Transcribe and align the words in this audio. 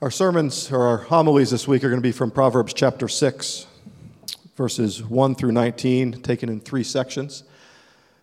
Our 0.00 0.12
sermons 0.12 0.70
or 0.70 0.86
our 0.86 0.98
homilies 0.98 1.50
this 1.50 1.66
week 1.66 1.82
are 1.82 1.88
going 1.88 2.00
to 2.00 2.08
be 2.08 2.12
from 2.12 2.30
Proverbs 2.30 2.72
chapter 2.72 3.08
6, 3.08 3.66
verses 4.56 5.02
1 5.02 5.34
through 5.34 5.50
19, 5.50 6.22
taken 6.22 6.48
in 6.48 6.60
three 6.60 6.84
sections. 6.84 7.42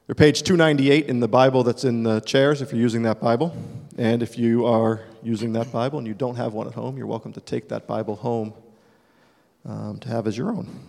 They're 0.08 0.16
page 0.16 0.44
298 0.44 1.08
in 1.08 1.20
the 1.20 1.28
Bible 1.28 1.64
that's 1.64 1.84
in 1.84 2.04
the 2.04 2.22
chairs 2.22 2.62
if 2.62 2.72
you're 2.72 2.80
using 2.80 3.02
that 3.02 3.20
Bible. 3.20 3.54
And 3.98 4.24
if 4.24 4.38
you 4.38 4.66
are 4.66 5.02
using 5.22 5.52
that 5.52 5.70
Bible 5.74 6.00
and 6.00 6.08
you 6.08 6.14
don't 6.14 6.36
have 6.36 6.54
one 6.54 6.66
at 6.66 6.74
home, 6.76 6.98
you're 6.98 7.08
welcome 7.08 7.34
to 7.34 7.42
take 7.42 7.68
that 7.68 7.88
Bible 7.88 8.16
home 8.16 8.54
um, 9.66 10.00
to 10.00 10.08
have 10.08 10.28
as 10.28 10.38
your 10.38 10.52
own. 10.52 10.80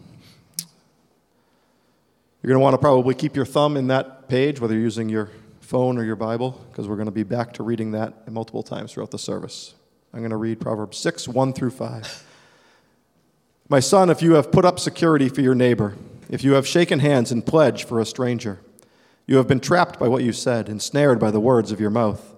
You're 2.45 2.51
going 2.51 2.61
to 2.61 2.63
want 2.63 2.75
to 2.75 2.79
probably 2.79 3.17
keep 3.17 3.35
your 3.35 3.45
thumb 3.45 3.77
in 3.77 3.89
that 3.89 4.29
page, 4.29 4.61
whether 4.61 4.75
you're 4.75 4.85
using 4.85 5.09
your 5.09 5.31
phone 5.63 5.99
or 5.99 6.05
your 6.05 6.15
Bible, 6.15 6.65
because 6.71 6.87
we're 6.87 6.95
going 6.95 7.07
to 7.07 7.11
be 7.13 7.25
back 7.25 7.55
to 7.55 7.65
reading 7.65 7.91
that 7.91 8.31
multiple 8.31 8.63
times 8.63 8.93
throughout 8.93 9.11
the 9.11 9.19
service. 9.19 9.75
I'm 10.17 10.23
going 10.23 10.31
to 10.31 10.37
read 10.39 10.61
Proverbs 10.61 10.97
6, 10.97 11.29
1 11.29 11.53
through 11.53 11.73
5. 11.73 12.27
My 13.69 13.81
son, 13.81 14.09
if 14.09 14.23
you 14.23 14.33
have 14.33 14.51
put 14.51 14.65
up 14.65 14.81
security 14.81 15.29
for 15.29 15.43
your 15.43 15.55
neighbor, 15.55 15.95
if 16.31 16.43
you 16.43 16.55
have 16.55 16.67
shaken 16.67 17.01
hands 17.01 17.31
in 17.31 17.43
pledge 17.43 17.85
for 17.85 18.01
a 18.01 18.07
stranger, 18.07 18.61
you 19.27 19.37
have 19.37 19.47
been 19.47 19.61
trapped 19.61 20.01
by 20.01 20.09
what 20.09 20.25
you 20.25 20.33
said, 20.33 20.71
ensnared 20.71 21.21
by 21.21 21.31
the 21.31 21.39
words 21.39 21.71
of 21.71 21.81
your 21.81 21.91
mouth. 21.91 22.35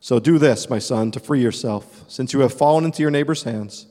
So 0.00 0.20
do 0.20 0.38
this, 0.38 0.70
my 0.70 0.78
son, 0.78 1.10
to 1.10 1.20
free 1.20 1.42
yourself. 1.42 2.02
Since 2.08 2.32
you 2.32 2.40
have 2.40 2.54
fallen 2.54 2.86
into 2.86 3.02
your 3.02 3.10
neighbor's 3.10 3.42
hands, 3.42 3.88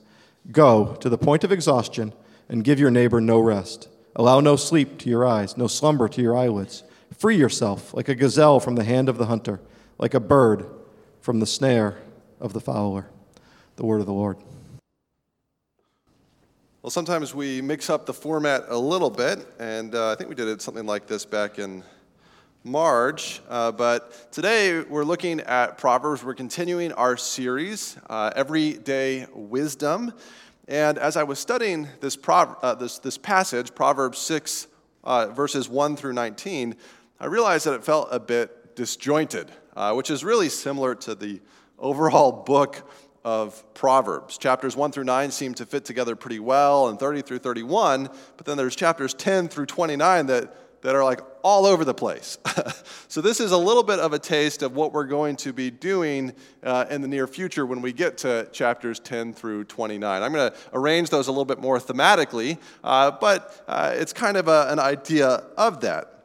go 0.50 0.96
to 0.96 1.08
the 1.08 1.16
point 1.16 1.44
of 1.44 1.52
exhaustion 1.52 2.14
and 2.48 2.64
give 2.64 2.80
your 2.80 2.90
neighbor 2.90 3.20
no 3.20 3.38
rest. 3.38 3.88
Allow 4.16 4.40
no 4.40 4.56
sleep 4.56 4.98
to 4.98 5.08
your 5.08 5.24
eyes, 5.24 5.56
no 5.56 5.68
slumber 5.68 6.08
to 6.08 6.20
your 6.20 6.36
eyelids. 6.36 6.82
Free 7.16 7.36
yourself 7.36 7.94
like 7.94 8.08
a 8.08 8.16
gazelle 8.16 8.58
from 8.58 8.74
the 8.74 8.82
hand 8.82 9.08
of 9.08 9.16
the 9.16 9.26
hunter, 9.26 9.60
like 9.96 10.12
a 10.12 10.18
bird 10.18 10.66
from 11.20 11.38
the 11.38 11.46
snare 11.46 11.98
of 12.40 12.52
the 12.52 12.60
fowler. 12.60 13.06
The 13.76 13.86
word 13.86 14.00
of 14.00 14.06
the 14.06 14.12
Lord. 14.12 14.36
Well, 16.82 16.90
sometimes 16.90 17.34
we 17.34 17.62
mix 17.62 17.88
up 17.88 18.04
the 18.04 18.12
format 18.12 18.64
a 18.68 18.76
little 18.76 19.08
bit, 19.08 19.46
and 19.58 19.94
uh, 19.94 20.10
I 20.10 20.14
think 20.14 20.28
we 20.28 20.34
did 20.34 20.46
it 20.48 20.60
something 20.60 20.84
like 20.84 21.06
this 21.06 21.24
back 21.24 21.58
in 21.58 21.82
March. 22.64 23.40
Uh, 23.48 23.72
but 23.72 24.30
today 24.30 24.82
we're 24.82 25.04
looking 25.04 25.40
at 25.40 25.78
Proverbs. 25.78 26.22
We're 26.22 26.34
continuing 26.34 26.92
our 26.92 27.16
series, 27.16 27.96
uh, 28.10 28.30
Everyday 28.36 29.26
Wisdom. 29.32 30.12
And 30.68 30.98
as 30.98 31.16
I 31.16 31.22
was 31.22 31.38
studying 31.38 31.88
this, 32.00 32.14
prov- 32.14 32.58
uh, 32.62 32.74
this, 32.74 32.98
this 32.98 33.16
passage, 33.16 33.74
Proverbs 33.74 34.18
6, 34.18 34.66
uh, 35.02 35.28
verses 35.28 35.66
1 35.70 35.96
through 35.96 36.12
19, 36.12 36.76
I 37.20 37.24
realized 37.24 37.64
that 37.64 37.72
it 37.72 37.84
felt 37.84 38.08
a 38.10 38.20
bit 38.20 38.76
disjointed, 38.76 39.50
uh, 39.74 39.94
which 39.94 40.10
is 40.10 40.22
really 40.22 40.50
similar 40.50 40.94
to 40.96 41.14
the 41.14 41.40
overall 41.78 42.32
book 42.32 42.86
of 43.24 43.62
Proverbs. 43.74 44.38
Chapters 44.38 44.76
1 44.76 44.92
through 44.92 45.04
9 45.04 45.30
seem 45.30 45.54
to 45.54 45.66
fit 45.66 45.84
together 45.84 46.16
pretty 46.16 46.40
well, 46.40 46.88
and 46.88 46.98
30 46.98 47.22
through 47.22 47.38
31, 47.38 48.08
but 48.36 48.46
then 48.46 48.56
there's 48.56 48.74
chapters 48.74 49.14
10 49.14 49.48
through 49.48 49.66
29 49.66 50.26
that, 50.26 50.82
that 50.82 50.94
are 50.94 51.04
like 51.04 51.20
all 51.42 51.66
over 51.66 51.84
the 51.84 51.94
place. 51.94 52.38
so, 53.08 53.20
this 53.20 53.40
is 53.40 53.52
a 53.52 53.56
little 53.56 53.82
bit 53.82 53.98
of 53.98 54.12
a 54.12 54.18
taste 54.18 54.62
of 54.62 54.74
what 54.74 54.92
we're 54.92 55.04
going 55.04 55.36
to 55.36 55.52
be 55.52 55.70
doing 55.70 56.32
uh, 56.64 56.86
in 56.90 57.00
the 57.00 57.08
near 57.08 57.26
future 57.26 57.64
when 57.64 57.80
we 57.80 57.92
get 57.92 58.18
to 58.18 58.48
chapters 58.52 58.98
10 59.00 59.34
through 59.34 59.64
29. 59.64 60.22
I'm 60.22 60.32
going 60.32 60.50
to 60.50 60.58
arrange 60.72 61.10
those 61.10 61.28
a 61.28 61.30
little 61.30 61.44
bit 61.44 61.60
more 61.60 61.78
thematically, 61.78 62.58
uh, 62.82 63.12
but 63.12 63.64
uh, 63.68 63.92
it's 63.94 64.12
kind 64.12 64.36
of 64.36 64.48
a, 64.48 64.66
an 64.68 64.78
idea 64.78 65.44
of 65.56 65.80
that. 65.82 66.24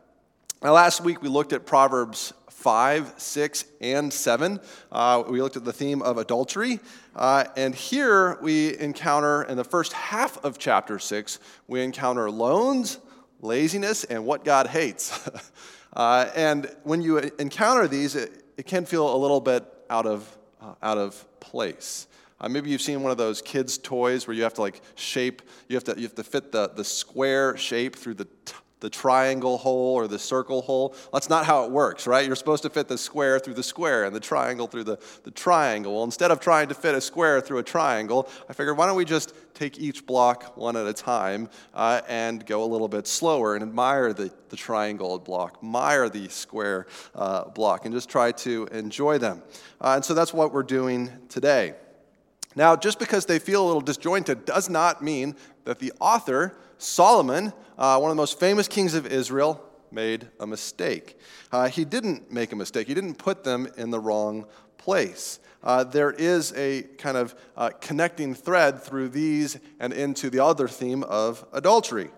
Now, 0.63 0.73
last 0.73 1.01
week 1.01 1.21
we 1.21 1.29
looked 1.29 1.53
at 1.53 1.67
Proverbs 1.67 2.33
5, 2.67 3.13
6, 3.15 3.63
and 3.79 4.11
7. 4.11 4.59
Uh, 4.91 5.23
we 5.29 5.41
looked 5.41 5.55
at 5.55 5.63
the 5.63 5.71
theme 5.71 6.01
of 6.01 6.17
adultery. 6.17 6.81
Uh, 7.15 7.45
and 7.55 7.73
here 7.73 8.37
we 8.41 8.77
encounter, 8.77 9.43
in 9.43 9.55
the 9.55 9.63
first 9.63 9.93
half 9.93 10.43
of 10.43 10.57
chapter 10.57 10.99
6, 10.99 11.39
we 11.69 11.81
encounter 11.81 12.29
loans, 12.29 12.99
laziness, 13.39 14.03
and 14.03 14.25
what 14.25 14.43
God 14.43 14.67
hates. 14.67 15.29
uh, 15.93 16.29
and 16.35 16.69
when 16.83 17.01
you 17.01 17.19
encounter 17.39 17.87
these, 17.87 18.17
it, 18.17 18.43
it, 18.57 18.65
can 18.65 18.83
feel 18.83 19.15
a 19.15 19.17
little 19.17 19.39
bit 19.39 19.63
out 19.89 20.05
of, 20.05 20.37
uh, 20.61 20.73
out 20.83 20.97
of 20.97 21.25
place. 21.39 22.07
Uh, 22.41 22.49
maybe 22.49 22.69
you've 22.69 22.81
seen 22.81 23.01
one 23.01 23.13
of 23.13 23.17
those 23.17 23.41
kids' 23.41 23.77
toys 23.77 24.27
where 24.27 24.35
you 24.35 24.43
have 24.43 24.55
to 24.55 24.61
like 24.61 24.81
shape, 24.95 25.41
you 25.69 25.77
have 25.77 25.85
to, 25.85 25.95
you 25.95 26.03
have 26.03 26.15
to 26.15 26.23
fit 26.25 26.51
the, 26.51 26.67
the 26.75 26.83
square 26.83 27.55
shape 27.55 27.95
through 27.95 28.15
the 28.15 28.27
the 28.79 28.89
triangle 28.89 29.57
hole 29.57 29.95
or 29.95 30.07
the 30.07 30.19
circle 30.19 30.61
hole. 30.61 30.95
That's 31.11 31.29
not 31.29 31.45
how 31.45 31.65
it 31.65 31.71
works, 31.71 32.05
right? 32.05 32.25
You're 32.25 32.35
supposed 32.35 32.63
to 32.63 32.69
fit 32.69 32.87
the 32.87 32.97
square 32.97 33.39
through 33.39 33.55
the 33.55 33.63
square 33.63 34.05
and 34.05 34.15
the 34.15 34.19
triangle 34.19 34.67
through 34.67 34.83
the, 34.83 34.99
the 35.23 35.31
triangle. 35.31 35.95
Well, 35.95 36.03
instead 36.03 36.31
of 36.31 36.39
trying 36.39 36.67
to 36.69 36.75
fit 36.75 36.93
a 36.95 37.01
square 37.01 37.41
through 37.41 37.57
a 37.59 37.63
triangle, 37.63 38.29
I 38.49 38.53
figured 38.53 38.77
why 38.77 38.85
don't 38.85 38.95
we 38.95 39.05
just 39.05 39.33
take 39.53 39.79
each 39.79 40.05
block 40.05 40.55
one 40.55 40.77
at 40.77 40.85
a 40.85 40.93
time 40.93 41.49
uh, 41.73 42.01
and 42.07 42.45
go 42.45 42.63
a 42.63 42.65
little 42.65 42.87
bit 42.87 43.07
slower 43.07 43.55
and 43.55 43.63
admire 43.63 44.13
the, 44.13 44.31
the 44.49 44.55
triangle 44.55 45.17
block, 45.17 45.57
admire 45.63 46.09
the 46.09 46.29
square 46.29 46.85
uh, 47.15 47.45
block, 47.49 47.85
and 47.85 47.93
just 47.93 48.09
try 48.09 48.31
to 48.31 48.67
enjoy 48.71 49.17
them. 49.17 49.41
Uh, 49.81 49.93
and 49.95 50.05
so 50.05 50.13
that's 50.13 50.33
what 50.33 50.53
we're 50.53 50.63
doing 50.63 51.09
today. 51.29 51.73
Now, 52.55 52.75
just 52.75 52.97
because 52.97 53.25
they 53.27 53.37
feel 53.37 53.63
a 53.63 53.67
little 53.67 53.81
disjointed 53.81 54.45
does 54.45 54.67
not 54.67 55.03
mean 55.03 55.35
that 55.65 55.77
the 55.77 55.93
author, 55.99 56.55
Solomon, 56.77 57.53
uh, 57.77 57.97
one 57.99 58.11
of 58.11 58.15
the 58.15 58.21
most 58.21 58.39
famous 58.39 58.67
kings 58.67 58.93
of 58.93 59.05
Israel, 59.05 59.63
made 59.91 60.27
a 60.39 60.47
mistake. 60.47 61.19
Uh, 61.51 61.67
he 61.69 61.85
didn't 61.85 62.31
make 62.31 62.51
a 62.51 62.55
mistake, 62.55 62.87
he 62.87 62.93
didn't 62.93 63.15
put 63.15 63.43
them 63.43 63.67
in 63.77 63.89
the 63.89 63.99
wrong 63.99 64.45
place. 64.77 65.39
Uh, 65.63 65.83
there 65.83 66.11
is 66.11 66.53
a 66.55 66.83
kind 66.97 67.17
of 67.17 67.35
uh, 67.55 67.69
connecting 67.81 68.33
thread 68.33 68.81
through 68.81 69.09
these 69.09 69.57
and 69.79 69.91
into 69.91 70.29
the 70.29 70.43
other 70.43 70.67
theme 70.67 71.03
of 71.03 71.45
adultery. 71.51 72.09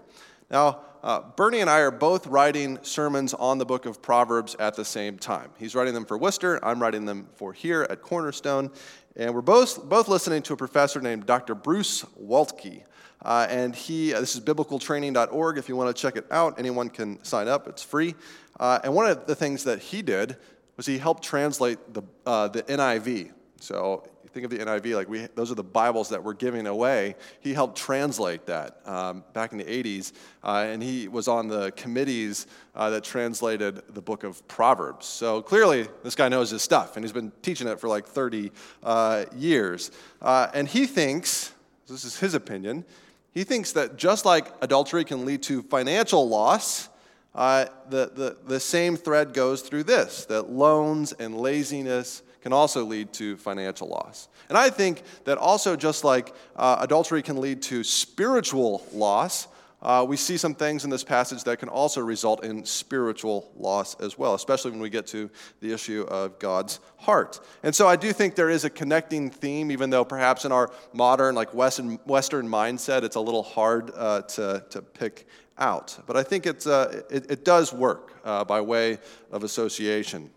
Now, 0.52 0.82
uh, 1.02 1.22
Bernie 1.36 1.62
and 1.62 1.70
I 1.70 1.80
are 1.80 1.92
both 1.92 2.28
writing 2.28 2.78
sermons 2.82 3.34
on 3.34 3.58
the 3.58 3.66
book 3.66 3.86
of 3.86 4.02
Proverbs 4.02 4.56
at 4.60 4.76
the 4.76 4.84
same 4.84 5.18
time. 5.18 5.50
He's 5.58 5.74
writing 5.74 5.94
them 5.94 6.06
for 6.06 6.18
Worcester, 6.18 6.64
I'm 6.64 6.82
writing 6.82 7.06
them 7.06 7.30
for 7.36 7.54
here 7.54 7.88
at 7.90 8.02
Cornerstone, 8.02 8.70
and 9.16 9.34
we're 9.34 9.42
both, 9.42 9.88
both 9.88 10.10
listening 10.10 10.42
to 10.44 10.54
a 10.54 10.58
professor 10.58 11.00
named 11.00 11.26
Dr. 11.26 11.56
Bruce 11.56 12.04
Waltke. 12.22 12.84
Uh, 13.22 13.48
and 13.50 13.76
he, 13.76 14.14
uh, 14.14 14.20
this 14.20 14.36
is 14.36 14.42
biblicaltraining.org. 14.42 15.58
If 15.58 15.68
you 15.68 15.76
want 15.76 15.96
to 15.96 16.02
check 16.02 16.16
it 16.16 16.26
out, 16.32 16.58
anyone 16.58 16.90
can 16.90 17.24
sign 17.24 17.48
up. 17.48 17.68
It's 17.68 17.84
free. 17.84 18.16
Uh, 18.60 18.80
and 18.84 18.94
one 18.94 19.08
of 19.08 19.26
the 19.26 19.36
things 19.36 19.64
that 19.66 19.80
he 19.80 20.02
did 20.02 20.38
was 20.78 20.86
he 20.86 20.98
helped 20.98 21.24
translate 21.24 21.94
the, 21.94 22.04
uh, 22.26 22.48
the 22.48 22.64
NIV. 22.64 23.32
So 23.60 24.08
think 24.30 24.46
of 24.46 24.52
the 24.52 24.64
NIV, 24.64 24.96
like 24.96 25.10
we, 25.10 25.28
those 25.36 25.52
are 25.52 25.56
the 25.56 25.64
Bibles 25.64 26.10
that 26.10 26.24
we're 26.24 26.34
giving 26.34 26.68
away. 26.68 27.16
He 27.42 27.54
helped 27.54 27.78
translate 27.78 28.46
that 28.46 28.80
um, 28.86 29.24
back 29.34 29.52
in 29.52 29.58
the 29.58 29.64
80s, 29.66 30.14
uh, 30.44 30.66
and 30.68 30.84
he 30.84 31.08
was 31.08 31.28
on 31.28 31.48
the 31.48 31.72
committees 31.72 32.48
uh, 32.76 32.90
that 32.92 33.04
translated 33.04 33.82
the 33.90 34.02
book 34.02 34.24
of 34.24 34.48
Proverbs. 34.48 35.08
So 35.08 35.42
clearly, 35.42 35.88
this 36.04 36.16
guy 36.16 36.30
knows 36.30 36.52
his 36.52 36.62
stuff, 36.62 36.96
and 36.96 37.04
he's 37.04 37.12
been 37.12 37.32
teaching 37.42 37.68
it 37.68 37.80
for 37.80 37.88
like 37.88 38.08
30 38.08 38.52
uh, 38.84 39.26
years. 39.36 39.92
And 40.22 40.68
he 40.68 40.86
thinks, 40.86 41.52
this 41.88 42.06
is 42.06 42.20
his 42.20 42.36
opinion, 42.36 42.86
he 43.34 43.44
thinks 43.44 43.72
that 43.74 43.98
just 43.98 44.26
like 44.26 44.52
adultery 44.62 45.04
can 45.04 45.26
lead 45.26 45.44
to 45.44 45.62
financial 45.62 46.28
loss, 46.28 46.90
uh, 47.36 47.66
the, 47.90 48.12
the, 48.14 48.38
the 48.48 48.60
same 48.60 48.98
thread 48.98 49.34
goes 49.34 49.62
through 49.62 49.84
this 49.84 50.26
that 50.26 50.50
loans 50.50 51.14
and 51.14 51.38
laziness 51.38 52.24
can 52.42 52.54
also 52.54 52.84
lead 52.84 53.14
to 53.14 53.38
financial 53.38 53.88
loss. 53.88 54.28
And 54.48 54.58
I 54.58 54.70
think 54.70 55.04
that 55.26 55.38
also, 55.38 55.76
just 55.76 56.04
like 56.04 56.34
uh, 56.56 56.78
adultery 56.80 57.22
can 57.22 57.40
lead 57.40 57.62
to 57.64 57.84
spiritual 57.84 58.86
loss, 58.94 59.48
uh, 59.82 60.06
we 60.08 60.18
see 60.18 60.36
some 60.36 60.54
things 60.54 60.84
in 60.84 60.90
this 60.90 61.04
passage 61.04 61.44
that 61.46 61.60
can 61.60 61.70
also 61.70 62.02
result 62.02 62.44
in 62.44 62.66
spiritual 62.66 63.50
loss 63.56 63.96
as 64.02 64.18
well, 64.18 64.34
especially 64.34 64.72
when 64.72 64.82
we 64.82 64.90
get 64.90 65.08
to 65.08 65.30
the 65.62 65.72
issue 65.72 66.06
of 66.10 66.38
God's 66.38 66.80
heart. 66.98 67.40
And 67.64 67.74
so 67.74 67.88
I 67.88 67.96
do 67.96 68.12
think 68.12 68.36
there 68.36 68.50
is 68.50 68.66
a 68.66 68.70
connecting 68.70 69.30
theme, 69.30 69.72
even 69.72 69.90
though 69.90 70.04
perhaps 70.04 70.44
in 70.44 70.52
our 70.52 70.70
modern, 70.92 71.34
like 71.34 71.54
Western, 71.54 71.96
Western 72.06 72.48
mindset, 72.48 73.04
it's 73.04 73.16
a 73.16 73.22
little 73.22 73.44
hard 73.44 73.92
uh, 73.96 74.22
to, 74.24 74.66
to 74.70 74.82
pick 74.82 75.26
out. 75.58 75.98
But 76.06 76.18
I 76.18 76.24
think 76.24 76.46
it's, 76.46 76.68
uh, 76.68 77.04
it, 77.10 77.32
it, 77.32 77.46
does 77.46 77.72
work 77.72 78.14
uh, 78.26 78.44
by 78.44 78.62
way 78.62 78.98
of 79.32 79.44
association. 79.44 80.30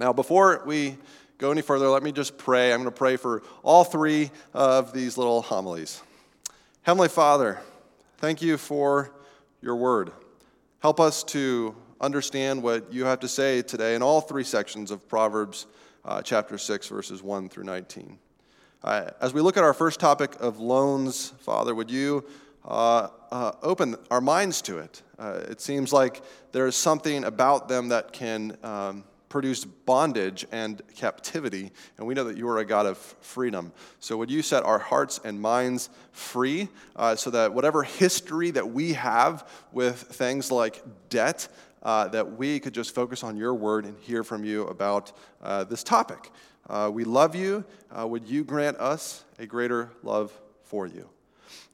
Now, 0.00 0.12
before 0.12 0.62
we 0.66 0.96
go 1.38 1.52
any 1.52 1.62
further, 1.62 1.88
let 1.88 2.02
me 2.02 2.10
just 2.10 2.38
pray. 2.38 2.72
I'm 2.72 2.80
going 2.80 2.90
to 2.90 2.96
pray 2.96 3.16
for 3.16 3.42
all 3.62 3.84
three 3.84 4.30
of 4.52 4.92
these 4.92 5.16
little 5.16 5.42
homilies. 5.42 6.02
Heavenly 6.82 7.08
Father, 7.08 7.60
Thank 8.24 8.40
you 8.40 8.56
for 8.56 9.10
your 9.60 9.76
word. 9.76 10.10
Help 10.78 10.98
us 10.98 11.22
to 11.24 11.76
understand 12.00 12.62
what 12.62 12.90
you 12.90 13.04
have 13.04 13.20
to 13.20 13.28
say 13.28 13.60
today 13.60 13.94
in 13.94 14.02
all 14.02 14.22
three 14.22 14.44
sections 14.44 14.90
of 14.90 15.06
Proverbs 15.06 15.66
uh, 16.06 16.22
chapter 16.22 16.56
6, 16.56 16.88
verses 16.88 17.22
1 17.22 17.50
through 17.50 17.64
19. 17.64 18.18
Uh, 18.82 19.10
as 19.20 19.34
we 19.34 19.42
look 19.42 19.58
at 19.58 19.62
our 19.62 19.74
first 19.74 20.00
topic 20.00 20.36
of 20.40 20.58
loans, 20.58 21.34
Father, 21.40 21.74
would 21.74 21.90
you 21.90 22.24
uh, 22.64 23.08
uh 23.30 23.52
open 23.62 23.94
our 24.10 24.22
minds 24.22 24.62
to 24.62 24.78
it? 24.78 25.02
Uh, 25.18 25.40
it 25.50 25.60
seems 25.60 25.92
like 25.92 26.22
there 26.52 26.66
is 26.66 26.76
something 26.76 27.24
about 27.24 27.68
them 27.68 27.90
that 27.90 28.14
can 28.14 28.56
um, 28.62 29.04
produced 29.34 29.66
bondage 29.84 30.46
and 30.52 30.80
captivity, 30.94 31.72
and 31.98 32.06
we 32.06 32.14
know 32.14 32.22
that 32.22 32.36
you 32.36 32.48
are 32.48 32.58
a 32.58 32.64
God 32.64 32.86
of 32.86 32.96
freedom. 32.96 33.72
So, 33.98 34.16
would 34.16 34.30
you 34.30 34.42
set 34.42 34.62
our 34.62 34.78
hearts 34.78 35.18
and 35.24 35.40
minds 35.40 35.90
free 36.12 36.68
uh, 36.94 37.16
so 37.16 37.30
that 37.30 37.52
whatever 37.52 37.82
history 37.82 38.52
that 38.52 38.70
we 38.70 38.92
have 38.92 39.48
with 39.72 40.00
things 40.02 40.52
like 40.52 40.84
debt, 41.08 41.48
uh, 41.82 42.06
that 42.10 42.38
we 42.38 42.60
could 42.60 42.72
just 42.72 42.94
focus 42.94 43.24
on 43.24 43.36
your 43.36 43.54
word 43.54 43.86
and 43.86 43.98
hear 43.98 44.22
from 44.22 44.44
you 44.44 44.68
about 44.68 45.10
uh, 45.42 45.64
this 45.64 45.82
topic? 45.82 46.30
Uh, 46.70 46.88
we 46.94 47.02
love 47.02 47.34
you. 47.34 47.64
Uh, 47.90 48.06
would 48.06 48.28
you 48.28 48.44
grant 48.44 48.76
us 48.76 49.24
a 49.40 49.46
greater 49.46 49.90
love 50.04 50.30
for 50.62 50.86
you? 50.86 51.08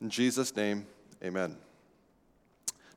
In 0.01 0.09
Jesus' 0.09 0.57
name, 0.57 0.87
amen. 1.23 1.59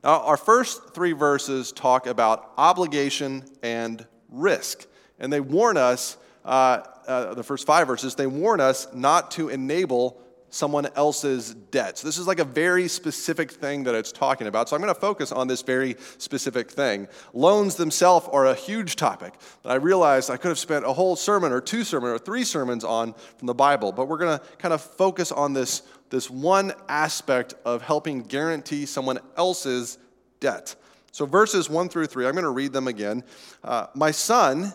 Now, 0.02 0.20
our 0.22 0.38
first 0.38 0.94
three 0.94 1.12
verses 1.12 1.70
talk 1.70 2.06
about 2.06 2.52
obligation 2.56 3.44
and 3.62 4.06
risk. 4.28 4.86
And 5.18 5.32
they 5.32 5.40
warn 5.40 5.76
us, 5.76 6.16
uh, 6.44 6.82
uh, 7.06 7.34
the 7.34 7.42
first 7.42 7.66
five 7.66 7.86
verses, 7.86 8.14
they 8.14 8.26
warn 8.26 8.60
us 8.60 8.86
not 8.94 9.30
to 9.32 9.48
enable 9.48 10.20
someone 10.54 10.86
else's 10.94 11.52
debt. 11.52 11.98
So, 11.98 12.06
this 12.06 12.16
is 12.16 12.28
like 12.28 12.38
a 12.38 12.44
very 12.44 12.86
specific 12.86 13.50
thing 13.50 13.84
that 13.84 13.94
it's 13.96 14.12
talking 14.12 14.46
about. 14.46 14.68
So, 14.68 14.76
I'm 14.76 14.82
going 14.82 14.94
to 14.94 15.00
focus 15.00 15.32
on 15.32 15.48
this 15.48 15.62
very 15.62 15.96
specific 16.18 16.70
thing. 16.70 17.08
Loans 17.32 17.74
themselves 17.74 18.28
are 18.32 18.46
a 18.46 18.54
huge 18.54 18.94
topic 18.94 19.34
that 19.64 19.72
I 19.72 19.74
realized 19.76 20.30
I 20.30 20.36
could 20.36 20.48
have 20.48 20.58
spent 20.58 20.84
a 20.84 20.92
whole 20.92 21.16
sermon 21.16 21.50
or 21.50 21.60
two 21.60 21.82
sermons 21.82 22.12
or 22.14 22.18
three 22.18 22.44
sermons 22.44 22.84
on 22.84 23.14
from 23.36 23.46
the 23.46 23.54
Bible, 23.54 23.90
but 23.90 24.06
we're 24.06 24.18
going 24.18 24.38
to 24.38 24.44
kind 24.58 24.72
of 24.72 24.80
focus 24.80 25.32
on 25.32 25.52
this 25.54 25.82
this 26.10 26.30
one 26.30 26.72
aspect 26.88 27.54
of 27.64 27.82
helping 27.82 28.22
guarantee 28.22 28.86
someone 28.86 29.18
else's 29.36 29.98
debt. 30.38 30.76
So, 31.14 31.26
verses 31.26 31.70
1 31.70 31.90
through 31.90 32.06
3, 32.06 32.26
I'm 32.26 32.32
going 32.32 32.42
to 32.42 32.50
read 32.50 32.72
them 32.72 32.88
again. 32.88 33.22
Uh, 33.62 33.86
My 33.94 34.10
son, 34.10 34.74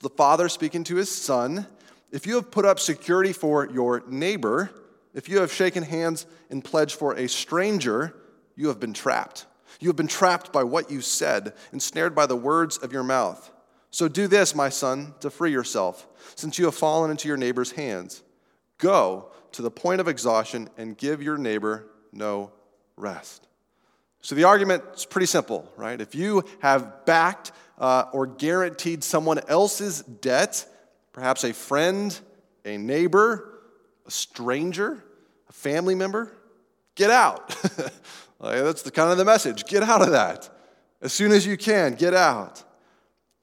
the 0.00 0.08
father 0.08 0.48
speaking 0.48 0.82
to 0.82 0.96
his 0.96 1.08
son, 1.08 1.64
if 2.10 2.26
you 2.26 2.34
have 2.34 2.50
put 2.50 2.64
up 2.64 2.80
security 2.80 3.32
for 3.32 3.70
your 3.70 4.02
neighbor, 4.08 4.72
if 5.14 5.28
you 5.28 5.38
have 5.38 5.52
shaken 5.52 5.84
hands 5.84 6.26
in 6.50 6.60
pledge 6.60 6.96
for 6.96 7.14
a 7.14 7.28
stranger, 7.28 8.16
you 8.56 8.66
have 8.66 8.80
been 8.80 8.92
trapped. 8.92 9.46
You 9.78 9.88
have 9.90 9.96
been 9.96 10.08
trapped 10.08 10.52
by 10.52 10.64
what 10.64 10.90
you 10.90 11.00
said, 11.00 11.52
ensnared 11.72 12.16
by 12.16 12.26
the 12.26 12.34
words 12.34 12.76
of 12.78 12.92
your 12.92 13.04
mouth. 13.04 13.48
So 13.92 14.08
do 14.08 14.26
this, 14.26 14.56
my 14.56 14.70
son, 14.70 15.14
to 15.20 15.30
free 15.30 15.52
yourself, 15.52 16.08
since 16.34 16.58
you 16.58 16.64
have 16.64 16.74
fallen 16.74 17.12
into 17.12 17.28
your 17.28 17.36
neighbor's 17.36 17.70
hands. 17.70 18.24
Go 18.78 19.30
to 19.52 19.62
the 19.62 19.70
point 19.70 20.00
of 20.00 20.08
exhaustion 20.08 20.68
and 20.76 20.98
give 20.98 21.22
your 21.22 21.38
neighbor 21.38 21.86
no 22.12 22.50
rest. 22.96 23.46
So 24.22 24.34
the 24.34 24.44
argument 24.44 24.84
is 24.94 25.06
pretty 25.06 25.26
simple, 25.26 25.70
right? 25.76 26.00
If 26.00 26.14
you 26.14 26.44
have 26.60 27.06
backed 27.06 27.52
uh, 27.78 28.04
or 28.12 28.26
guaranteed 28.26 29.02
someone 29.02 29.40
else's 29.48 30.02
debt, 30.02 30.66
perhaps 31.12 31.44
a 31.44 31.52
friend, 31.52 32.18
a 32.64 32.76
neighbor, 32.76 33.60
a 34.06 34.10
stranger, 34.10 35.02
a 35.48 35.52
family 35.52 35.94
member, 35.94 36.32
get 36.94 37.10
out. 37.10 37.56
like, 38.38 38.62
that's 38.62 38.82
the 38.82 38.90
kind 38.90 39.10
of 39.10 39.16
the 39.16 39.24
message. 39.24 39.64
Get 39.64 39.82
out 39.82 40.02
of 40.02 40.10
that. 40.10 40.50
As 41.00 41.12
soon 41.14 41.32
as 41.32 41.46
you 41.46 41.56
can, 41.56 41.94
get 41.94 42.12
out. 42.12 42.62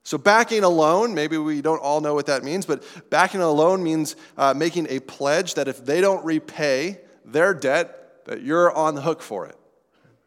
So, 0.04 0.18
backing 0.18 0.64
a 0.64 0.70
loan, 0.70 1.14
maybe 1.16 1.38
we 1.38 1.62
don't 1.62 1.80
all 1.80 2.00
know 2.00 2.14
what 2.14 2.28
that 2.28 2.44
means, 2.44 2.66
but 2.66 2.84
backing 3.10 3.42
a 3.42 3.50
loan 3.50 3.84
means 3.84 4.16
uh, 4.38 4.54
making 4.54 4.88
a 4.90 5.00
pledge 5.02 5.56
that 5.56 5.68
if 5.68 5.84
they 5.84 6.00
don't 6.00 6.24
repay 6.24 7.02
their 7.26 7.54
debt, 7.54 8.24
that 8.26 8.42
you're 8.42 8.72
on 8.72 8.96
the 8.96 9.02
hook 9.02 9.22
for 9.22 9.48
it. 9.48 9.57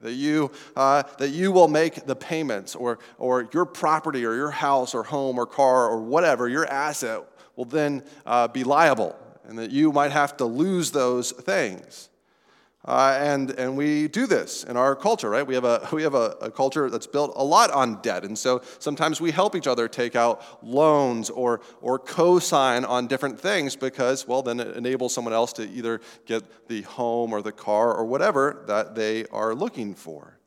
That 0.02 0.12
you, 0.12 0.50
uh, 0.76 1.02
that 1.18 1.30
you 1.30 1.52
will 1.52 1.68
make 1.68 2.06
the 2.06 2.16
payments, 2.16 2.74
or, 2.74 2.98
or 3.18 3.48
your 3.52 3.64
property, 3.64 4.26
or 4.26 4.34
your 4.34 4.50
house, 4.50 4.94
or 4.94 5.02
home, 5.02 5.38
or 5.38 5.46
car, 5.46 5.88
or 5.88 6.00
whatever, 6.00 6.48
your 6.48 6.66
asset 6.66 7.22
will 7.56 7.64
then 7.64 8.02
uh, 8.26 8.48
be 8.48 8.64
liable, 8.64 9.16
and 9.44 9.58
that 9.58 9.70
you 9.70 9.92
might 9.92 10.12
have 10.12 10.36
to 10.36 10.44
lose 10.44 10.90
those 10.90 11.32
things. 11.32 12.09
Uh, 12.82 13.14
and, 13.20 13.50
and 13.52 13.76
we 13.76 14.08
do 14.08 14.26
this 14.26 14.64
in 14.64 14.74
our 14.74 14.96
culture, 14.96 15.28
right? 15.28 15.46
We 15.46 15.54
have, 15.54 15.64
a, 15.64 15.86
we 15.92 16.02
have 16.02 16.14
a, 16.14 16.36
a, 16.40 16.50
culture 16.50 16.88
that's 16.88 17.06
built 17.06 17.32
a 17.36 17.44
lot 17.44 17.70
on 17.70 18.00
debt. 18.00 18.24
And 18.24 18.38
so 18.38 18.62
sometimes 18.78 19.20
we 19.20 19.30
help 19.30 19.54
each 19.54 19.66
other 19.66 19.86
take 19.86 20.16
out 20.16 20.42
loans 20.64 21.28
or, 21.28 21.60
or 21.82 21.98
co 21.98 22.38
sign 22.38 22.86
on 22.86 23.06
different 23.06 23.38
things 23.38 23.76
because, 23.76 24.26
well, 24.26 24.42
then 24.42 24.60
it 24.60 24.76
enables 24.76 25.12
someone 25.12 25.34
else 25.34 25.52
to 25.54 25.68
either 25.68 26.00
get 26.24 26.68
the 26.68 26.82
home 26.82 27.34
or 27.34 27.42
the 27.42 27.52
car 27.52 27.94
or 27.94 28.06
whatever 28.06 28.64
that 28.66 28.94
they 28.94 29.26
are 29.26 29.54
looking 29.54 29.94
for. 29.94 30.38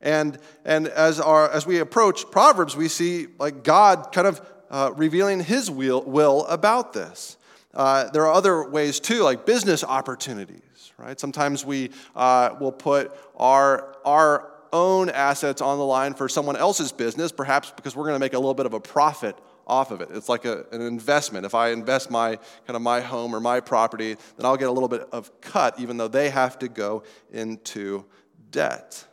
And, 0.00 0.38
and 0.64 0.88
as, 0.88 1.20
our, 1.20 1.48
as 1.50 1.64
we 1.66 1.78
approach 1.78 2.28
Proverbs, 2.30 2.76
we 2.76 2.88
see 2.88 3.28
like 3.38 3.62
God 3.62 4.10
kind 4.12 4.26
of 4.26 4.40
uh, 4.70 4.92
revealing 4.96 5.40
his 5.40 5.70
will, 5.70 6.02
will 6.02 6.44
about 6.46 6.92
this. 6.92 7.36
Uh, 7.72 8.10
there 8.10 8.26
are 8.26 8.32
other 8.32 8.68
ways 8.68 8.98
too, 8.98 9.22
like 9.22 9.46
business 9.46 9.84
opportunities 9.84 10.62
right? 10.98 11.18
Sometimes 11.18 11.64
we 11.64 11.90
uh, 12.16 12.56
will 12.60 12.72
put 12.72 13.12
our, 13.36 13.96
our 14.04 14.50
own 14.72 15.08
assets 15.10 15.62
on 15.62 15.78
the 15.78 15.84
line 15.84 16.14
for 16.14 16.28
someone 16.28 16.56
else's 16.56 16.92
business, 16.92 17.32
perhaps 17.32 17.72
because 17.74 17.96
we're 17.96 18.04
going 18.04 18.16
to 18.16 18.20
make 18.20 18.34
a 18.34 18.38
little 18.38 18.54
bit 18.54 18.66
of 18.66 18.74
a 18.74 18.80
profit 18.80 19.36
off 19.66 19.90
of 19.90 20.00
it. 20.00 20.08
It's 20.12 20.28
like 20.28 20.44
a, 20.44 20.64
an 20.72 20.80
investment. 20.80 21.46
If 21.46 21.54
I 21.54 21.70
invest 21.70 22.10
my 22.10 22.36
kind 22.66 22.76
of 22.76 22.82
my 22.82 23.00
home 23.00 23.34
or 23.34 23.40
my 23.40 23.60
property, 23.60 24.14
then 24.36 24.46
I'll 24.46 24.56
get 24.56 24.68
a 24.68 24.72
little 24.72 24.88
bit 24.88 25.08
of 25.12 25.40
cut, 25.40 25.78
even 25.78 25.96
though 25.98 26.08
they 26.08 26.30
have 26.30 26.58
to 26.60 26.68
go 26.68 27.04
into 27.30 28.04
debt. 28.50 29.04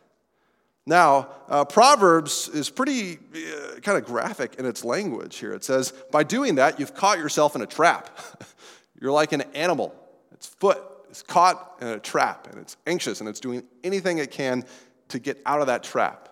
Now, 0.86 1.28
uh, 1.48 1.64
Proverbs 1.64 2.48
is 2.48 2.70
pretty 2.70 3.18
uh, 3.34 3.80
kind 3.80 3.98
of 3.98 4.04
graphic 4.04 4.54
in 4.54 4.64
its 4.64 4.84
language 4.84 5.36
here. 5.36 5.52
It 5.52 5.64
says, 5.64 5.92
by 6.10 6.22
doing 6.22 6.54
that, 6.56 6.78
you've 6.80 6.94
caught 6.94 7.18
yourself 7.18 7.56
in 7.56 7.62
a 7.62 7.66
trap. 7.66 8.18
You're 9.00 9.12
like 9.12 9.32
an 9.32 9.42
animal, 9.52 9.94
its 10.32 10.46
foot 10.46 10.80
is 11.10 11.22
caught 11.22 11.78
in 11.80 11.88
a 11.88 11.98
trap 11.98 12.48
and 12.50 12.60
it's 12.60 12.76
anxious 12.86 13.20
and 13.20 13.28
it's 13.28 13.40
doing 13.40 13.62
anything 13.84 14.18
it 14.18 14.30
can 14.30 14.64
to 15.08 15.18
get 15.18 15.40
out 15.46 15.60
of 15.60 15.68
that 15.68 15.82
trap. 15.82 16.28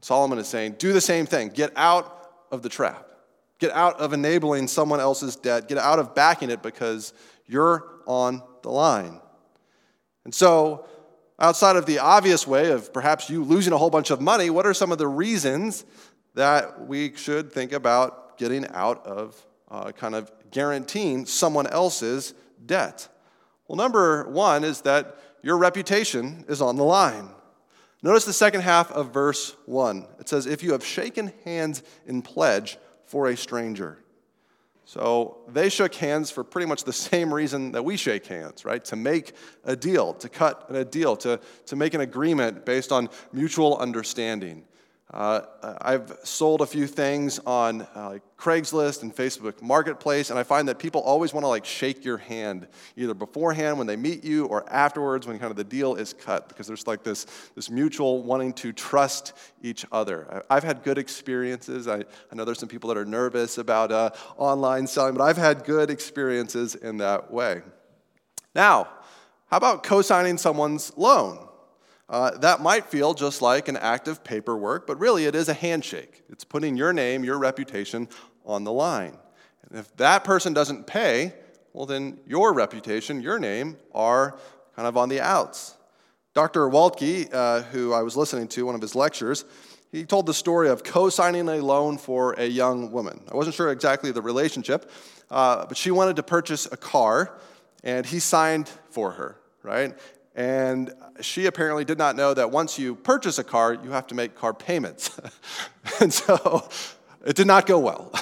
Solomon 0.00 0.38
is 0.38 0.46
saying, 0.46 0.76
do 0.78 0.92
the 0.92 1.00
same 1.00 1.26
thing. 1.26 1.48
Get 1.48 1.72
out 1.76 2.30
of 2.50 2.62
the 2.62 2.68
trap. 2.68 3.06
Get 3.58 3.72
out 3.72 3.98
of 4.00 4.12
enabling 4.12 4.68
someone 4.68 5.00
else's 5.00 5.36
debt. 5.36 5.68
Get 5.68 5.78
out 5.78 5.98
of 5.98 6.14
backing 6.14 6.50
it 6.50 6.62
because 6.62 7.12
you're 7.46 7.84
on 8.06 8.42
the 8.62 8.70
line. 8.70 9.20
And 10.24 10.34
so, 10.34 10.86
outside 11.38 11.76
of 11.76 11.86
the 11.86 11.98
obvious 12.00 12.46
way 12.46 12.70
of 12.70 12.92
perhaps 12.92 13.30
you 13.30 13.42
losing 13.44 13.72
a 13.72 13.78
whole 13.78 13.90
bunch 13.90 14.10
of 14.10 14.20
money, 14.20 14.50
what 14.50 14.66
are 14.66 14.74
some 14.74 14.92
of 14.92 14.98
the 14.98 15.08
reasons 15.08 15.84
that 16.34 16.86
we 16.86 17.14
should 17.14 17.50
think 17.50 17.72
about 17.72 18.36
getting 18.36 18.66
out 18.68 19.06
of 19.06 19.46
uh, 19.70 19.92
kind 19.92 20.14
of 20.14 20.30
guaranteeing 20.50 21.24
someone 21.24 21.66
else's 21.66 22.34
debt? 22.64 23.08
Well, 23.68 23.76
number 23.76 24.28
one 24.28 24.64
is 24.64 24.82
that 24.82 25.16
your 25.42 25.58
reputation 25.58 26.44
is 26.48 26.60
on 26.60 26.76
the 26.76 26.84
line. 26.84 27.28
Notice 28.02 28.24
the 28.24 28.32
second 28.32 28.60
half 28.60 28.92
of 28.92 29.12
verse 29.12 29.56
1. 29.66 30.06
It 30.20 30.28
says, 30.28 30.46
If 30.46 30.62
you 30.62 30.72
have 30.72 30.84
shaken 30.84 31.32
hands 31.44 31.82
in 32.06 32.22
pledge 32.22 32.78
for 33.06 33.28
a 33.28 33.36
stranger. 33.36 33.98
So 34.84 35.38
they 35.48 35.68
shook 35.68 35.96
hands 35.96 36.30
for 36.30 36.44
pretty 36.44 36.66
much 36.66 36.84
the 36.84 36.92
same 36.92 37.34
reason 37.34 37.72
that 37.72 37.84
we 37.84 37.96
shake 37.96 38.26
hands, 38.26 38.64
right? 38.64 38.84
To 38.84 38.96
make 38.96 39.32
a 39.64 39.74
deal, 39.74 40.14
to 40.14 40.28
cut 40.28 40.66
a 40.68 40.84
deal, 40.84 41.16
to, 41.16 41.40
to 41.66 41.76
make 41.76 41.94
an 41.94 42.02
agreement 42.02 42.64
based 42.64 42.92
on 42.92 43.08
mutual 43.32 43.76
understanding. 43.78 44.64
Uh, 45.12 45.40
I've 45.82 46.18
sold 46.24 46.62
a 46.62 46.66
few 46.66 46.88
things 46.88 47.38
on 47.46 47.82
uh, 47.94 48.10
like 48.10 48.22
Craigslist 48.36 49.02
and 49.02 49.14
Facebook 49.14 49.62
Marketplace, 49.62 50.30
and 50.30 50.38
I 50.38 50.42
find 50.42 50.66
that 50.68 50.80
people 50.80 51.00
always 51.00 51.32
want 51.32 51.44
to 51.44 51.48
like 51.48 51.64
shake 51.64 52.04
your 52.04 52.18
hand 52.18 52.66
either 52.96 53.14
beforehand 53.14 53.78
when 53.78 53.86
they 53.86 53.94
meet 53.94 54.24
you 54.24 54.46
or 54.46 54.70
afterwards 54.70 55.24
when 55.24 55.38
kind 55.38 55.52
of 55.52 55.56
the 55.56 55.64
deal 55.64 55.94
is 55.94 56.12
cut 56.12 56.48
because 56.48 56.66
there's 56.66 56.88
like 56.88 57.04
this, 57.04 57.26
this 57.54 57.70
mutual 57.70 58.24
wanting 58.24 58.52
to 58.54 58.72
trust 58.72 59.32
each 59.62 59.86
other. 59.92 60.42
I've 60.50 60.64
had 60.64 60.82
good 60.82 60.98
experiences. 60.98 61.86
I, 61.86 61.98
I 61.98 62.34
know 62.34 62.44
there's 62.44 62.58
some 62.58 62.68
people 62.68 62.88
that 62.88 62.98
are 62.98 63.04
nervous 63.04 63.58
about 63.58 63.92
uh, 63.92 64.10
online 64.36 64.88
selling, 64.88 65.14
but 65.14 65.22
I've 65.22 65.36
had 65.36 65.64
good 65.64 65.88
experiences 65.88 66.74
in 66.74 66.96
that 66.98 67.30
way. 67.30 67.62
Now, 68.56 68.88
how 69.46 69.58
about 69.58 69.84
co 69.84 70.02
signing 70.02 70.36
someone's 70.36 70.92
loan? 70.96 71.45
Uh, 72.08 72.30
that 72.38 72.60
might 72.60 72.86
feel 72.86 73.14
just 73.14 73.42
like 73.42 73.68
an 73.68 73.76
act 73.76 74.06
of 74.06 74.22
paperwork, 74.22 74.86
but 74.86 74.98
really 74.98 75.24
it 75.24 75.34
is 75.34 75.48
a 75.48 75.54
handshake. 75.54 76.22
It's 76.28 76.44
putting 76.44 76.76
your 76.76 76.92
name, 76.92 77.24
your 77.24 77.38
reputation 77.38 78.08
on 78.44 78.64
the 78.64 78.72
line. 78.72 79.16
And 79.68 79.78
if 79.80 79.94
that 79.96 80.22
person 80.22 80.52
doesn't 80.52 80.86
pay, 80.86 81.34
well, 81.72 81.86
then 81.86 82.20
your 82.26 82.54
reputation, 82.54 83.20
your 83.20 83.38
name 83.38 83.76
are 83.92 84.38
kind 84.76 84.86
of 84.86 84.96
on 84.96 85.08
the 85.08 85.20
outs. 85.20 85.76
Dr. 86.32 86.68
Waltke, 86.68 87.32
uh, 87.32 87.62
who 87.62 87.92
I 87.92 88.02
was 88.02 88.16
listening 88.16 88.46
to, 88.48 88.66
one 88.66 88.74
of 88.74 88.80
his 88.80 88.94
lectures, 88.94 89.44
he 89.90 90.04
told 90.04 90.26
the 90.26 90.34
story 90.34 90.68
of 90.68 90.84
co 90.84 91.08
signing 91.08 91.48
a 91.48 91.56
loan 91.56 91.98
for 91.98 92.34
a 92.34 92.46
young 92.46 92.92
woman. 92.92 93.20
I 93.30 93.34
wasn't 93.34 93.56
sure 93.56 93.70
exactly 93.70 94.12
the 94.12 94.22
relationship, 94.22 94.90
uh, 95.30 95.64
but 95.66 95.76
she 95.76 95.90
wanted 95.90 96.16
to 96.16 96.22
purchase 96.22 96.66
a 96.70 96.76
car, 96.76 97.38
and 97.82 98.04
he 98.04 98.18
signed 98.18 98.68
for 98.90 99.12
her, 99.12 99.38
right? 99.62 99.96
And 100.36 100.92
she 101.22 101.46
apparently 101.46 101.86
did 101.86 101.96
not 101.96 102.14
know 102.14 102.34
that 102.34 102.50
once 102.50 102.78
you 102.78 102.94
purchase 102.94 103.38
a 103.38 103.44
car, 103.44 103.72
you 103.72 103.90
have 103.90 104.06
to 104.08 104.14
make 104.14 104.34
car 104.34 104.52
payments. 104.52 105.18
and 106.00 106.12
so 106.12 106.68
it 107.24 107.34
did 107.36 107.46
not 107.46 107.66
go 107.66 107.78
well. 107.78 108.12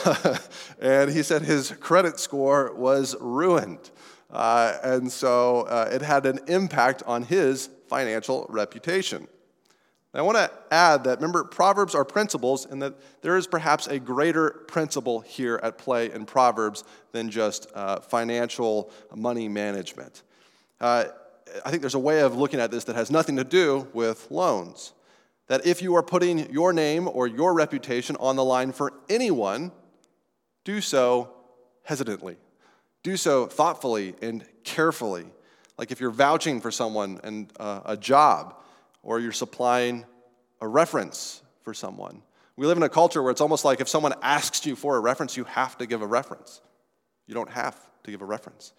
and 0.80 1.10
he 1.10 1.24
said 1.24 1.42
his 1.42 1.72
credit 1.72 2.20
score 2.20 2.72
was 2.72 3.16
ruined. 3.20 3.90
Uh, 4.30 4.78
and 4.84 5.10
so 5.10 5.62
uh, 5.62 5.90
it 5.92 6.02
had 6.02 6.24
an 6.24 6.38
impact 6.46 7.02
on 7.04 7.24
his 7.24 7.68
financial 7.88 8.46
reputation. 8.48 9.26
I 10.16 10.22
want 10.22 10.36
to 10.36 10.48
add 10.70 11.02
that, 11.04 11.18
remember, 11.18 11.42
Proverbs 11.42 11.92
are 11.96 12.04
principles, 12.04 12.66
and 12.66 12.80
that 12.82 12.94
there 13.22 13.36
is 13.36 13.48
perhaps 13.48 13.88
a 13.88 13.98
greater 13.98 14.50
principle 14.68 15.20
here 15.20 15.58
at 15.60 15.76
play 15.76 16.12
in 16.12 16.24
Proverbs 16.24 16.84
than 17.10 17.30
just 17.30 17.66
uh, 17.74 17.98
financial 17.98 18.92
money 19.12 19.48
management. 19.48 20.22
I 21.64 21.70
think 21.70 21.82
there's 21.82 21.94
a 21.94 21.98
way 21.98 22.20
of 22.20 22.36
looking 22.36 22.60
at 22.60 22.70
this 22.70 22.84
that 22.84 22.96
has 22.96 23.10
nothing 23.10 23.36
to 23.36 23.44
do 23.44 23.88
with 23.92 24.30
loans. 24.30 24.92
That 25.46 25.66
if 25.66 25.82
you 25.82 25.94
are 25.96 26.02
putting 26.02 26.50
your 26.50 26.72
name 26.72 27.06
or 27.06 27.26
your 27.26 27.54
reputation 27.54 28.16
on 28.18 28.36
the 28.36 28.44
line 28.44 28.72
for 28.72 28.92
anyone, 29.08 29.72
do 30.64 30.80
so 30.80 31.34
hesitantly. 31.82 32.36
Do 33.02 33.16
so 33.16 33.46
thoughtfully 33.46 34.14
and 34.22 34.44
carefully. 34.64 35.26
Like 35.76 35.90
if 35.90 36.00
you're 36.00 36.10
vouching 36.10 36.60
for 36.60 36.70
someone 36.70 37.20
and 37.22 37.52
uh, 37.60 37.80
a 37.84 37.96
job, 37.96 38.56
or 39.04 39.20
you're 39.20 39.32
supplying 39.32 40.04
a 40.60 40.66
reference 40.66 41.42
for 41.62 41.74
someone. 41.74 42.22
We 42.56 42.66
live 42.66 42.76
in 42.76 42.82
a 42.82 42.88
culture 42.88 43.22
where 43.22 43.30
it's 43.30 43.40
almost 43.40 43.64
like 43.64 43.80
if 43.80 43.88
someone 43.88 44.14
asks 44.22 44.64
you 44.64 44.76
for 44.76 44.96
a 44.96 45.00
reference, 45.00 45.36
you 45.36 45.44
have 45.44 45.76
to 45.78 45.86
give 45.86 46.02
a 46.02 46.06
reference. 46.06 46.60
You 47.26 47.34
don't 47.34 47.50
have 47.50 47.76
to 48.04 48.10
give 48.10 48.22
a 48.22 48.24
reference. 48.24 48.72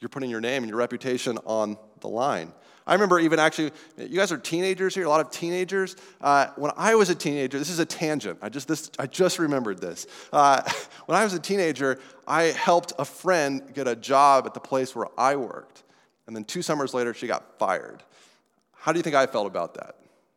You're 0.00 0.08
putting 0.08 0.30
your 0.30 0.40
name 0.40 0.62
and 0.62 0.70
your 0.70 0.78
reputation 0.78 1.38
on 1.44 1.76
the 2.00 2.08
line. 2.08 2.52
I 2.86 2.94
remember 2.94 3.20
even 3.20 3.38
actually, 3.38 3.70
you 3.98 4.16
guys 4.16 4.32
are 4.32 4.38
teenagers 4.38 4.94
here, 4.94 5.04
a 5.04 5.08
lot 5.08 5.20
of 5.20 5.30
teenagers. 5.30 5.94
Uh, 6.20 6.48
when 6.56 6.72
I 6.76 6.94
was 6.94 7.10
a 7.10 7.14
teenager, 7.14 7.58
this 7.58 7.70
is 7.70 7.78
a 7.78 7.84
tangent. 7.84 8.38
I 8.42 8.48
just, 8.48 8.66
this, 8.66 8.90
I 8.98 9.06
just 9.06 9.38
remembered 9.38 9.80
this. 9.80 10.06
Uh, 10.32 10.62
when 11.06 11.16
I 11.16 11.22
was 11.22 11.34
a 11.34 11.38
teenager, 11.38 12.00
I 12.26 12.44
helped 12.44 12.92
a 12.98 13.04
friend 13.04 13.62
get 13.74 13.86
a 13.86 13.94
job 13.94 14.46
at 14.46 14.54
the 14.54 14.60
place 14.60 14.94
where 14.96 15.06
I 15.18 15.36
worked. 15.36 15.84
And 16.26 16.34
then 16.34 16.44
two 16.44 16.62
summers 16.62 16.94
later, 16.94 17.12
she 17.12 17.26
got 17.26 17.58
fired. 17.58 18.02
How 18.72 18.92
do 18.92 18.98
you 18.98 19.02
think 19.02 19.16
I 19.16 19.26
felt 19.26 19.46
about 19.46 19.74
that? 19.74 19.96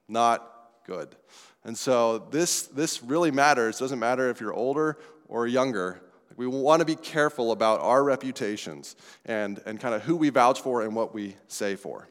Not 0.09 0.47
good. 0.85 1.15
And 1.63 1.77
so 1.77 2.19
this, 2.29 2.63
this 2.63 3.01
really 3.01 3.31
matters. 3.31 3.77
It 3.77 3.83
doesn't 3.83 3.99
matter 3.99 4.29
if 4.29 4.41
you're 4.41 4.53
older 4.53 4.97
or 5.27 5.47
younger. 5.47 6.01
We 6.35 6.47
want 6.47 6.79
to 6.79 6.85
be 6.85 6.95
careful 6.95 7.51
about 7.51 7.79
our 7.81 8.03
reputations 8.03 8.95
and, 9.25 9.61
and 9.65 9.79
kind 9.79 9.93
of 9.93 10.01
who 10.01 10.15
we 10.15 10.29
vouch 10.29 10.61
for 10.61 10.81
and 10.81 10.95
what 10.95 11.13
we 11.13 11.35
say 11.47 11.75
for. 11.75 12.07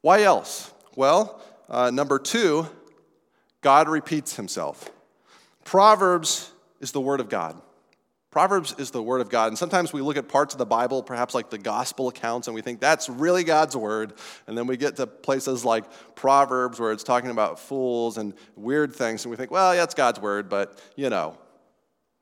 Why 0.00 0.22
else? 0.22 0.72
Well, 0.96 1.40
uh, 1.68 1.90
number 1.90 2.18
two, 2.18 2.66
God 3.60 3.88
repeats 3.88 4.36
himself. 4.36 4.90
Proverbs 5.64 6.50
is 6.80 6.92
the 6.92 7.00
Word 7.00 7.20
of 7.20 7.28
God. 7.28 7.60
Proverbs 8.30 8.74
is 8.78 8.92
the 8.92 9.02
Word 9.02 9.20
of 9.20 9.28
God. 9.28 9.48
And 9.48 9.58
sometimes 9.58 9.92
we 9.92 10.00
look 10.00 10.16
at 10.16 10.28
parts 10.28 10.54
of 10.54 10.58
the 10.58 10.66
Bible, 10.66 11.02
perhaps 11.02 11.34
like 11.34 11.50
the 11.50 11.58
gospel 11.58 12.08
accounts, 12.08 12.46
and 12.46 12.54
we 12.54 12.62
think 12.62 12.80
that's 12.80 13.08
really 13.08 13.42
God's 13.44 13.76
Word. 13.76 14.14
And 14.46 14.56
then 14.56 14.66
we 14.66 14.76
get 14.76 14.96
to 14.96 15.06
places 15.06 15.64
like 15.64 15.84
Proverbs 16.14 16.78
where 16.78 16.92
it's 16.92 17.02
talking 17.02 17.30
about 17.30 17.58
fools 17.58 18.18
and 18.18 18.34
weird 18.54 18.94
things, 18.94 19.24
and 19.24 19.30
we 19.30 19.36
think, 19.36 19.50
well, 19.50 19.74
yeah, 19.74 19.82
it's 19.82 19.94
God's 19.94 20.20
Word, 20.20 20.48
but 20.48 20.80
you 20.96 21.10
know. 21.10 21.36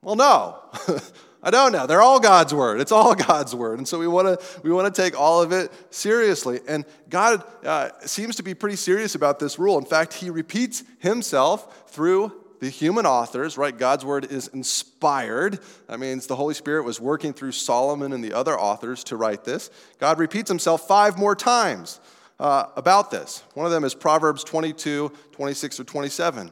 Well, 0.03 0.17
no. 0.17 0.59
I 1.43 1.51
don't 1.51 1.73
know. 1.73 1.87
They're 1.87 2.03
all 2.03 2.21
God's 2.21 2.53
word. 2.53 2.81
It's 2.81 2.93
all 2.93 3.15
God's 3.29 3.55
word. 3.55 3.79
And 3.79 3.87
so 3.87 3.99
we 3.99 4.09
want 4.09 4.41
to 4.41 4.61
we 4.63 4.71
want 4.71 4.93
to 4.93 5.03
take 5.03 5.19
all 5.19 5.43
of 5.43 5.53
it 5.53 5.73
seriously. 5.91 6.61
And 6.69 6.85
God 7.09 7.45
uh, 7.65 7.91
seems 8.01 8.37
to 8.37 8.43
be 8.43 8.55
pretty 8.55 8.77
serious 8.77 9.15
about 9.15 9.39
this 9.39 9.59
rule. 9.59 9.79
In 9.79 9.85
fact, 9.85 10.15
he 10.15 10.31
repeats 10.31 10.83
himself 10.99 11.91
through 11.91 12.33
the 12.61 12.69
human 12.69 13.07
authors, 13.07 13.57
right? 13.57 13.77
God's 13.77 14.05
word 14.05 14.33
is 14.33 14.49
inspired. 14.49 15.61
That 15.87 16.01
means 16.01 16.27
the 16.27 16.35
Holy 16.35 16.55
Spirit 16.55 16.85
was 16.85 17.01
working 17.01 17.33
through 17.33 17.53
Solomon 17.53 18.13
and 18.13 18.23
the 18.23 18.33
other 18.33 18.59
authors 18.59 19.05
to 19.05 19.17
write 19.17 19.45
this. 19.45 19.71
God 20.01 20.19
repeats 20.19 20.49
himself 20.49 20.89
five 20.89 21.17
more 21.17 21.37
times 21.37 22.01
uh, 22.41 22.65
about 22.75 23.13
this. 23.13 23.45
One 23.55 23.65
of 23.65 23.71
them 23.71 23.85
is 23.85 23.95
Proverbs 23.95 24.43
22, 24.43 25.13
26 25.31 25.79
or 25.79 25.85
27. 25.85 26.51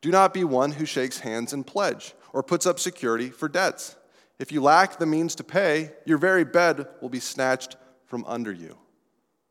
Do 0.00 0.10
not 0.10 0.34
be 0.34 0.42
one 0.42 0.72
who 0.72 0.86
shakes 0.86 1.20
hands 1.20 1.52
in 1.52 1.62
pledge 1.62 2.14
or 2.34 2.42
puts 2.42 2.66
up 2.66 2.80
security 2.80 3.30
for 3.30 3.48
debts. 3.48 3.94
If 4.40 4.50
you 4.50 4.60
lack 4.60 4.98
the 4.98 5.06
means 5.06 5.36
to 5.36 5.44
pay, 5.44 5.92
your 6.04 6.18
very 6.18 6.44
bed 6.44 6.88
will 7.00 7.08
be 7.08 7.20
snatched 7.20 7.76
from 8.06 8.24
under 8.26 8.52
you. 8.52 8.76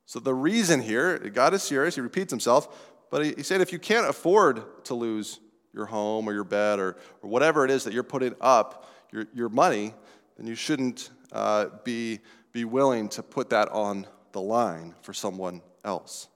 So 0.06 0.20
the 0.20 0.34
reason 0.34 0.82
here, 0.82 1.18
God 1.18 1.54
is 1.54 1.64
serious, 1.64 1.96
he 1.96 2.02
repeats 2.02 2.30
himself, 2.30 2.92
but 3.10 3.24
he, 3.24 3.34
he 3.38 3.44
said 3.44 3.62
if 3.62 3.72
you 3.72 3.80
can't 3.80 4.08
afford 4.08 4.84
to 4.84 4.96
lose 4.96 5.40
your 5.74 5.86
home 5.86 6.28
or 6.28 6.34
your 6.34 6.44
bed 6.44 6.80
or, 6.80 6.98
or 7.22 7.30
whatever 7.30 7.64
it 7.64 7.72
is 7.72 7.86
that 7.86 7.94
you're 7.94 8.04
putting 8.04 8.36
up, 8.42 8.92
your, 9.14 9.28
your 9.34 9.50
money, 9.50 9.94
then 10.38 10.46
you 10.46 10.56
shouldn't 10.56 11.10
uh, 11.32 11.68
be, 11.86 12.20
be 12.52 12.66
willing 12.66 13.08
to 13.10 13.24
put 13.24 13.50
that 13.52 13.70
on 13.70 14.06
the 14.34 14.42
line 14.42 14.94
for 15.02 15.14
someone 15.14 15.62
else. 15.86 16.28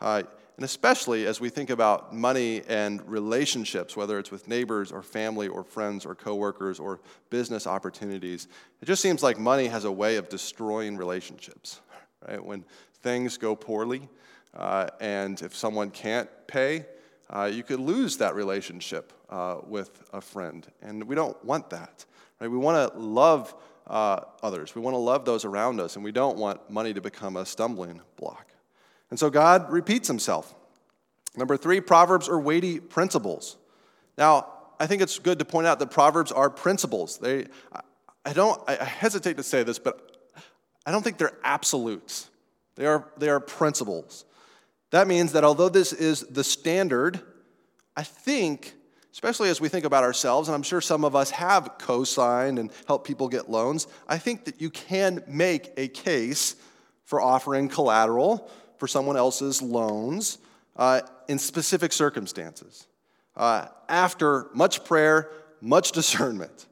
Uh, 0.00 0.22
and 0.56 0.64
especially 0.64 1.26
as 1.26 1.40
we 1.40 1.48
think 1.48 1.70
about 1.70 2.14
money 2.14 2.62
and 2.68 3.06
relationships, 3.08 3.96
whether 3.96 4.18
it's 4.18 4.30
with 4.30 4.48
neighbors 4.48 4.92
or 4.92 5.02
family 5.02 5.48
or 5.48 5.64
friends 5.64 6.04
or 6.04 6.14
coworkers 6.14 6.78
or 6.78 7.00
business 7.30 7.66
opportunities, 7.66 8.48
it 8.80 8.84
just 8.84 9.00
seems 9.00 9.22
like 9.22 9.38
money 9.38 9.66
has 9.66 9.84
a 9.84 9.92
way 9.92 10.16
of 10.16 10.28
destroying 10.28 10.96
relationships, 10.96 11.80
right? 12.28 12.44
When 12.44 12.64
things 13.02 13.38
go 13.38 13.56
poorly, 13.56 14.08
uh, 14.54 14.88
and 15.00 15.40
if 15.40 15.56
someone 15.56 15.90
can't 15.90 16.28
pay, 16.46 16.84
uh, 17.30 17.44
you 17.44 17.62
could 17.62 17.80
lose 17.80 18.18
that 18.18 18.34
relationship 18.34 19.12
uh, 19.30 19.56
with 19.66 20.02
a 20.12 20.20
friend. 20.20 20.66
And 20.82 21.04
we 21.04 21.14
don't 21.14 21.42
want 21.44 21.70
that. 21.70 22.04
Right? 22.38 22.50
We 22.50 22.58
want 22.58 22.92
to 22.92 22.98
love 22.98 23.54
uh, 23.86 24.20
others, 24.42 24.74
we 24.74 24.80
want 24.80 24.94
to 24.94 24.98
love 24.98 25.24
those 25.24 25.44
around 25.44 25.80
us, 25.80 25.96
and 25.96 26.04
we 26.04 26.12
don't 26.12 26.38
want 26.38 26.70
money 26.70 26.94
to 26.94 27.00
become 27.00 27.36
a 27.36 27.44
stumbling 27.44 28.00
block. 28.16 28.51
And 29.12 29.18
so 29.18 29.28
God 29.28 29.70
repeats 29.70 30.08
himself. 30.08 30.54
Number 31.36 31.58
three, 31.58 31.82
Proverbs 31.82 32.30
are 32.30 32.40
weighty 32.40 32.80
principles. 32.80 33.58
Now, 34.16 34.46
I 34.80 34.86
think 34.86 35.02
it's 35.02 35.18
good 35.18 35.38
to 35.40 35.44
point 35.44 35.66
out 35.66 35.80
that 35.80 35.90
Proverbs 35.90 36.32
are 36.32 36.48
principles. 36.48 37.18
They, 37.18 37.48
I 38.24 38.32
don't, 38.32 38.58
I 38.66 38.82
hesitate 38.82 39.36
to 39.36 39.42
say 39.42 39.64
this, 39.64 39.78
but 39.78 40.16
I 40.86 40.92
don't 40.92 41.02
think 41.02 41.18
they're 41.18 41.36
absolutes. 41.44 42.30
They 42.76 42.86
are, 42.86 43.06
they 43.18 43.28
are 43.28 43.38
principles. 43.38 44.24
That 44.92 45.06
means 45.06 45.32
that 45.32 45.44
although 45.44 45.68
this 45.68 45.92
is 45.92 46.22
the 46.22 46.42
standard, 46.42 47.20
I 47.94 48.04
think, 48.04 48.72
especially 49.12 49.50
as 49.50 49.60
we 49.60 49.68
think 49.68 49.84
about 49.84 50.04
ourselves, 50.04 50.48
and 50.48 50.54
I'm 50.54 50.62
sure 50.62 50.80
some 50.80 51.04
of 51.04 51.14
us 51.14 51.28
have 51.32 51.72
co 51.76 52.04
signed 52.04 52.58
and 52.58 52.70
helped 52.86 53.06
people 53.06 53.28
get 53.28 53.50
loans, 53.50 53.88
I 54.08 54.16
think 54.16 54.46
that 54.46 54.58
you 54.62 54.70
can 54.70 55.22
make 55.28 55.70
a 55.76 55.88
case 55.88 56.56
for 57.04 57.20
offering 57.20 57.68
collateral 57.68 58.50
for 58.82 58.88
someone 58.88 59.16
else's 59.16 59.62
loans 59.62 60.38
uh, 60.74 61.02
in 61.28 61.38
specific 61.38 61.92
circumstances. 61.92 62.88
Uh, 63.36 63.66
after 63.88 64.48
much 64.54 64.82
prayer, 64.82 65.30
much 65.60 65.92
discernment. 66.00 66.66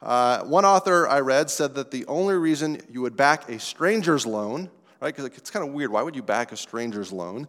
Uh, 0.00 0.44
one 0.44 0.64
author 0.64 1.08
I 1.08 1.18
read 1.18 1.50
said 1.50 1.74
that 1.74 1.90
the 1.90 2.06
only 2.06 2.36
reason 2.36 2.80
you 2.88 3.00
would 3.00 3.16
back 3.16 3.48
a 3.48 3.58
stranger's 3.58 4.24
loan 4.24 4.70
right? 5.00 5.14
Because 5.14 5.36
it's 5.36 5.50
kind 5.50 5.66
of 5.66 5.72
weird. 5.74 5.90
Why 5.90 6.02
would 6.02 6.16
you 6.16 6.22
back 6.22 6.52
a 6.52 6.56
stranger's 6.56 7.12
loan? 7.12 7.48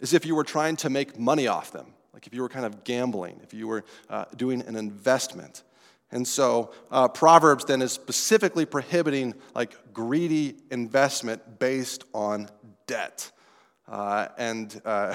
Is 0.00 0.14
if 0.14 0.24
you 0.24 0.34
were 0.34 0.44
trying 0.44 0.76
to 0.76 0.90
make 0.90 1.18
money 1.18 1.46
off 1.46 1.72
them, 1.72 1.86
like 2.12 2.26
if 2.26 2.34
you 2.34 2.42
were 2.42 2.48
kind 2.48 2.66
of 2.66 2.84
gambling, 2.84 3.40
if 3.42 3.52
you 3.52 3.66
were 3.66 3.84
uh, 4.08 4.24
doing 4.36 4.62
an 4.62 4.76
investment. 4.76 5.62
And 6.12 6.26
so 6.26 6.72
uh, 6.90 7.08
Proverbs 7.08 7.64
then 7.66 7.82
is 7.82 7.92
specifically 7.92 8.66
prohibiting 8.66 9.34
like 9.54 9.76
greedy 9.92 10.56
investment 10.70 11.58
based 11.58 12.04
on 12.12 12.48
debt. 12.86 13.30
Uh, 13.90 14.28
and 14.38 14.80
uh, 14.84 15.14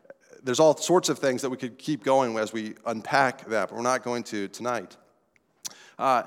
there's 0.42 0.60
all 0.60 0.76
sorts 0.76 1.08
of 1.08 1.18
things 1.18 1.42
that 1.42 1.50
we 1.50 1.56
could 1.56 1.76
keep 1.76 2.04
going 2.04 2.38
as 2.38 2.52
we 2.52 2.74
unpack 2.86 3.44
that, 3.46 3.68
but 3.68 3.76
we're 3.76 3.82
not 3.82 4.02
going 4.02 4.22
to 4.22 4.48
tonight. 4.48 4.96
Uh, 5.98 6.22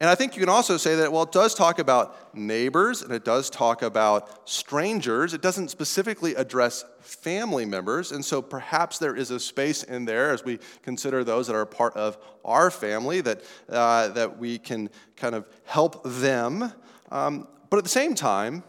and 0.00 0.08
I 0.08 0.14
think 0.14 0.34
you 0.34 0.40
can 0.40 0.48
also 0.48 0.78
say 0.78 0.96
that, 0.96 1.12
well, 1.12 1.24
it 1.24 1.32
does 1.32 1.54
talk 1.54 1.78
about 1.78 2.34
neighbors 2.34 3.02
and 3.02 3.12
it 3.12 3.22
does 3.22 3.50
talk 3.50 3.82
about 3.82 4.48
strangers. 4.48 5.34
It 5.34 5.42
doesn't 5.42 5.68
specifically 5.68 6.34
address 6.36 6.86
family 7.00 7.66
members. 7.66 8.10
And 8.10 8.24
so 8.24 8.40
perhaps 8.40 8.98
there 8.98 9.14
is 9.14 9.30
a 9.30 9.38
space 9.38 9.82
in 9.82 10.06
there 10.06 10.30
as 10.30 10.42
we 10.42 10.58
consider 10.82 11.22
those 11.22 11.48
that 11.48 11.56
are 11.56 11.66
part 11.66 11.94
of 11.96 12.16
our 12.46 12.70
family 12.70 13.20
that, 13.20 13.42
uh, 13.68 14.08
that 14.08 14.38
we 14.38 14.58
can 14.58 14.88
kind 15.16 15.34
of 15.34 15.46
help 15.64 16.02
them. 16.04 16.72
Um, 17.10 17.46
but 17.68 17.76
at 17.76 17.84
the 17.84 17.90
same 17.90 18.14
time, 18.14 18.64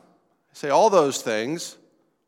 say 0.51 0.67
all 0.67 0.89
those 0.89 1.21
things, 1.21 1.77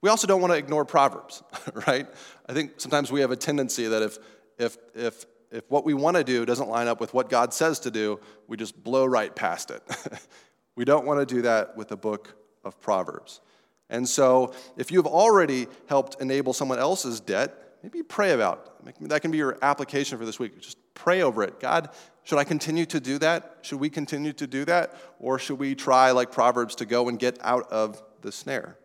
we 0.04 0.10
also 0.10 0.28
don't 0.28 0.42
want 0.42 0.52
to 0.52 0.58
ignore 0.58 0.84
Proverbs, 0.86 1.42
right? 1.88 2.08
I 2.48 2.54
think 2.54 2.74
sometimes 2.78 3.12
we 3.12 3.22
have 3.22 3.32
a 3.32 3.36
tendency 3.36 3.88
that 3.88 4.04
if, 4.04 4.18
if, 4.60 4.78
if 4.94 5.26
if 5.54 5.70
what 5.70 5.86
we 5.86 5.94
want 5.94 6.18
to 6.18 6.24
do 6.24 6.46
doesn't 6.46 6.68
line 6.68 6.88
up 6.88 7.00
with 7.00 7.14
what 7.14 7.30
God 7.30 7.54
says 7.54 7.80
to 7.82 7.92
do, 7.92 8.20
we 8.48 8.58
just 8.58 8.84
blow 8.84 9.06
right 9.06 9.34
past 9.34 9.70
it. 9.70 9.84
we 10.76 10.84
don't 10.84 11.06
want 11.06 11.20
to 11.20 11.32
do 11.36 11.44
that 11.44 11.78
with 11.78 11.90
the 11.90 11.96
book 11.96 12.36
of 12.64 12.82
Proverbs. 12.82 13.40
And 13.88 14.10
so, 14.10 14.56
if 14.78 14.92
you've 14.92 15.06
already 15.06 15.68
helped 15.88 16.20
enable 16.20 16.54
someone 16.54 16.80
else's 16.80 17.20
debt, 17.20 17.54
maybe 17.84 18.02
pray 18.02 18.32
about. 18.32 18.84
That 19.02 19.22
can 19.22 19.30
be 19.30 19.38
your 19.38 19.60
application 19.62 20.18
for 20.18 20.26
this 20.26 20.40
week. 20.40 20.60
Just 20.60 20.78
pray 20.96 21.22
over 21.22 21.44
it. 21.44 21.60
God, 21.60 21.90
should 22.24 22.40
I 22.40 22.44
continue 22.46 22.88
to 22.88 23.00
do 23.00 23.20
that? 23.20 23.60
Should 23.62 23.80
we 23.80 23.92
continue 23.92 24.34
to 24.34 24.48
do 24.48 24.66
that? 24.66 24.96
Or 25.20 25.38
should 25.38 25.60
we 25.60 25.76
try, 25.76 26.10
like 26.12 26.32
Proverbs, 26.32 26.74
to 26.76 26.86
go 26.86 27.10
and 27.10 27.20
get 27.20 27.38
out 27.42 27.72
of 27.72 28.02
the 28.22 28.32
snare? 28.32 28.80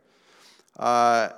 Uh, 0.78 1.30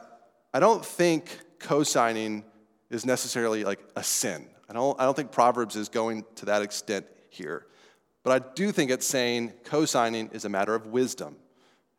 I 0.53 0.61
don't 0.61 0.85
think 0.85 1.39
co 1.59 1.83
signing 1.83 2.45
is 2.91 3.07
necessarily 3.07 3.65
like 3.65 3.81
a 3.97 4.03
sin. 4.03 4.47
I 4.69 4.73
don't, 4.73 5.01
I 5.01 5.05
don't 5.05 5.17
think 5.17 5.33
Proverbs 5.33 5.77
is 5.77 5.89
going 5.89 6.25
to 6.37 6.47
that 6.47 6.63
extent 6.63 7.07
here. 7.29 7.67
But 8.23 8.43
I 8.43 8.47
do 8.55 8.71
think 8.73 8.91
it's 8.91 9.07
saying 9.07 9.53
co 9.65 9.85
signing 9.85 10.29
is 10.33 10.45
a 10.45 10.49
matter 10.49 10.75
of 10.75 10.87
wisdom. 10.87 11.37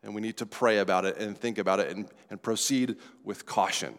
And 0.02 0.14
we 0.14 0.20
need 0.20 0.36
to 0.38 0.46
pray 0.46 0.78
about 0.78 1.04
it 1.04 1.18
and 1.18 1.38
think 1.38 1.58
about 1.58 1.78
it 1.78 1.94
and, 1.94 2.08
and 2.30 2.42
proceed 2.42 2.96
with 3.24 3.46
caution. 3.46 3.94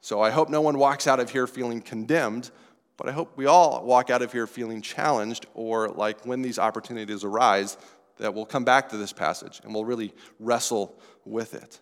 So 0.00 0.20
I 0.20 0.30
hope 0.30 0.48
no 0.48 0.60
one 0.60 0.78
walks 0.78 1.06
out 1.06 1.20
of 1.20 1.30
here 1.30 1.46
feeling 1.46 1.80
condemned, 1.80 2.50
but 2.96 3.08
I 3.08 3.12
hope 3.12 3.36
we 3.36 3.46
all 3.46 3.84
walk 3.84 4.10
out 4.10 4.22
of 4.22 4.32
here 4.32 4.46
feeling 4.46 4.80
challenged 4.80 5.46
or 5.54 5.88
like 5.88 6.24
when 6.24 6.42
these 6.42 6.58
opportunities 6.58 7.24
arise, 7.24 7.76
that 8.18 8.32
we'll 8.32 8.46
come 8.46 8.64
back 8.64 8.90
to 8.90 8.96
this 8.96 9.12
passage 9.12 9.60
and 9.64 9.74
we'll 9.74 9.84
really 9.84 10.14
wrestle 10.38 10.98
with 11.24 11.54
it. 11.54 11.80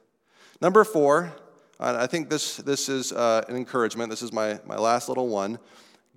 Number 0.62 0.84
four, 0.84 1.32
I 1.80 2.06
think 2.06 2.30
this, 2.30 2.58
this 2.58 2.88
is 2.88 3.10
uh, 3.10 3.42
an 3.48 3.56
encouragement. 3.56 4.10
This 4.10 4.22
is 4.22 4.32
my, 4.32 4.60
my 4.64 4.76
last 4.76 5.08
little 5.08 5.26
one. 5.26 5.58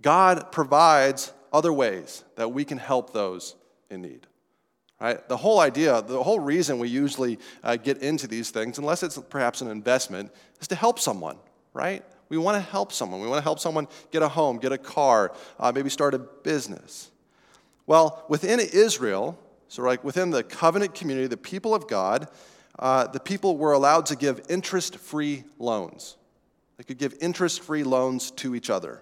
God 0.03 0.51
provides 0.51 1.33
other 1.51 1.73
ways 1.73 2.23
that 2.35 2.49
we 2.49 2.63
can 2.63 2.77
help 2.77 3.11
those 3.11 3.55
in 3.89 4.03
need. 4.03 4.27
Right? 5.01 5.27
The 5.27 5.35
whole 5.35 5.59
idea, 5.59 5.99
the 6.03 6.21
whole 6.21 6.39
reason 6.39 6.77
we 6.77 6.89
usually 6.89 7.39
uh, 7.63 7.77
get 7.77 8.03
into 8.03 8.27
these 8.27 8.51
things, 8.51 8.77
unless 8.77 9.01
it's 9.01 9.17
perhaps 9.17 9.61
an 9.61 9.67
investment, 9.67 10.31
is 10.61 10.67
to 10.67 10.75
help 10.75 10.99
someone, 10.99 11.37
right? 11.73 12.05
We 12.29 12.37
want 12.37 12.55
to 12.55 12.61
help 12.61 12.91
someone. 12.91 13.21
We 13.21 13.27
want 13.27 13.39
to 13.39 13.43
help 13.43 13.57
someone 13.57 13.87
get 14.11 14.21
a 14.21 14.29
home, 14.29 14.59
get 14.59 14.71
a 14.71 14.77
car, 14.77 15.33
uh, 15.59 15.71
maybe 15.73 15.89
start 15.89 16.13
a 16.13 16.19
business. 16.19 17.09
Well, 17.87 18.23
within 18.29 18.59
Israel, 18.59 19.39
so 19.69 19.81
like 19.81 20.03
within 20.03 20.29
the 20.29 20.43
covenant 20.43 20.93
community, 20.93 21.25
the 21.25 21.35
people 21.35 21.73
of 21.73 21.87
God, 21.87 22.27
uh, 22.77 23.07
the 23.07 23.19
people 23.19 23.57
were 23.57 23.73
allowed 23.73 24.05
to 24.07 24.15
give 24.15 24.41
interest 24.49 24.97
free 24.97 25.43
loans. 25.59 26.17
They 26.77 26.83
could 26.83 26.97
give 26.97 27.15
interest 27.21 27.61
free 27.61 27.83
loans 27.83 28.31
to 28.31 28.55
each 28.55 28.69
other. 28.69 29.01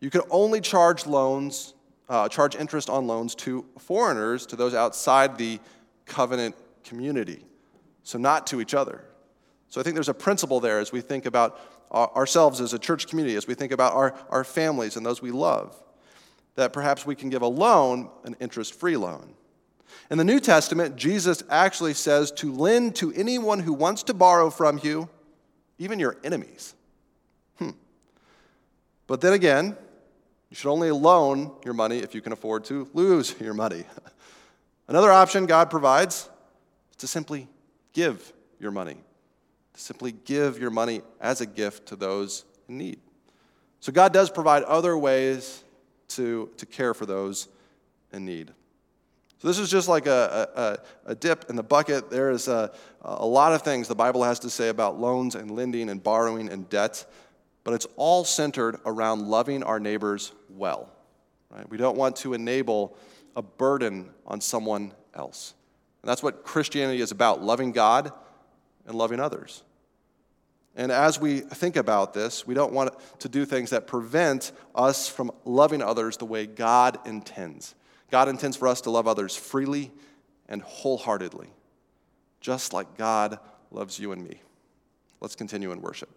You 0.00 0.10
could 0.10 0.22
only 0.30 0.60
charge 0.60 1.06
loans 1.06 1.74
uh, 2.10 2.28
charge 2.28 2.56
interest 2.56 2.90
on 2.90 3.06
loans 3.06 3.36
to 3.36 3.64
foreigners, 3.78 4.44
to 4.44 4.56
those 4.56 4.74
outside 4.74 5.38
the 5.38 5.60
covenant 6.06 6.56
community, 6.82 7.46
so 8.02 8.18
not 8.18 8.48
to 8.48 8.60
each 8.60 8.74
other. 8.74 9.04
So 9.68 9.80
I 9.80 9.84
think 9.84 9.94
there's 9.94 10.08
a 10.08 10.14
principle 10.14 10.58
there 10.58 10.80
as 10.80 10.90
we 10.90 11.00
think 11.00 11.24
about 11.24 11.58
ourselves 11.92 12.60
as 12.60 12.74
a 12.74 12.78
church 12.78 13.06
community, 13.06 13.36
as 13.36 13.46
we 13.46 13.54
think 13.54 13.70
about 13.70 13.94
our, 13.94 14.14
our 14.28 14.42
families 14.42 14.96
and 14.96 15.06
those 15.06 15.22
we 15.22 15.30
love, 15.30 15.80
that 16.56 16.72
perhaps 16.72 17.06
we 17.06 17.14
can 17.14 17.30
give 17.30 17.42
a 17.42 17.48
loan, 17.48 18.10
an 18.24 18.34
interest 18.40 18.74
free 18.74 18.96
loan. 18.96 19.34
In 20.10 20.18
the 20.18 20.24
New 20.24 20.40
Testament, 20.40 20.96
Jesus 20.96 21.42
actually 21.48 21.94
says 21.94 22.32
to 22.32 22.52
lend 22.52 22.96
to 22.96 23.12
anyone 23.12 23.60
who 23.60 23.72
wants 23.72 24.02
to 24.04 24.14
borrow 24.14 24.50
from 24.50 24.80
you, 24.82 25.08
even 25.78 25.98
your 25.98 26.16
enemies. 26.24 26.74
Hmm. 27.58 27.70
But 29.06 29.20
then 29.20 29.32
again, 29.32 29.76
you 30.50 30.56
should 30.56 30.70
only 30.70 30.90
loan 30.90 31.52
your 31.64 31.74
money 31.74 31.98
if 31.98 32.14
you 32.14 32.20
can 32.20 32.32
afford 32.32 32.64
to 32.64 32.88
lose 32.92 33.34
your 33.40 33.54
money. 33.54 33.84
Another 34.88 35.12
option 35.12 35.46
God 35.46 35.70
provides 35.70 36.28
is 36.90 36.96
to 36.98 37.06
simply 37.06 37.48
give 37.92 38.32
your 38.58 38.72
money, 38.72 38.96
to 39.74 39.80
simply 39.80 40.12
give 40.12 40.58
your 40.58 40.70
money 40.70 41.02
as 41.20 41.40
a 41.40 41.46
gift 41.46 41.86
to 41.86 41.96
those 41.96 42.44
in 42.68 42.78
need. 42.78 42.98
So 43.78 43.92
God 43.92 44.12
does 44.12 44.28
provide 44.28 44.64
other 44.64 44.98
ways 44.98 45.62
to, 46.08 46.50
to 46.56 46.66
care 46.66 46.92
for 46.92 47.06
those 47.06 47.48
in 48.12 48.24
need. 48.24 48.52
So 49.40 49.48
this 49.48 49.58
is 49.58 49.70
just 49.70 49.88
like 49.88 50.06
a, 50.06 50.80
a, 51.06 51.10
a 51.12 51.14
dip 51.14 51.50
in 51.50 51.56
the 51.56 51.62
bucket. 51.62 52.10
There 52.10 52.30
is 52.30 52.46
a, 52.46 52.70
a 53.02 53.26
lot 53.26 53.52
of 53.52 53.62
things 53.62 53.88
the 53.88 53.94
Bible 53.94 54.22
has 54.22 54.38
to 54.40 54.50
say 54.50 54.68
about 54.68 55.00
loans 55.00 55.34
and 55.34 55.50
lending 55.50 55.90
and 55.90 56.02
borrowing 56.02 56.48
and 56.48 56.68
debt 56.68 57.04
but 57.64 57.74
it's 57.74 57.86
all 57.96 58.24
centered 58.24 58.78
around 58.86 59.28
loving 59.28 59.62
our 59.62 59.78
neighbors 59.78 60.32
well. 60.48 60.90
Right? 61.50 61.68
We 61.68 61.76
don't 61.76 61.96
want 61.96 62.16
to 62.16 62.34
enable 62.34 62.96
a 63.36 63.42
burden 63.42 64.10
on 64.26 64.40
someone 64.40 64.92
else. 65.14 65.54
And 66.02 66.08
that's 66.08 66.22
what 66.22 66.44
Christianity 66.44 67.00
is 67.00 67.10
about 67.10 67.42
loving 67.42 67.72
God 67.72 68.12
and 68.86 68.96
loving 68.96 69.20
others. 69.20 69.62
And 70.76 70.90
as 70.90 71.20
we 71.20 71.40
think 71.40 71.76
about 71.76 72.14
this, 72.14 72.46
we 72.46 72.54
don't 72.54 72.72
want 72.72 72.94
to 73.18 73.28
do 73.28 73.44
things 73.44 73.70
that 73.70 73.86
prevent 73.86 74.52
us 74.74 75.08
from 75.08 75.30
loving 75.44 75.82
others 75.82 76.16
the 76.16 76.24
way 76.24 76.46
God 76.46 76.98
intends. 77.06 77.74
God 78.10 78.28
intends 78.28 78.56
for 78.56 78.68
us 78.68 78.80
to 78.82 78.90
love 78.90 79.06
others 79.06 79.36
freely 79.36 79.90
and 80.48 80.62
wholeheartedly, 80.62 81.48
just 82.40 82.72
like 82.72 82.96
God 82.96 83.38
loves 83.70 83.98
you 83.98 84.12
and 84.12 84.22
me. 84.22 84.40
Let's 85.20 85.36
continue 85.36 85.70
in 85.70 85.80
worship 85.80 86.10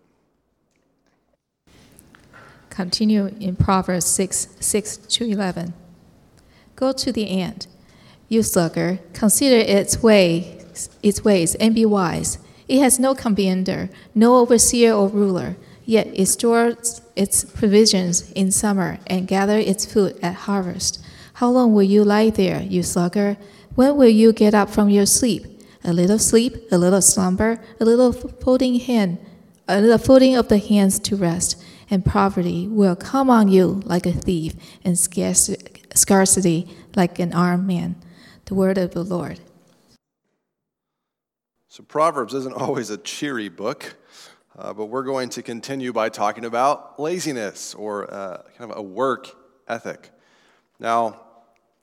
continue 2.74 3.28
in 3.40 3.56
Proverbs 3.56 4.06
6 4.06 4.48
6 4.60 4.98
to 4.98 5.26
11. 5.26 5.74
Go 6.76 6.92
to 6.92 7.12
the 7.12 7.30
ant, 7.30 7.68
you 8.28 8.42
sluggard, 8.42 9.00
consider 9.14 9.58
its 9.58 10.02
ways, 10.02 10.90
its 11.04 11.24
ways 11.24 11.56
and 11.56 11.76
be 11.76 11.86
wise. 11.86 12.40
It 12.68 12.80
has 12.80 13.00
no 13.00 13.14
commander, 13.14 13.90
no 14.16 14.38
overseer 14.38 14.94
or 14.94 15.08
ruler, 15.08 15.56
yet 15.86 16.08
it 16.14 16.26
stores 16.26 17.02
its 17.16 17.44
provisions 17.44 18.32
in 18.32 18.52
summer 18.52 18.98
and 19.06 19.28
gathers 19.28 19.66
its 19.66 19.86
food 19.86 20.18
at 20.24 20.34
harvest. 20.34 21.03
How 21.44 21.50
long 21.50 21.74
will 21.74 21.84
you 21.84 22.06
lie 22.06 22.30
there, 22.30 22.62
you 22.62 22.84
sluggard? 22.84 23.36
When 23.76 23.98
will 23.98 24.08
you 24.08 24.32
get 24.32 24.54
up 24.54 24.70
from 24.70 24.90
your 24.90 25.06
sleep? 25.06 25.46
A 25.84 25.92
little 25.92 26.18
sleep, 26.18 26.72
a 26.72 26.78
little 26.78 27.02
slumber, 27.02 27.60
a 27.82 27.84
little 27.84 28.14
folding 28.14 28.80
hand, 28.80 29.18
a 29.68 29.82
little 29.82 29.98
folding 29.98 30.38
of 30.38 30.48
the 30.48 30.58
hands 30.58 31.00
to 31.00 31.18
rest 31.18 31.62
and 31.90 32.06
poverty 32.06 32.70
will 32.70 32.96
come 32.96 33.30
on 33.30 33.50
you 33.50 33.82
like 33.84 34.06
a 34.06 34.14
thief, 34.14 34.54
and 34.86 34.98
scarcity 34.98 36.78
like 36.96 37.20
an 37.20 37.34
armed 37.34 37.68
man. 37.68 37.98
The 38.46 38.56
word 38.56 38.78
of 38.78 38.94
the 38.94 39.04
Lord. 39.04 39.42
So, 41.68 41.84
Proverbs 41.84 42.34
isn't 42.34 42.56
always 42.56 42.90
a 42.90 42.98
cheery 42.98 43.50
book, 43.50 43.98
uh, 44.58 44.72
but 44.74 44.86
we're 44.86 45.04
going 45.04 45.28
to 45.32 45.44
continue 45.44 45.92
by 45.92 46.08
talking 46.08 46.46
about 46.46 47.02
laziness 47.02 47.74
or 47.74 48.10
uh, 48.10 48.44
kind 48.58 48.72
of 48.72 48.78
a 48.78 48.82
work 48.82 49.36
ethic. 49.68 50.10
Now, 50.80 51.20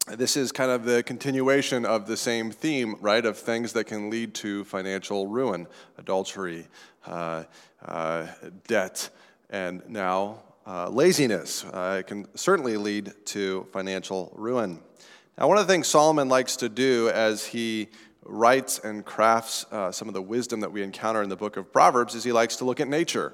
this 0.08 0.36
is 0.36 0.50
kind 0.50 0.70
of 0.70 0.84
the 0.84 1.02
continuation 1.02 1.84
of 1.84 2.06
the 2.06 2.16
same 2.16 2.50
theme, 2.50 2.96
right, 3.00 3.24
of 3.24 3.38
things 3.38 3.72
that 3.74 3.84
can 3.84 4.10
lead 4.10 4.34
to 4.34 4.64
financial 4.64 5.26
ruin, 5.26 5.66
adultery, 5.98 6.66
uh, 7.06 7.44
uh 7.84 8.26
debt, 8.66 9.10
and 9.50 9.82
now 9.88 10.42
uh, 10.66 10.88
laziness 10.88 11.64
uh, 11.64 12.02
can 12.06 12.26
certainly 12.34 12.76
lead 12.76 13.12
to 13.24 13.66
financial 13.72 14.32
ruin. 14.36 14.80
Now, 15.38 15.48
one 15.48 15.58
of 15.58 15.66
the 15.66 15.72
things 15.72 15.88
Solomon 15.88 16.28
likes 16.28 16.56
to 16.56 16.68
do 16.68 17.08
as 17.10 17.46
he 17.46 17.88
writes 18.24 18.78
and 18.78 19.04
crafts 19.04 19.64
uh, 19.72 19.90
some 19.90 20.06
of 20.08 20.14
the 20.14 20.22
wisdom 20.22 20.60
that 20.60 20.70
we 20.70 20.82
encounter 20.82 21.22
in 21.22 21.28
the 21.28 21.36
book 21.36 21.56
of 21.56 21.72
Proverbs 21.72 22.14
is 22.14 22.24
he 22.24 22.32
likes 22.32 22.56
to 22.56 22.64
look 22.64 22.80
at 22.80 22.88
nature. 22.88 23.32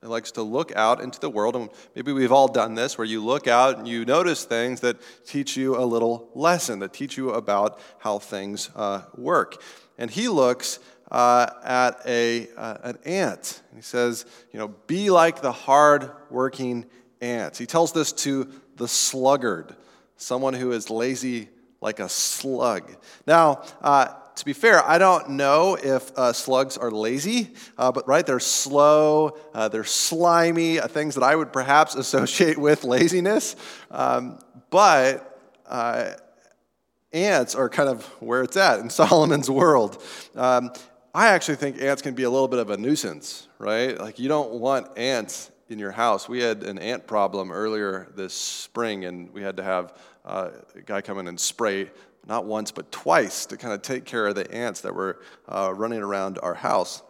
Likes 0.00 0.32
to 0.32 0.42
look 0.42 0.74
out 0.76 1.00
into 1.00 1.18
the 1.18 1.30
world, 1.30 1.56
and 1.56 1.68
maybe 1.94 2.12
we've 2.12 2.32
all 2.32 2.48
done 2.48 2.74
this, 2.74 2.96
where 2.96 3.06
you 3.06 3.24
look 3.24 3.48
out 3.48 3.78
and 3.78 3.86
you 3.88 4.04
notice 4.04 4.44
things 4.44 4.80
that 4.80 4.96
teach 5.26 5.56
you 5.56 5.76
a 5.76 5.84
little 5.84 6.28
lesson, 6.34 6.78
that 6.80 6.92
teach 6.92 7.16
you 7.16 7.30
about 7.30 7.80
how 7.98 8.18
things 8.18 8.70
uh, 8.76 9.02
work. 9.16 9.60
And 9.98 10.10
he 10.10 10.28
looks 10.28 10.78
uh, 11.10 11.46
at 11.64 12.00
a, 12.06 12.48
uh, 12.56 12.78
an 12.82 12.98
ant. 13.04 13.62
And 13.70 13.78
he 13.78 13.82
says, 13.82 14.24
you 14.52 14.58
know, 14.58 14.68
be 14.86 15.10
like 15.10 15.40
the 15.40 15.52
hard-working 15.52 16.86
ants. 17.20 17.58
He 17.58 17.66
tells 17.66 17.92
this 17.92 18.12
to 18.12 18.48
the 18.76 18.88
sluggard, 18.88 19.74
someone 20.16 20.54
who 20.54 20.72
is 20.72 20.90
lazy 20.90 21.48
like 21.80 21.98
a 22.00 22.08
slug. 22.08 22.90
Now, 23.26 23.62
uh, 23.80 24.14
to 24.36 24.44
be 24.44 24.52
fair, 24.52 24.86
I 24.86 24.98
don't 24.98 25.30
know 25.30 25.76
if 25.82 26.16
uh, 26.16 26.32
slugs 26.32 26.76
are 26.78 26.90
lazy, 26.90 27.50
uh, 27.76 27.92
but 27.92 28.06
right, 28.08 28.24
they're 28.24 28.40
slow, 28.40 29.38
uh, 29.54 29.68
they're 29.68 29.84
slimy, 29.84 30.80
uh, 30.80 30.88
things 30.88 31.14
that 31.14 31.22
I 31.22 31.36
would 31.36 31.52
perhaps 31.52 31.94
associate 31.96 32.58
with 32.58 32.84
laziness. 32.84 33.56
Um, 33.90 34.38
but 34.70 35.38
uh, 35.66 36.12
ants 37.12 37.54
are 37.54 37.68
kind 37.68 37.88
of 37.88 38.04
where 38.20 38.42
it's 38.42 38.56
at 38.56 38.80
in 38.80 38.90
Solomon's 38.90 39.50
world. 39.50 40.02
Um, 40.34 40.72
I 41.14 41.28
actually 41.28 41.56
think 41.56 41.80
ants 41.80 42.00
can 42.00 42.14
be 42.14 42.22
a 42.22 42.30
little 42.30 42.48
bit 42.48 42.58
of 42.58 42.70
a 42.70 42.76
nuisance, 42.76 43.48
right? 43.58 43.98
Like, 43.98 44.18
you 44.18 44.28
don't 44.28 44.52
want 44.52 44.96
ants 44.96 45.50
in 45.68 45.78
your 45.78 45.90
house. 45.90 46.28
We 46.28 46.40
had 46.40 46.62
an 46.62 46.78
ant 46.78 47.06
problem 47.06 47.52
earlier 47.52 48.10
this 48.16 48.32
spring, 48.32 49.04
and 49.04 49.30
we 49.32 49.42
had 49.42 49.58
to 49.58 49.62
have 49.62 49.94
uh, 50.24 50.50
a 50.74 50.80
guy 50.80 51.02
come 51.02 51.18
in 51.18 51.28
and 51.28 51.38
spray 51.38 51.90
not 52.26 52.44
once, 52.44 52.70
but 52.70 52.92
twice 52.92 53.46
to 53.46 53.56
kind 53.56 53.74
of 53.74 53.82
take 53.82 54.04
care 54.04 54.26
of 54.26 54.34
the 54.34 54.50
ants 54.52 54.82
that 54.82 54.94
were 54.94 55.20
uh, 55.48 55.72
running 55.74 56.00
around 56.00 56.38
our 56.42 56.54
house. 56.54 57.02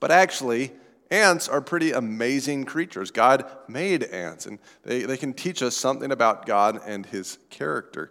But 0.00 0.10
actually, 0.10 0.72
ants 1.10 1.48
are 1.48 1.60
pretty 1.60 1.92
amazing 1.92 2.64
creatures. 2.64 3.10
God 3.10 3.44
made 3.68 4.02
ants, 4.04 4.46
and 4.46 4.58
they, 4.82 5.02
they 5.02 5.16
can 5.16 5.32
teach 5.32 5.62
us 5.62 5.76
something 5.76 6.10
about 6.10 6.46
God 6.46 6.80
and 6.86 7.06
his 7.06 7.38
character. 7.50 8.10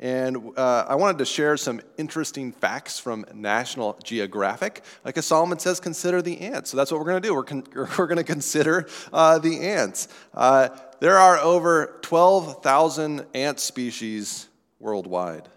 And 0.00 0.52
uh, 0.56 0.86
I 0.88 0.94
wanted 0.94 1.18
to 1.18 1.26
share 1.26 1.58
some 1.58 1.82
interesting 1.98 2.52
facts 2.52 2.98
from 2.98 3.26
National 3.34 3.98
Geographic. 4.02 4.82
Like 5.04 5.18
as 5.18 5.26
Solomon 5.26 5.58
says, 5.58 5.78
consider 5.78 6.22
the 6.22 6.40
ants. 6.40 6.70
So 6.70 6.78
that's 6.78 6.90
what 6.90 6.98
we're 6.98 7.06
going 7.06 7.22
to 7.22 7.28
do. 7.28 7.34
We're, 7.34 7.44
con- 7.44 7.66
we're 7.74 8.06
going 8.06 8.16
to 8.16 8.24
consider 8.24 8.88
uh, 9.12 9.38
the 9.38 9.60
ants. 9.60 10.08
Uh, 10.32 10.70
there 11.00 11.18
are 11.18 11.38
over 11.38 11.98
12,000 12.00 13.26
ant 13.34 13.60
species 13.60 14.48
worldwide. 14.78 15.48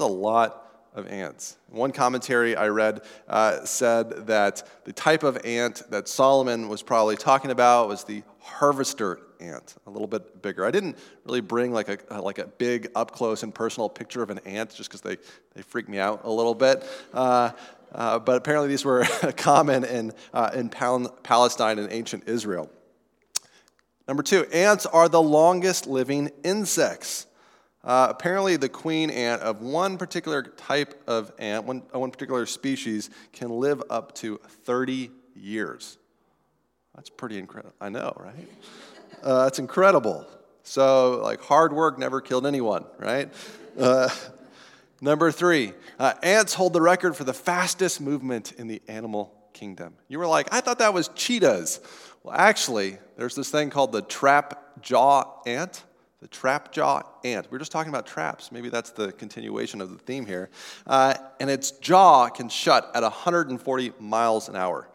A 0.00 0.06
lot 0.06 0.66
of 0.94 1.06
ants. 1.06 1.56
One 1.68 1.92
commentary 1.92 2.56
I 2.56 2.68
read 2.68 3.02
uh, 3.28 3.64
said 3.64 4.26
that 4.26 4.66
the 4.84 4.92
type 4.92 5.22
of 5.22 5.38
ant 5.44 5.82
that 5.90 6.08
Solomon 6.08 6.68
was 6.68 6.82
probably 6.82 7.16
talking 7.16 7.50
about 7.50 7.88
was 7.88 8.04
the 8.04 8.22
harvester 8.40 9.20
ant, 9.40 9.76
a 9.86 9.90
little 9.90 10.08
bit 10.08 10.42
bigger. 10.42 10.64
I 10.64 10.70
didn't 10.70 10.98
really 11.24 11.40
bring 11.40 11.72
like 11.72 11.88
a, 11.88 12.20
like 12.20 12.38
a 12.38 12.46
big 12.46 12.88
up 12.94 13.12
close 13.12 13.42
and 13.42 13.54
personal 13.54 13.88
picture 13.88 14.22
of 14.22 14.30
an 14.30 14.38
ant 14.40 14.74
just 14.74 14.90
because 14.90 15.00
they, 15.00 15.16
they 15.54 15.62
freak 15.62 15.88
me 15.88 15.98
out 15.98 16.22
a 16.24 16.30
little 16.30 16.54
bit. 16.54 16.84
Uh, 17.12 17.50
uh, 17.92 18.18
but 18.18 18.36
apparently 18.36 18.68
these 18.68 18.84
were 18.84 19.04
common 19.36 19.84
in, 19.84 20.12
uh, 20.32 20.50
in 20.54 20.68
Pal- 20.68 21.08
Palestine 21.22 21.78
and 21.78 21.92
ancient 21.92 22.28
Israel. 22.28 22.70
Number 24.06 24.22
two, 24.22 24.44
ants 24.52 24.86
are 24.86 25.08
the 25.08 25.22
longest 25.22 25.86
living 25.86 26.30
insects. 26.42 27.26
Uh, 27.82 28.08
apparently, 28.10 28.56
the 28.56 28.68
queen 28.68 29.10
ant 29.10 29.40
of 29.40 29.62
one 29.62 29.96
particular 29.96 30.42
type 30.42 31.02
of 31.06 31.32
ant, 31.38 31.64
one, 31.64 31.82
uh, 31.94 31.98
one 31.98 32.10
particular 32.10 32.44
species, 32.44 33.08
can 33.32 33.48
live 33.48 33.82
up 33.88 34.14
to 34.14 34.38
30 34.64 35.10
years. 35.34 35.96
That's 36.94 37.08
pretty 37.08 37.38
incredible. 37.38 37.74
I 37.80 37.88
know, 37.88 38.12
right? 38.16 38.48
Uh, 39.22 39.44
that's 39.44 39.58
incredible. 39.58 40.26
So, 40.62 41.20
like, 41.22 41.40
hard 41.40 41.72
work 41.72 41.98
never 41.98 42.20
killed 42.20 42.46
anyone, 42.46 42.84
right? 42.98 43.32
Uh, 43.78 44.10
number 45.00 45.32
three, 45.32 45.72
uh, 45.98 46.12
ants 46.22 46.52
hold 46.52 46.74
the 46.74 46.82
record 46.82 47.16
for 47.16 47.24
the 47.24 47.32
fastest 47.32 48.00
movement 48.00 48.52
in 48.52 48.66
the 48.66 48.82
animal 48.88 49.32
kingdom. 49.54 49.94
You 50.08 50.18
were 50.18 50.26
like, 50.26 50.52
I 50.52 50.60
thought 50.60 50.78
that 50.80 50.92
was 50.92 51.08
cheetahs. 51.08 51.80
Well, 52.22 52.36
actually, 52.36 52.98
there's 53.16 53.34
this 53.34 53.50
thing 53.50 53.70
called 53.70 53.92
the 53.92 54.02
trap 54.02 54.82
jaw 54.82 55.40
ant 55.46 55.82
the 56.20 56.28
trap 56.28 56.70
jaw 56.70 57.02
ant. 57.24 57.50
We 57.50 57.56
are 57.56 57.58
just 57.58 57.72
talking 57.72 57.90
about 57.90 58.06
traps. 58.06 58.52
Maybe 58.52 58.68
that's 58.68 58.90
the 58.90 59.12
continuation 59.12 59.80
of 59.80 59.90
the 59.90 59.98
theme 59.98 60.26
here. 60.26 60.50
Uh, 60.86 61.14
and 61.40 61.48
its 61.48 61.70
jaw 61.72 62.28
can 62.28 62.48
shut 62.48 62.90
at 62.94 63.02
140 63.02 63.92
miles 63.98 64.48
an 64.48 64.56
hour. 64.56 64.88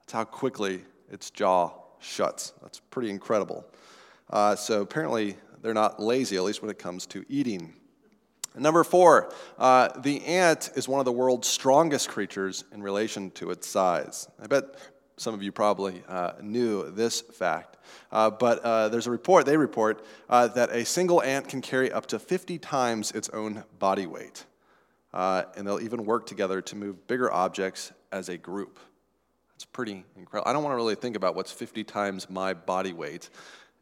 That's 0.00 0.12
how 0.12 0.24
quickly 0.24 0.84
its 1.10 1.30
jaw 1.30 1.72
shuts. 2.00 2.52
That's 2.62 2.80
pretty 2.80 3.10
incredible. 3.10 3.64
Uh, 4.28 4.56
so 4.56 4.82
apparently, 4.82 5.36
they're 5.60 5.74
not 5.74 6.02
lazy, 6.02 6.36
at 6.36 6.42
least 6.42 6.62
when 6.62 6.70
it 6.70 6.78
comes 6.78 7.06
to 7.06 7.24
eating. 7.28 7.74
And 8.54 8.62
number 8.62 8.82
four, 8.82 9.32
uh, 9.58 9.88
the 10.00 10.24
ant 10.24 10.70
is 10.74 10.88
one 10.88 10.98
of 10.98 11.04
the 11.04 11.12
world's 11.12 11.48
strongest 11.48 12.08
creatures 12.08 12.64
in 12.72 12.82
relation 12.82 13.30
to 13.32 13.50
its 13.50 13.68
size. 13.68 14.28
I 14.42 14.46
bet 14.46 14.64
some 15.16 15.34
of 15.34 15.42
you 15.42 15.52
probably 15.52 16.02
uh, 16.08 16.32
knew 16.42 16.90
this 16.90 17.20
fact. 17.20 17.71
Uh, 18.10 18.30
but 18.30 18.58
uh, 18.60 18.88
there's 18.88 19.06
a 19.06 19.10
report, 19.10 19.46
they 19.46 19.56
report, 19.56 20.04
uh, 20.28 20.48
that 20.48 20.70
a 20.70 20.84
single 20.84 21.22
ant 21.22 21.48
can 21.48 21.60
carry 21.60 21.90
up 21.90 22.06
to 22.06 22.18
50 22.18 22.58
times 22.58 23.12
its 23.12 23.28
own 23.30 23.64
body 23.78 24.06
weight. 24.06 24.44
Uh, 25.12 25.44
and 25.56 25.66
they'll 25.66 25.80
even 25.80 26.04
work 26.04 26.26
together 26.26 26.60
to 26.62 26.76
move 26.76 27.06
bigger 27.06 27.32
objects 27.32 27.92
as 28.10 28.28
a 28.28 28.36
group. 28.36 28.78
It's 29.54 29.64
pretty 29.64 30.04
incredible. 30.16 30.48
I 30.48 30.52
don't 30.52 30.64
want 30.64 30.72
to 30.72 30.76
really 30.76 30.94
think 30.94 31.16
about 31.16 31.36
what's 31.36 31.52
50 31.52 31.84
times 31.84 32.28
my 32.30 32.54
body 32.54 32.92
weight 32.92 33.28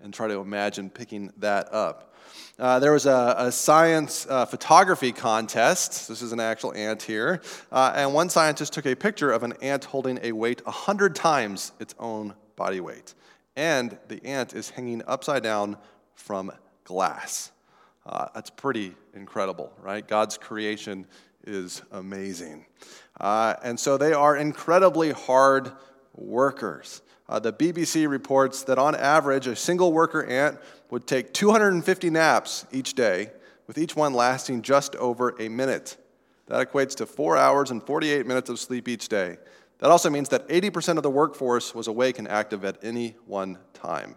and 0.02 0.12
try 0.12 0.28
to 0.28 0.40
imagine 0.40 0.90
picking 0.90 1.32
that 1.38 1.72
up. 1.72 2.14
Uh, 2.58 2.78
there 2.78 2.92
was 2.92 3.06
a, 3.06 3.34
a 3.38 3.52
science 3.52 4.26
uh, 4.28 4.44
photography 4.44 5.12
contest. 5.12 6.08
This 6.08 6.22
is 6.22 6.32
an 6.32 6.40
actual 6.40 6.74
ant 6.74 7.02
here. 7.02 7.40
Uh, 7.72 7.92
and 7.94 8.12
one 8.12 8.28
scientist 8.28 8.72
took 8.72 8.86
a 8.86 8.94
picture 8.94 9.30
of 9.30 9.42
an 9.42 9.54
ant 9.62 9.84
holding 9.84 10.18
a 10.22 10.32
weight 10.32 10.64
100 10.66 11.14
times 11.14 11.72
its 11.80 11.94
own 11.98 12.34
body 12.56 12.80
weight. 12.80 13.14
And 13.60 13.98
the 14.08 14.24
ant 14.24 14.54
is 14.54 14.70
hanging 14.70 15.02
upside 15.06 15.42
down 15.42 15.76
from 16.14 16.50
glass. 16.84 17.52
Uh, 18.06 18.28
that's 18.34 18.48
pretty 18.48 18.94
incredible, 19.12 19.70
right? 19.82 20.08
God's 20.08 20.38
creation 20.38 21.06
is 21.46 21.82
amazing. 21.92 22.64
Uh, 23.20 23.56
and 23.62 23.78
so 23.78 23.98
they 23.98 24.14
are 24.14 24.34
incredibly 24.34 25.12
hard 25.12 25.72
workers. 26.14 27.02
Uh, 27.28 27.38
the 27.38 27.52
BBC 27.52 28.08
reports 28.08 28.62
that 28.62 28.78
on 28.78 28.94
average, 28.94 29.46
a 29.46 29.54
single 29.54 29.92
worker 29.92 30.24
ant 30.24 30.58
would 30.88 31.06
take 31.06 31.34
250 31.34 32.08
naps 32.08 32.64
each 32.72 32.94
day, 32.94 33.30
with 33.66 33.76
each 33.76 33.94
one 33.94 34.14
lasting 34.14 34.62
just 34.62 34.96
over 34.96 35.36
a 35.38 35.50
minute. 35.50 35.98
That 36.46 36.66
equates 36.66 36.94
to 36.96 37.04
four 37.04 37.36
hours 37.36 37.70
and 37.70 37.82
48 37.82 38.26
minutes 38.26 38.48
of 38.48 38.58
sleep 38.58 38.88
each 38.88 39.10
day. 39.10 39.36
That 39.80 39.90
also 39.90 40.10
means 40.10 40.28
that 40.28 40.46
80% 40.48 40.98
of 40.98 41.02
the 41.02 41.10
workforce 41.10 41.74
was 41.74 41.88
awake 41.88 42.18
and 42.18 42.28
active 42.28 42.64
at 42.64 42.78
any 42.82 43.16
one 43.26 43.58
time. 43.72 44.16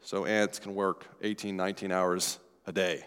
So 0.00 0.24
ants 0.24 0.58
can 0.58 0.74
work 0.74 1.06
18, 1.22 1.56
19 1.56 1.92
hours 1.92 2.38
a 2.66 2.72
day. 2.72 3.04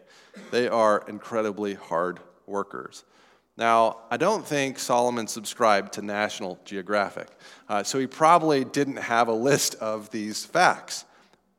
They 0.52 0.68
are 0.68 1.04
incredibly 1.08 1.74
hard 1.74 2.20
workers. 2.46 3.04
Now, 3.58 4.02
I 4.12 4.18
don't 4.18 4.46
think 4.46 4.80
Solomon 4.80 5.28
subscribed 5.28 5.94
to 5.94 6.02
National 6.02 6.60
Geographic, 6.66 7.30
uh, 7.70 7.84
so 7.84 8.00
he 8.00 8.08
probably 8.08 8.66
didn't 8.66 8.98
have 8.98 9.28
a 9.30 9.34
list 9.34 9.76
of 9.76 10.10
these 10.12 10.46
facts. 10.46 11.06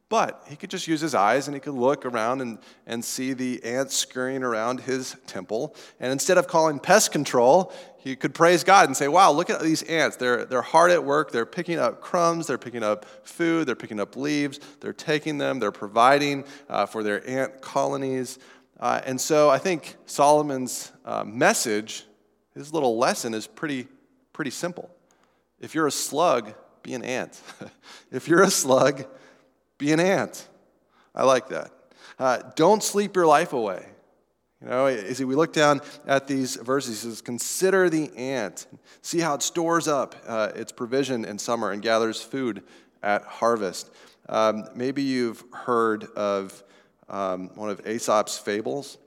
But 0.09 0.45
he 0.47 0.55
could 0.55 0.71
just 0.71 0.87
use 0.87 1.01
his 1.01 1.16
eyes 1.16 1.49
and 1.49 1.55
he 1.57 1.61
could 1.61 1.75
look 1.75 2.07
around 2.07 2.40
and, 2.40 2.59
and 2.87 3.05
see 3.05 3.33
the 3.33 3.62
ants 3.64 3.97
scurrying 3.97 4.45
around 4.45 4.81
his 4.81 5.16
temple. 5.27 5.75
And 5.99 6.12
instead 6.12 6.38
of 6.38 6.47
calling 6.47 6.79
pest 6.79 7.11
control, 7.11 7.73
he 7.99 8.14
could 8.14 8.33
praise 8.33 8.62
God 8.62 8.87
and 8.88 8.97
say, 8.97 9.09
Wow, 9.09 9.33
look 9.33 9.51
at 9.51 9.61
these 9.61 9.83
ants. 9.83 10.16
They're, 10.16 10.45
they're 10.45 10.62
hard 10.62 10.92
at 10.92 11.03
work. 11.03 11.33
They're 11.33 11.45
picking 11.45 11.81
up 11.81 12.01
crumbs. 12.01 12.47
They're 12.47 12.57
picking 12.57 12.85
up 12.85 13.05
food. 13.27 13.66
They're 13.66 13.75
picking 13.75 13.99
up 13.99 14.14
leaves. 14.14 14.61
They're 14.79 14.92
taking 14.92 15.38
them. 15.38 15.59
They're 15.59 15.73
providing 15.73 16.45
uh, 16.69 16.87
for 16.87 17.03
their 17.03 17.29
ant 17.29 17.61
colonies. 17.61 18.38
Uh, 18.79 19.01
and 19.05 19.21
so 19.21 19.51
I 19.51 19.59
think 19.59 19.97
Solomon's 20.07 20.92
uh, 21.05 21.25
message, 21.25 22.05
his 22.55 22.73
little 22.73 22.97
lesson, 22.97 23.35
is 23.35 23.49
pretty, 23.49 23.88
pretty 24.33 24.53
simple. 24.53 24.88
If 25.59 25.75
you're 25.75 25.88
a 25.88 25.92
slug, 25.92 26.55
be 26.85 26.95
an 26.95 27.03
ant. 27.03 27.40
if 28.12 28.29
you're 28.29 28.42
a 28.42 28.51
slug, 28.51 29.05
be 29.78 29.92
an 29.92 30.00
ant. 30.00 30.48
I 31.14 31.24
like 31.24 31.48
that. 31.48 31.70
Uh, 32.18 32.42
don't 32.54 32.82
sleep 32.82 33.16
your 33.16 33.26
life 33.26 33.52
away. 33.52 33.86
You 34.62 34.68
know, 34.68 34.86
as 34.86 35.22
we 35.22 35.34
look 35.34 35.52
down 35.52 35.82
at 36.06 36.26
these 36.26 36.56
verses, 36.56 37.02
he 37.02 37.08
says, 37.08 37.20
Consider 37.20 37.90
the 37.90 38.10
ant. 38.16 38.66
See 39.02 39.20
how 39.20 39.34
it 39.34 39.42
stores 39.42 39.86
up 39.86 40.14
uh, 40.26 40.52
its 40.54 40.72
provision 40.72 41.24
in 41.24 41.38
summer 41.38 41.72
and 41.72 41.82
gathers 41.82 42.22
food 42.22 42.62
at 43.02 43.22
harvest. 43.22 43.90
Um, 44.28 44.66
maybe 44.74 45.02
you've 45.02 45.44
heard 45.52 46.04
of 46.16 46.64
um, 47.08 47.50
one 47.54 47.70
of 47.70 47.86
Aesop's 47.86 48.38
fables. 48.38 48.98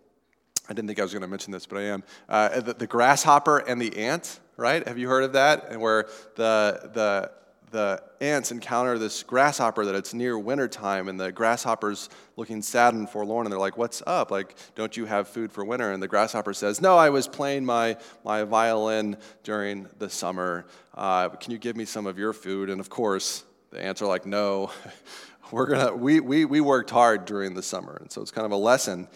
I 0.69 0.73
didn't 0.73 0.87
think 0.87 0.99
I 0.99 1.01
was 1.01 1.11
going 1.11 1.23
to 1.23 1.27
mention 1.27 1.51
this, 1.51 1.65
but 1.65 1.79
I 1.79 1.83
am. 1.85 2.03
Uh, 2.29 2.61
the, 2.61 2.73
the, 2.75 2.87
grasshopper 2.87 3.57
and 3.57 3.81
the 3.81 3.97
ant, 3.97 4.39
right? 4.55 4.87
Have 4.87 4.99
you 4.99 5.09
heard 5.09 5.23
of 5.23 5.33
that? 5.33 5.71
And 5.71 5.81
where 5.81 6.07
the, 6.35 6.91
the, 6.93 7.31
the 7.71 8.01
ants 8.21 8.51
encounter 8.51 8.97
this 8.97 9.23
grasshopper 9.23 9.85
that 9.85 9.95
it's 9.95 10.13
near 10.13 10.37
wintertime, 10.37 11.07
and 11.07 11.19
the 11.19 11.31
grasshopper's 11.31 12.09
looking 12.35 12.61
sad 12.61 12.93
and 12.93 13.09
forlorn, 13.09 13.45
and 13.45 13.51
they're 13.51 13.59
like, 13.59 13.77
What's 13.77 14.01
up? 14.05 14.31
Like, 14.31 14.55
don't 14.75 14.95
you 14.95 15.05
have 15.05 15.27
food 15.27 15.51
for 15.51 15.63
winter? 15.63 15.91
And 15.91 16.01
the 16.01 16.07
grasshopper 16.07 16.53
says, 16.53 16.81
No, 16.81 16.97
I 16.97 17.09
was 17.09 17.27
playing 17.27 17.65
my, 17.65 17.97
my 18.23 18.43
violin 18.43 19.17
during 19.43 19.87
the 19.97 20.09
summer. 20.09 20.65
Uh, 20.95 21.29
can 21.29 21.51
you 21.51 21.57
give 21.57 21.75
me 21.75 21.85
some 21.85 22.07
of 22.07 22.17
your 22.17 22.33
food? 22.33 22.69
And 22.69 22.79
of 22.79 22.89
course, 22.89 23.43
the 23.71 23.81
ants 23.81 24.01
are 24.01 24.07
like, 24.07 24.25
No. 24.25 24.71
we're 25.51 25.65
gonna, 25.65 25.95
we, 25.95 26.19
we, 26.19 26.45
we 26.45 26.61
worked 26.61 26.89
hard 26.89 27.25
during 27.25 27.53
the 27.53 27.63
summer. 27.63 27.97
And 28.01 28.11
so 28.11 28.21
it's 28.21 28.31
kind 28.31 28.45
of 28.45 28.51
a 28.51 28.57
lesson 28.57 29.07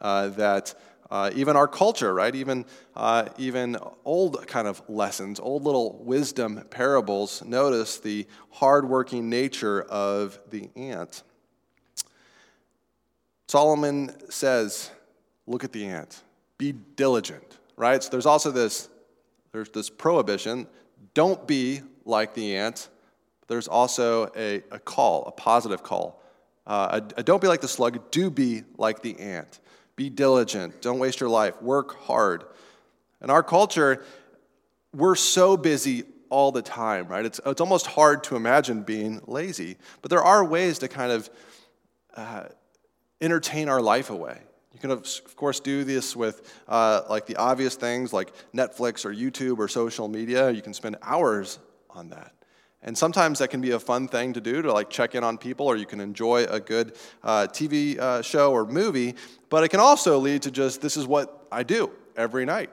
uh, 0.00 0.28
that 0.28 0.74
uh, 1.12 1.30
even 1.34 1.56
our 1.56 1.68
culture, 1.68 2.14
right? 2.14 2.34
Even, 2.34 2.64
uh, 2.96 3.28
even 3.36 3.76
old 4.06 4.46
kind 4.46 4.66
of 4.66 4.80
lessons, 4.88 5.38
old 5.38 5.62
little 5.62 6.02
wisdom 6.02 6.64
parables, 6.70 7.44
notice 7.44 7.98
the 7.98 8.26
hardworking 8.48 9.28
nature 9.28 9.82
of 9.82 10.40
the 10.48 10.70
ant. 10.74 11.22
Solomon 13.46 14.10
says, 14.30 14.90
look 15.46 15.64
at 15.64 15.72
the 15.72 15.84
ant, 15.84 16.22
be 16.56 16.72
diligent, 16.72 17.58
right? 17.76 18.02
So 18.02 18.08
there's 18.08 18.24
also 18.24 18.50
this, 18.50 18.88
there's 19.52 19.68
this 19.68 19.90
prohibition, 19.90 20.66
don't 21.12 21.46
be 21.46 21.82
like 22.06 22.32
the 22.32 22.56
ant, 22.56 22.88
there's 23.48 23.68
also 23.68 24.32
a, 24.34 24.62
a 24.70 24.78
call, 24.78 25.26
a 25.26 25.32
positive 25.32 25.82
call. 25.82 26.22
Uh, 26.66 27.02
a, 27.16 27.20
a 27.20 27.22
don't 27.22 27.42
be 27.42 27.48
like 27.48 27.60
the 27.60 27.68
slug, 27.68 28.10
do 28.10 28.30
be 28.30 28.62
like 28.78 29.02
the 29.02 29.20
ant. 29.20 29.58
Be 30.02 30.10
diligent, 30.10 30.82
don't 30.82 30.98
waste 30.98 31.20
your 31.20 31.28
life, 31.28 31.62
work 31.62 31.96
hard. 31.96 32.42
In 33.22 33.30
our 33.30 33.44
culture, 33.44 34.02
we're 34.92 35.14
so 35.14 35.56
busy 35.56 36.02
all 36.28 36.50
the 36.50 36.60
time, 36.60 37.06
right? 37.06 37.24
It's, 37.24 37.40
it's 37.46 37.60
almost 37.60 37.86
hard 37.86 38.24
to 38.24 38.34
imagine 38.34 38.82
being 38.82 39.20
lazy. 39.28 39.76
But 40.00 40.10
there 40.10 40.24
are 40.24 40.44
ways 40.44 40.80
to 40.80 40.88
kind 40.88 41.12
of 41.12 41.30
uh, 42.16 42.46
entertain 43.20 43.68
our 43.68 43.80
life 43.80 44.10
away. 44.10 44.40
You 44.72 44.80
can, 44.80 44.90
of 44.90 45.36
course, 45.36 45.60
do 45.60 45.84
this 45.84 46.16
with 46.16 46.52
uh, 46.66 47.02
like 47.08 47.26
the 47.26 47.36
obvious 47.36 47.76
things 47.76 48.12
like 48.12 48.32
Netflix 48.52 49.04
or 49.04 49.14
YouTube 49.14 49.58
or 49.60 49.68
social 49.68 50.08
media. 50.08 50.50
You 50.50 50.62
can 50.62 50.74
spend 50.74 50.96
hours 51.00 51.60
on 51.90 52.08
that. 52.08 52.32
And 52.84 52.98
sometimes 52.98 53.38
that 53.38 53.48
can 53.48 53.60
be 53.60 53.70
a 53.70 53.78
fun 53.78 54.08
thing 54.08 54.32
to 54.32 54.40
do 54.40 54.60
to 54.62 54.72
like 54.72 54.90
check 54.90 55.14
in 55.14 55.22
on 55.22 55.38
people, 55.38 55.66
or 55.66 55.76
you 55.76 55.86
can 55.86 56.00
enjoy 56.00 56.44
a 56.44 56.58
good 56.58 56.96
uh, 57.22 57.46
TV 57.50 57.98
uh, 57.98 58.22
show 58.22 58.52
or 58.52 58.64
movie. 58.64 59.14
But 59.50 59.62
it 59.62 59.68
can 59.68 59.80
also 59.80 60.18
lead 60.18 60.42
to 60.42 60.50
just 60.50 60.80
this 60.80 60.96
is 60.96 61.06
what 61.06 61.46
I 61.52 61.62
do 61.62 61.90
every 62.16 62.44
night. 62.44 62.70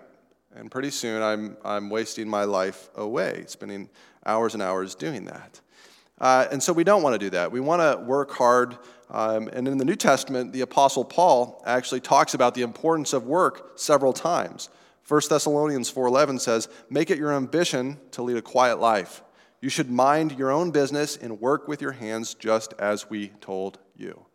And 0.55 0.71
pretty 0.71 0.89
soon 0.89 1.21
I'm, 1.21 1.57
I'm 1.63 1.89
wasting 1.89 2.27
my 2.27 2.43
life 2.43 2.89
away, 2.95 3.43
spending 3.47 3.89
hours 4.25 4.55
and 4.55 4.63
hours 4.63 4.95
doing 4.95 5.25
that. 5.25 5.61
Uh, 6.19 6.47
and 6.51 6.61
so 6.61 6.73
we 6.73 6.83
don't 6.83 7.03
want 7.03 7.13
to 7.13 7.19
do 7.19 7.29
that. 7.29 7.51
We 7.51 7.59
want 7.59 7.81
to 7.81 8.03
work 8.03 8.31
hard. 8.31 8.77
Um, 9.09 9.47
and 9.53 9.67
in 9.67 9.77
the 9.77 9.85
New 9.85 9.95
Testament, 9.95 10.53
the 10.53 10.61
Apostle 10.61 11.05
Paul 11.05 11.63
actually 11.65 12.01
talks 12.01 12.33
about 12.33 12.55
the 12.55 12.61
importance 12.61 13.13
of 13.13 13.25
work 13.25 13.73
several 13.79 14.11
times. 14.11 14.69
1 15.07 15.21
Thessalonians 15.29 15.89
4:11 15.89 16.39
says, 16.39 16.67
"Make 16.89 17.09
it 17.09 17.17
your 17.17 17.31
ambition 17.31 17.99
to 18.11 18.21
lead 18.21 18.37
a 18.37 18.41
quiet 18.41 18.79
life. 18.79 19.23
You 19.61 19.69
should 19.69 19.89
mind 19.91 20.37
your 20.37 20.51
own 20.51 20.71
business 20.71 21.17
and 21.17 21.41
work 21.41 21.67
with 21.67 21.81
your 21.81 21.91
hands 21.91 22.33
just 22.33 22.73
as 22.79 23.09
we 23.09 23.29
told 23.41 23.79
you." 23.95 24.25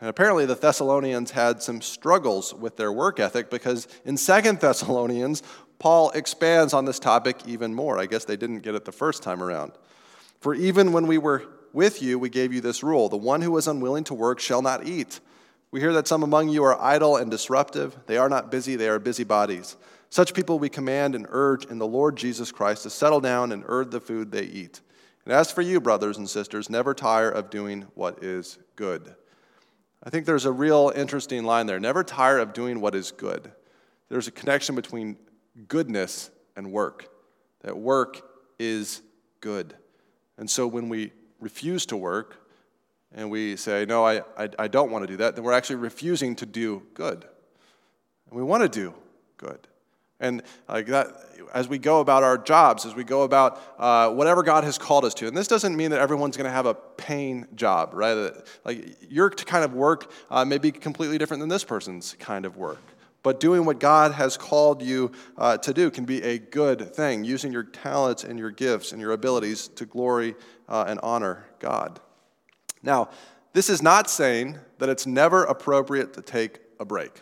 And 0.00 0.10
apparently 0.10 0.44
the 0.44 0.54
Thessalonians 0.54 1.30
had 1.30 1.62
some 1.62 1.80
struggles 1.80 2.52
with 2.52 2.76
their 2.76 2.92
work 2.92 3.18
ethic 3.18 3.48
because 3.48 3.88
in 4.04 4.16
2 4.16 4.60
Thessalonians, 4.60 5.42
Paul 5.78 6.10
expands 6.10 6.74
on 6.74 6.84
this 6.84 6.98
topic 6.98 7.38
even 7.46 7.74
more. 7.74 7.98
I 7.98 8.06
guess 8.06 8.24
they 8.24 8.36
didn't 8.36 8.60
get 8.60 8.74
it 8.74 8.84
the 8.84 8.92
first 8.92 9.22
time 9.22 9.42
around. 9.42 9.72
For 10.40 10.54
even 10.54 10.92
when 10.92 11.06
we 11.06 11.18
were 11.18 11.44
with 11.72 12.02
you, 12.02 12.18
we 12.18 12.28
gave 12.28 12.52
you 12.52 12.60
this 12.60 12.82
rule 12.82 13.08
the 13.08 13.16
one 13.16 13.42
who 13.42 13.56
is 13.56 13.66
unwilling 13.66 14.04
to 14.04 14.14
work 14.14 14.40
shall 14.40 14.62
not 14.62 14.86
eat. 14.86 15.20
We 15.70 15.80
hear 15.80 15.92
that 15.94 16.08
some 16.08 16.22
among 16.22 16.48
you 16.48 16.64
are 16.64 16.80
idle 16.80 17.16
and 17.16 17.30
disruptive. 17.30 17.96
They 18.06 18.16
are 18.16 18.28
not 18.28 18.50
busy, 18.50 18.76
they 18.76 18.88
are 18.88 18.98
busybodies. 18.98 19.76
Such 20.10 20.34
people 20.34 20.58
we 20.58 20.68
command 20.68 21.14
and 21.14 21.26
urge 21.28 21.64
in 21.66 21.78
the 21.78 21.86
Lord 21.86 22.16
Jesus 22.16 22.52
Christ 22.52 22.84
to 22.84 22.90
settle 22.90 23.20
down 23.20 23.52
and 23.52 23.64
earn 23.66 23.90
the 23.90 24.00
food 24.00 24.30
they 24.30 24.44
eat. 24.44 24.80
And 25.24 25.34
as 25.34 25.50
for 25.50 25.62
you, 25.62 25.80
brothers 25.80 26.18
and 26.18 26.30
sisters, 26.30 26.70
never 26.70 26.94
tire 26.94 27.30
of 27.30 27.50
doing 27.50 27.86
what 27.94 28.22
is 28.22 28.58
good. 28.76 29.14
I 30.02 30.10
think 30.10 30.24
there's 30.24 30.44
a 30.44 30.52
real 30.52 30.92
interesting 30.94 31.44
line 31.44 31.66
there. 31.66 31.80
Never 31.80 32.04
tire 32.04 32.38
of 32.38 32.52
doing 32.52 32.80
what 32.80 32.94
is 32.94 33.10
good. 33.10 33.50
There's 34.08 34.28
a 34.28 34.30
connection 34.30 34.76
between 34.76 35.16
goodness 35.66 36.30
and 36.54 36.70
work, 36.70 37.08
that 37.62 37.76
work 37.76 38.22
is 38.58 39.02
good. 39.40 39.74
And 40.38 40.48
so 40.48 40.66
when 40.66 40.88
we 40.88 41.12
refuse 41.40 41.86
to 41.86 41.96
work 41.96 42.48
and 43.12 43.30
we 43.30 43.56
say, 43.56 43.84
no, 43.86 44.06
I, 44.06 44.22
I, 44.38 44.48
I 44.58 44.68
don't 44.68 44.90
want 44.90 45.02
to 45.02 45.06
do 45.06 45.16
that, 45.18 45.34
then 45.34 45.44
we're 45.44 45.52
actually 45.52 45.76
refusing 45.76 46.36
to 46.36 46.46
do 46.46 46.82
good. 46.94 47.26
And 48.28 48.38
we 48.38 48.42
want 48.42 48.62
to 48.62 48.68
do 48.68 48.94
good. 49.36 49.66
And 50.18 50.42
like 50.68 50.86
that, 50.86 51.08
as 51.52 51.68
we 51.68 51.78
go 51.78 52.00
about 52.00 52.22
our 52.22 52.38
jobs, 52.38 52.86
as 52.86 52.94
we 52.94 53.04
go 53.04 53.22
about 53.22 53.60
uh, 53.78 54.10
whatever 54.10 54.42
God 54.42 54.64
has 54.64 54.78
called 54.78 55.04
us 55.04 55.12
to, 55.14 55.26
and 55.26 55.36
this 55.36 55.48
doesn't 55.48 55.76
mean 55.76 55.90
that 55.90 56.00
everyone's 56.00 56.36
going 56.36 56.46
to 56.46 56.50
have 56.50 56.66
a 56.66 56.74
paying 56.74 57.46
job, 57.54 57.90
right? 57.92 58.32
Like 58.64 58.96
your 59.10 59.30
kind 59.30 59.64
of 59.64 59.74
work 59.74 60.10
uh, 60.30 60.44
may 60.44 60.58
be 60.58 60.72
completely 60.72 61.18
different 61.18 61.40
than 61.40 61.50
this 61.50 61.64
person's 61.64 62.16
kind 62.18 62.46
of 62.46 62.56
work. 62.56 62.80
But 63.22 63.40
doing 63.40 63.64
what 63.64 63.80
God 63.80 64.12
has 64.12 64.36
called 64.36 64.80
you 64.82 65.10
uh, 65.36 65.58
to 65.58 65.74
do 65.74 65.90
can 65.90 66.04
be 66.04 66.22
a 66.22 66.38
good 66.38 66.94
thing, 66.94 67.24
using 67.24 67.52
your 67.52 67.64
talents 67.64 68.22
and 68.22 68.38
your 68.38 68.52
gifts 68.52 68.92
and 68.92 69.00
your 69.00 69.10
abilities 69.10 69.66
to 69.68 69.84
glory 69.84 70.36
uh, 70.68 70.84
and 70.86 71.00
honor 71.02 71.44
God. 71.58 71.98
Now, 72.84 73.10
this 73.52 73.68
is 73.68 73.82
not 73.82 74.08
saying 74.08 74.58
that 74.78 74.88
it's 74.88 75.06
never 75.06 75.42
appropriate 75.42 76.12
to 76.14 76.22
take 76.22 76.60
a 76.78 76.84
break, 76.84 77.20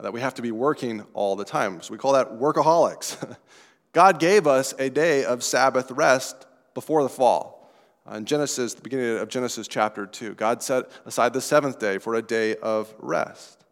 that 0.00 0.12
we 0.12 0.20
have 0.20 0.34
to 0.34 0.42
be 0.42 0.52
working 0.52 1.04
all 1.12 1.36
the 1.36 1.44
time. 1.44 1.80
So 1.82 1.92
we 1.92 1.98
call 1.98 2.12
that 2.12 2.38
workaholics. 2.38 3.36
God 3.92 4.20
gave 4.20 4.46
us 4.46 4.74
a 4.78 4.90
day 4.90 5.24
of 5.24 5.42
Sabbath 5.42 5.90
rest 5.90 6.46
before 6.74 7.02
the 7.02 7.08
fall. 7.08 7.72
Uh, 8.08 8.16
in 8.16 8.24
Genesis, 8.24 8.74
the 8.74 8.82
beginning 8.82 9.18
of 9.18 9.28
Genesis 9.28 9.66
chapter 9.66 10.06
2, 10.06 10.34
God 10.34 10.62
set 10.62 10.90
aside 11.04 11.32
the 11.32 11.40
seventh 11.40 11.78
day 11.78 11.98
for 11.98 12.14
a 12.14 12.22
day 12.22 12.56
of 12.56 12.94
rest. 12.98 13.64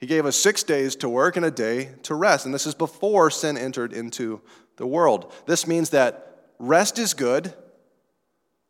He 0.00 0.06
gave 0.06 0.26
us 0.26 0.36
six 0.36 0.62
days 0.62 0.96
to 0.96 1.08
work 1.08 1.36
and 1.36 1.44
a 1.44 1.50
day 1.50 1.90
to 2.04 2.14
rest. 2.14 2.44
And 2.44 2.54
this 2.54 2.66
is 2.66 2.74
before 2.74 3.30
sin 3.30 3.56
entered 3.56 3.92
into 3.92 4.40
the 4.76 4.86
world. 4.86 5.32
This 5.46 5.66
means 5.66 5.90
that 5.90 6.44
rest 6.58 6.98
is 6.98 7.14
good 7.14 7.52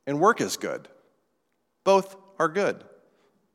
and 0.07 0.21
work 0.21 0.41
is 0.41 0.57
good. 0.57 0.89
Both 1.85 2.17
are 2.39 2.49
good. 2.49 2.83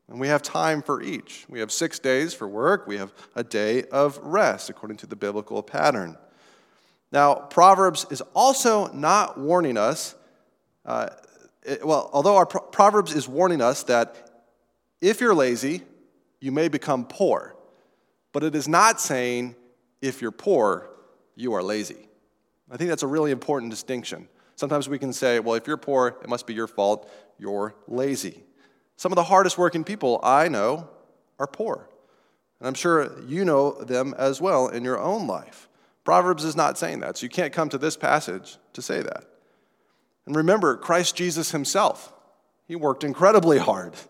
And 0.08 0.20
we 0.20 0.28
have 0.28 0.42
time 0.42 0.82
for 0.82 1.02
each. 1.02 1.46
We 1.48 1.60
have 1.60 1.72
six 1.72 1.98
days 1.98 2.34
for 2.34 2.46
work, 2.46 2.86
we 2.86 2.98
have 2.98 3.12
a 3.34 3.42
day 3.42 3.84
of 3.84 4.18
rest, 4.18 4.70
according 4.70 4.98
to 4.98 5.06
the 5.06 5.16
biblical 5.16 5.62
pattern. 5.62 6.16
Now, 7.10 7.34
Proverbs 7.34 8.06
is 8.10 8.20
also 8.34 8.88
not 8.92 9.38
warning 9.38 9.78
us, 9.78 10.14
uh, 10.84 11.10
it, 11.62 11.86
well, 11.86 12.10
although 12.12 12.36
our 12.36 12.44
Proverbs 12.44 13.14
is 13.14 13.28
warning 13.28 13.62
us 13.62 13.84
that 13.84 14.30
if 15.00 15.20
you're 15.20 15.34
lazy, 15.34 15.82
you 16.40 16.52
may 16.52 16.68
become 16.68 17.06
poor. 17.06 17.56
But 18.32 18.42
it 18.42 18.54
is 18.54 18.68
not 18.68 19.00
saying 19.00 19.54
if 20.02 20.20
you're 20.20 20.32
poor, 20.32 20.90
you 21.36 21.54
are 21.54 21.62
lazy. 21.62 22.08
I 22.70 22.76
think 22.76 22.90
that's 22.90 23.02
a 23.02 23.06
really 23.06 23.30
important 23.30 23.70
distinction. 23.70 24.28
Sometimes 24.56 24.88
we 24.88 24.98
can 24.98 25.12
say, 25.12 25.40
well, 25.40 25.54
if 25.54 25.66
you're 25.66 25.76
poor, 25.76 26.16
it 26.22 26.28
must 26.28 26.46
be 26.46 26.54
your 26.54 26.66
fault, 26.66 27.10
you're 27.38 27.74
lazy. 27.86 28.42
Some 28.96 29.12
of 29.12 29.16
the 29.16 29.24
hardest 29.24 29.58
working 29.58 29.84
people 29.84 30.20
I 30.22 30.48
know 30.48 30.88
are 31.38 31.46
poor. 31.46 31.88
And 32.60 32.68
I'm 32.68 32.74
sure 32.74 33.20
you 33.26 33.44
know 33.44 33.72
them 33.82 34.14
as 34.16 34.40
well 34.40 34.68
in 34.68 34.84
your 34.84 34.98
own 34.98 35.26
life. 35.26 35.68
Proverbs 36.04 36.44
is 36.44 36.54
not 36.54 36.78
saying 36.78 37.00
that, 37.00 37.16
so 37.16 37.24
you 37.24 37.30
can't 37.30 37.52
come 37.52 37.68
to 37.70 37.78
this 37.78 37.96
passage 37.96 38.58
to 38.74 38.82
say 38.82 39.00
that. 39.02 39.24
And 40.26 40.36
remember, 40.36 40.76
Christ 40.76 41.16
Jesus 41.16 41.50
himself, 41.50 42.12
he 42.66 42.76
worked 42.76 43.04
incredibly 43.04 43.58
hard. 43.58 43.94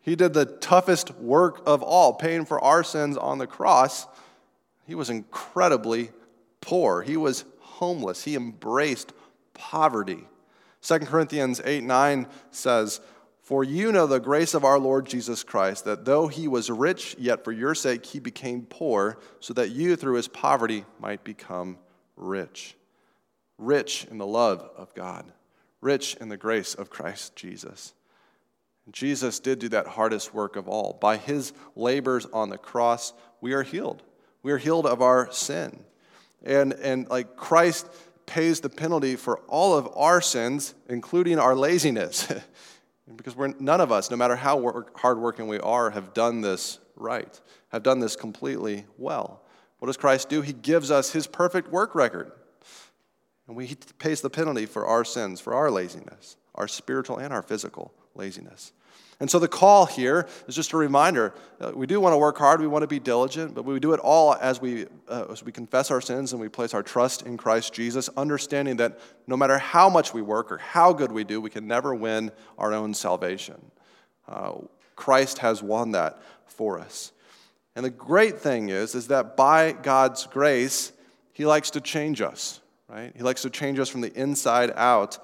He 0.00 0.16
did 0.16 0.34
the 0.34 0.44
toughest 0.44 1.12
work 1.16 1.62
of 1.66 1.82
all, 1.82 2.12
paying 2.12 2.44
for 2.44 2.62
our 2.62 2.84
sins 2.84 3.16
on 3.16 3.38
the 3.38 3.46
cross. 3.46 4.06
He 4.86 4.94
was 4.94 5.08
incredibly 5.08 6.10
poor. 6.60 7.00
He 7.00 7.16
was 7.16 7.46
homeless. 7.58 8.22
He 8.22 8.36
embraced 8.36 9.14
poverty. 9.54 10.28
2 10.82 10.98
Corinthians 11.00 11.62
8 11.64 11.82
9 11.82 12.26
says, 12.50 13.00
For 13.44 13.62
you 13.62 13.92
know 13.92 14.06
the 14.06 14.20
grace 14.20 14.54
of 14.54 14.64
our 14.64 14.78
Lord 14.78 15.04
Jesus 15.04 15.44
Christ, 15.44 15.84
that 15.84 16.06
though 16.06 16.28
he 16.28 16.48
was 16.48 16.70
rich, 16.70 17.14
yet 17.18 17.44
for 17.44 17.52
your 17.52 17.74
sake 17.74 18.06
he 18.06 18.18
became 18.18 18.62
poor, 18.62 19.18
so 19.38 19.52
that 19.52 19.68
you 19.68 19.96
through 19.96 20.14
his 20.14 20.28
poverty 20.28 20.86
might 20.98 21.24
become 21.24 21.76
rich. 22.16 22.74
Rich 23.58 24.06
in 24.10 24.16
the 24.16 24.26
love 24.26 24.70
of 24.78 24.94
God, 24.94 25.30
rich 25.82 26.14
in 26.14 26.30
the 26.30 26.38
grace 26.38 26.74
of 26.74 26.88
Christ 26.88 27.36
Jesus. 27.36 27.92
Jesus 28.90 29.40
did 29.40 29.58
do 29.58 29.68
that 29.68 29.88
hardest 29.88 30.32
work 30.32 30.56
of 30.56 30.66
all. 30.66 30.96
By 30.98 31.18
his 31.18 31.52
labors 31.76 32.24
on 32.32 32.48
the 32.48 32.56
cross, 32.56 33.12
we 33.42 33.52
are 33.52 33.62
healed. 33.62 34.02
We 34.42 34.52
are 34.52 34.58
healed 34.58 34.86
of 34.86 35.02
our 35.02 35.30
sin. 35.30 35.84
And, 36.42 36.72
and 36.72 37.10
like 37.10 37.36
Christ 37.36 37.90
pays 38.24 38.60
the 38.60 38.70
penalty 38.70 39.16
for 39.16 39.40
all 39.48 39.76
of 39.76 39.86
our 39.94 40.22
sins, 40.22 40.74
including 40.88 41.38
our 41.38 41.54
laziness. 41.54 42.32
because 43.16 43.36
we're, 43.36 43.54
none 43.58 43.80
of 43.80 43.92
us, 43.92 44.10
no 44.10 44.16
matter 44.16 44.36
how 44.36 44.56
work, 44.56 44.98
hardworking 44.98 45.46
we 45.46 45.58
are, 45.60 45.90
have 45.90 46.14
done 46.14 46.40
this 46.40 46.78
right, 46.96 47.40
have 47.70 47.82
done 47.82 48.00
this 48.00 48.16
completely 48.16 48.86
well. 48.96 49.42
What 49.78 49.86
does 49.86 49.96
Christ 49.96 50.28
do? 50.28 50.40
He 50.40 50.52
gives 50.52 50.90
us 50.90 51.12
his 51.12 51.26
perfect 51.26 51.70
work 51.70 51.94
record. 51.94 52.32
And 53.46 53.56
we, 53.56 53.66
he 53.66 53.76
pays 53.98 54.22
the 54.22 54.30
penalty 54.30 54.64
for 54.64 54.86
our 54.86 55.04
sins, 55.04 55.40
for 55.40 55.54
our 55.54 55.70
laziness, 55.70 56.36
our 56.54 56.66
spiritual 56.66 57.18
and 57.18 57.32
our 57.32 57.42
physical 57.42 57.92
laziness. 58.14 58.72
And 59.20 59.30
so 59.30 59.38
the 59.38 59.48
call 59.48 59.86
here 59.86 60.26
is 60.48 60.54
just 60.54 60.72
a 60.72 60.76
reminder 60.76 61.34
we 61.72 61.86
do 61.86 62.00
want 62.00 62.12
to 62.12 62.18
work 62.18 62.36
hard, 62.36 62.60
we 62.60 62.66
want 62.66 62.82
to 62.82 62.88
be 62.88 62.98
diligent, 62.98 63.54
but 63.54 63.64
we 63.64 63.78
do 63.80 63.92
it 63.92 64.00
all 64.00 64.34
as 64.34 64.60
we, 64.60 64.86
uh, 65.08 65.26
as 65.30 65.42
we 65.42 65.52
confess 65.52 65.90
our 65.90 66.00
sins 66.00 66.32
and 66.32 66.40
we 66.40 66.48
place 66.48 66.74
our 66.74 66.82
trust 66.82 67.22
in 67.22 67.36
Christ 67.36 67.72
Jesus, 67.72 68.10
understanding 68.16 68.76
that 68.76 68.98
no 69.26 69.36
matter 69.36 69.58
how 69.58 69.88
much 69.88 70.12
we 70.12 70.20
work 70.20 70.50
or 70.52 70.58
how 70.58 70.92
good 70.92 71.12
we 71.12 71.24
do, 71.24 71.40
we 71.40 71.50
can 71.50 71.66
never 71.66 71.94
win 71.94 72.32
our 72.58 72.72
own 72.72 72.92
salvation. 72.92 73.60
Uh, 74.28 74.52
Christ 74.96 75.38
has 75.38 75.62
won 75.62 75.92
that 75.92 76.20
for 76.46 76.78
us. 76.78 77.12
And 77.76 77.84
the 77.84 77.90
great 77.90 78.38
thing 78.38 78.68
is, 78.68 78.94
is 78.94 79.08
that 79.08 79.36
by 79.36 79.72
God's 79.72 80.26
grace, 80.26 80.92
He 81.32 81.46
likes 81.46 81.70
to 81.70 81.80
change 81.80 82.20
us, 82.20 82.60
right? 82.88 83.12
He 83.16 83.22
likes 83.22 83.42
to 83.42 83.50
change 83.50 83.78
us 83.78 83.88
from 83.88 84.00
the 84.00 84.12
inside 84.12 84.72
out 84.76 85.18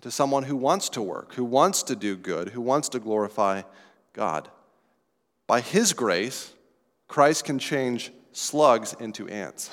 to 0.00 0.10
someone 0.10 0.44
who 0.44 0.56
wants 0.56 0.88
to 0.90 1.02
work, 1.02 1.34
who 1.34 1.44
wants 1.44 1.82
to 1.84 1.96
do 1.96 2.16
good, 2.16 2.50
who 2.50 2.60
wants 2.60 2.88
to 2.90 2.98
glorify 2.98 3.62
God. 4.12 4.48
By 5.46 5.60
His 5.60 5.92
grace, 5.92 6.52
Christ 7.08 7.44
can 7.44 7.58
change 7.58 8.12
slugs 8.32 8.94
into 8.98 9.28
ants. 9.28 9.70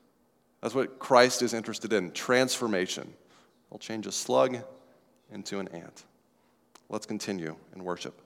That's 0.60 0.74
what 0.74 0.98
Christ 0.98 1.42
is 1.42 1.54
interested 1.54 1.92
in 1.92 2.10
transformation. 2.12 3.12
He'll 3.70 3.78
change 3.78 4.06
a 4.06 4.12
slug 4.12 4.58
into 5.32 5.58
an 5.58 5.68
ant. 5.68 6.04
Let's 6.88 7.06
continue 7.06 7.56
in 7.74 7.84
worship. 7.84 8.20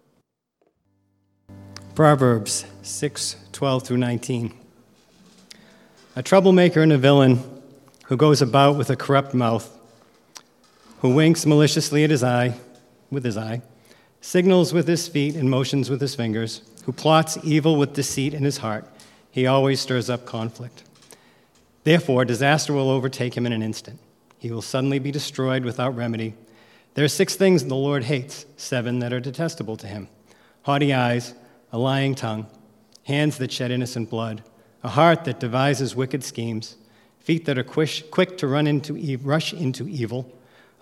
Proverbs 1.94 2.64
6 2.82 3.36
12 3.52 3.86
through 3.86 3.96
19. 3.98 4.54
A 6.16 6.22
troublemaker 6.22 6.82
and 6.82 6.92
a 6.92 6.98
villain 6.98 7.40
who 8.06 8.16
goes 8.16 8.42
about 8.42 8.76
with 8.76 8.90
a 8.90 8.96
corrupt 8.96 9.34
mouth, 9.34 9.79
who 11.00 11.14
winks 11.14 11.46
maliciously 11.46 12.04
at 12.04 12.10
his 12.10 12.22
eye, 12.22 12.54
with 13.10 13.24
his 13.24 13.36
eye, 13.36 13.62
signals 14.20 14.72
with 14.72 14.86
his 14.86 15.08
feet 15.08 15.34
and 15.34 15.50
motions 15.50 15.90
with 15.90 16.00
his 16.00 16.14
fingers, 16.14 16.62
who 16.84 16.92
plots 16.92 17.38
evil 17.42 17.76
with 17.76 17.94
deceit 17.94 18.34
in 18.34 18.44
his 18.44 18.58
heart, 18.58 18.86
he 19.30 19.46
always 19.46 19.80
stirs 19.80 20.10
up 20.10 20.26
conflict. 20.26 20.82
Therefore, 21.84 22.24
disaster 22.24 22.72
will 22.72 22.90
overtake 22.90 23.36
him 23.36 23.46
in 23.46 23.52
an 23.52 23.62
instant. 23.62 23.98
He 24.38 24.50
will 24.50 24.62
suddenly 24.62 24.98
be 24.98 25.10
destroyed 25.10 25.64
without 25.64 25.96
remedy. 25.96 26.34
There 26.94 27.04
are 27.04 27.08
six 27.08 27.36
things 27.36 27.64
the 27.64 27.74
Lord 27.74 28.04
hates, 28.04 28.44
seven 28.56 28.98
that 28.98 29.12
are 29.12 29.20
detestable 29.20 29.76
to 29.78 29.86
him 29.86 30.08
haughty 30.62 30.92
eyes, 30.92 31.32
a 31.72 31.78
lying 31.78 32.14
tongue, 32.14 32.46
hands 33.04 33.38
that 33.38 33.50
shed 33.50 33.70
innocent 33.70 34.10
blood, 34.10 34.42
a 34.82 34.88
heart 34.88 35.24
that 35.24 35.40
devises 35.40 35.96
wicked 35.96 36.22
schemes, 36.22 36.76
feet 37.18 37.46
that 37.46 37.56
are 37.56 37.64
quick 37.64 38.36
to 38.36 38.46
run 38.46 38.66
into, 38.66 39.18
rush 39.22 39.54
into 39.54 39.88
evil, 39.88 40.30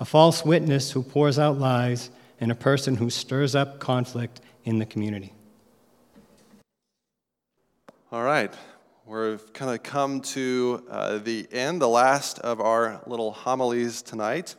a 0.01 0.05
false 0.05 0.45
witness 0.45 0.93
who 0.93 1.03
pours 1.03 1.39
out 1.39 1.59
lies, 1.59 2.11
and 2.41 2.53
a 2.53 2.55
person 2.55 2.97
who 2.97 3.11
stirs 3.11 3.55
up 3.55 3.81
conflict 3.81 4.41
in 4.65 4.79
the 4.79 4.87
community. 4.87 5.33
All 8.13 8.23
right, 8.23 8.53
we've 9.07 9.53
kind 9.53 9.73
of 9.73 9.83
come 9.83 10.21
to 10.21 10.85
uh, 10.89 11.19
the 11.19 11.49
end, 11.51 11.83
the 11.83 11.89
last 11.89 12.39
of 12.39 12.61
our 12.61 13.03
little 13.07 13.33
homilies 13.33 14.03
tonight. 14.03 14.55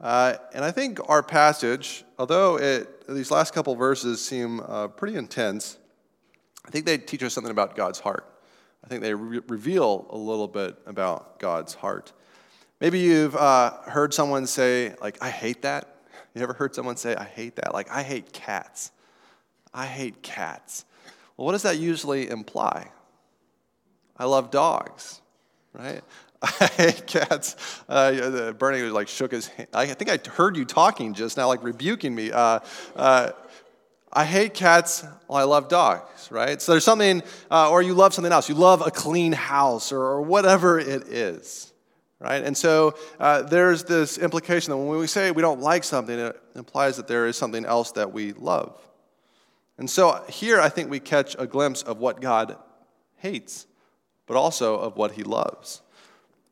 Uh, 0.00 0.34
and 0.54 0.64
I 0.64 0.70
think 0.70 0.98
our 1.08 1.22
passage, 1.22 2.04
although 2.18 2.58
it, 2.58 3.06
these 3.08 3.30
last 3.30 3.54
couple 3.54 3.74
verses 3.76 4.24
seem 4.24 4.60
uh, 4.60 4.88
pretty 4.88 5.16
intense, 5.16 5.78
I 6.66 6.70
think 6.70 6.86
they 6.86 6.98
teach 6.98 7.22
us 7.22 7.34
something 7.34 7.50
about 7.50 7.76
God's 7.76 8.00
heart. 8.00 8.26
I 8.84 8.88
think 8.88 9.02
they 9.02 9.14
re- 9.14 9.40
reveal 9.46 10.06
a 10.10 10.16
little 10.16 10.48
bit 10.48 10.76
about 10.86 11.38
God's 11.38 11.74
heart. 11.74 12.12
Maybe 12.82 12.98
you've 12.98 13.36
uh, 13.36 13.74
heard 13.82 14.12
someone 14.12 14.44
say, 14.44 14.96
like, 15.00 15.16
I 15.22 15.30
hate 15.30 15.62
that. 15.62 15.98
You 16.34 16.42
ever 16.42 16.52
heard 16.52 16.74
someone 16.74 16.96
say, 16.96 17.14
I 17.14 17.22
hate 17.22 17.54
that? 17.54 17.72
Like, 17.72 17.88
I 17.88 18.02
hate 18.02 18.32
cats. 18.32 18.90
I 19.72 19.86
hate 19.86 20.20
cats. 20.20 20.84
Well, 21.36 21.46
what 21.46 21.52
does 21.52 21.62
that 21.62 21.78
usually 21.78 22.28
imply? 22.28 22.90
I 24.16 24.24
love 24.24 24.50
dogs, 24.50 25.20
right? 25.72 26.02
I 26.42 26.66
hate 26.76 27.06
cats. 27.06 27.54
Uh, 27.88 28.50
Bernie 28.50 28.82
like 28.82 29.06
shook 29.06 29.30
his 29.30 29.46
hand. 29.46 29.68
I 29.72 29.86
think 29.86 30.10
I 30.10 30.18
heard 30.32 30.56
you 30.56 30.64
talking 30.64 31.14
just 31.14 31.36
now, 31.36 31.46
like 31.46 31.62
rebuking 31.62 32.12
me. 32.12 32.32
Uh, 32.32 32.58
uh, 32.96 33.30
I 34.12 34.24
hate 34.24 34.54
cats. 34.54 35.04
Well, 35.28 35.38
I 35.38 35.44
love 35.44 35.68
dogs, 35.68 36.32
right? 36.32 36.60
So 36.60 36.72
there's 36.72 36.84
something, 36.84 37.22
uh, 37.48 37.70
or 37.70 37.80
you 37.80 37.94
love 37.94 38.12
something 38.12 38.32
else. 38.32 38.48
You 38.48 38.56
love 38.56 38.84
a 38.84 38.90
clean 38.90 39.30
house 39.30 39.92
or, 39.92 40.00
or 40.00 40.22
whatever 40.22 40.80
it 40.80 41.06
is, 41.06 41.71
right? 42.22 42.44
And 42.44 42.56
so 42.56 42.94
uh, 43.18 43.42
there's 43.42 43.84
this 43.84 44.16
implication 44.16 44.70
that 44.70 44.76
when 44.76 44.98
we 44.98 45.06
say 45.06 45.30
we 45.32 45.42
don't 45.42 45.60
like 45.60 45.82
something, 45.82 46.16
it 46.16 46.40
implies 46.54 46.96
that 46.96 47.08
there 47.08 47.26
is 47.26 47.36
something 47.36 47.64
else 47.64 47.92
that 47.92 48.12
we 48.12 48.32
love. 48.32 48.78
And 49.76 49.90
so 49.90 50.24
here 50.28 50.60
I 50.60 50.68
think 50.68 50.88
we 50.88 51.00
catch 51.00 51.34
a 51.38 51.46
glimpse 51.46 51.82
of 51.82 51.98
what 51.98 52.20
God 52.20 52.56
hates, 53.16 53.66
but 54.26 54.36
also 54.36 54.78
of 54.78 54.96
what 54.96 55.12
he 55.12 55.24
loves. 55.24 55.82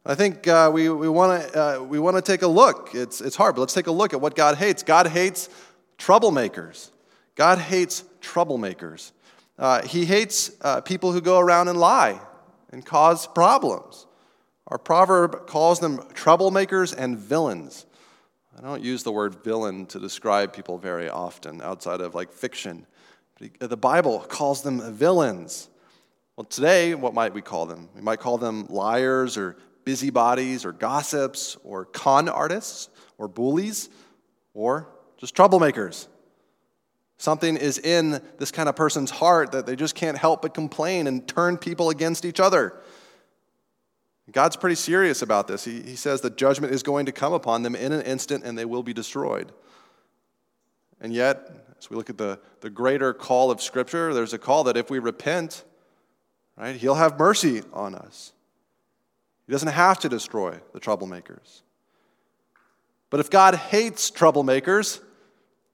I 0.04 0.14
think 0.14 0.48
uh, 0.48 0.70
we, 0.72 0.88
we 0.88 1.08
want 1.08 1.52
to 1.52 1.62
uh, 1.62 1.82
we 1.82 1.98
wanna 1.98 2.22
take 2.22 2.42
a 2.42 2.48
look. 2.48 2.90
It's, 2.94 3.20
it's 3.20 3.36
hard, 3.36 3.54
but 3.54 3.60
let's 3.60 3.74
take 3.74 3.86
a 3.86 3.92
look 3.92 4.12
at 4.12 4.20
what 4.20 4.34
God 4.34 4.56
hates. 4.56 4.82
God 4.82 5.06
hates 5.06 5.48
troublemakers. 5.98 6.90
God 7.36 7.58
hates 7.58 8.02
troublemakers. 8.20 9.12
Uh, 9.58 9.82
he 9.82 10.06
hates 10.06 10.50
uh, 10.62 10.80
people 10.80 11.12
who 11.12 11.20
go 11.20 11.38
around 11.38 11.68
and 11.68 11.78
lie 11.78 12.18
and 12.72 12.84
cause 12.84 13.26
problems. 13.26 14.06
Our 14.70 14.78
proverb 14.78 15.46
calls 15.46 15.80
them 15.80 15.98
troublemakers 16.14 16.94
and 16.96 17.18
villains. 17.18 17.86
I 18.56 18.62
don't 18.62 18.82
use 18.82 19.02
the 19.02 19.12
word 19.12 19.42
villain 19.42 19.86
to 19.86 19.98
describe 19.98 20.52
people 20.52 20.78
very 20.78 21.08
often 21.08 21.60
outside 21.60 22.00
of 22.00 22.14
like 22.14 22.32
fiction. 22.32 22.86
The 23.58 23.76
Bible 23.76 24.20
calls 24.20 24.62
them 24.62 24.80
villains. 24.92 25.68
Well, 26.36 26.44
today, 26.44 26.94
what 26.94 27.14
might 27.14 27.34
we 27.34 27.42
call 27.42 27.66
them? 27.66 27.88
We 27.94 28.00
might 28.00 28.20
call 28.20 28.38
them 28.38 28.66
liars 28.68 29.36
or 29.36 29.56
busybodies 29.84 30.64
or 30.64 30.72
gossips 30.72 31.56
or 31.64 31.86
con 31.86 32.28
artists 32.28 32.90
or 33.18 33.28
bullies 33.28 33.88
or 34.54 34.88
just 35.16 35.34
troublemakers. 35.34 36.06
Something 37.16 37.56
is 37.56 37.78
in 37.78 38.22
this 38.38 38.50
kind 38.50 38.68
of 38.68 38.76
person's 38.76 39.10
heart 39.10 39.52
that 39.52 39.66
they 39.66 39.76
just 39.76 39.94
can't 39.94 40.16
help 40.16 40.42
but 40.42 40.54
complain 40.54 41.06
and 41.06 41.26
turn 41.26 41.58
people 41.58 41.90
against 41.90 42.24
each 42.24 42.40
other. 42.40 42.80
God's 44.32 44.56
pretty 44.56 44.76
serious 44.76 45.22
about 45.22 45.48
this. 45.48 45.64
He, 45.64 45.82
he 45.82 45.96
says 45.96 46.20
that 46.20 46.36
judgment 46.36 46.72
is 46.72 46.82
going 46.82 47.06
to 47.06 47.12
come 47.12 47.32
upon 47.32 47.62
them 47.62 47.74
in 47.74 47.92
an 47.92 48.02
instant 48.02 48.44
and 48.44 48.56
they 48.56 48.64
will 48.64 48.82
be 48.82 48.92
destroyed. 48.92 49.52
And 51.00 51.12
yet, 51.12 51.50
as 51.78 51.88
we 51.88 51.96
look 51.96 52.10
at 52.10 52.18
the, 52.18 52.38
the 52.60 52.70
greater 52.70 53.14
call 53.14 53.50
of 53.50 53.62
Scripture, 53.62 54.12
there's 54.12 54.34
a 54.34 54.38
call 54.38 54.64
that 54.64 54.76
if 54.76 54.90
we 54.90 54.98
repent, 54.98 55.64
right, 56.56 56.76
He'll 56.76 56.94
have 56.94 57.18
mercy 57.18 57.62
on 57.72 57.94
us. 57.94 58.32
He 59.46 59.52
doesn't 59.52 59.68
have 59.68 59.98
to 60.00 60.08
destroy 60.08 60.58
the 60.72 60.80
troublemakers. 60.80 61.62
But 63.08 63.20
if 63.20 63.30
God 63.30 63.54
hates 63.54 64.10
troublemakers, 64.10 65.00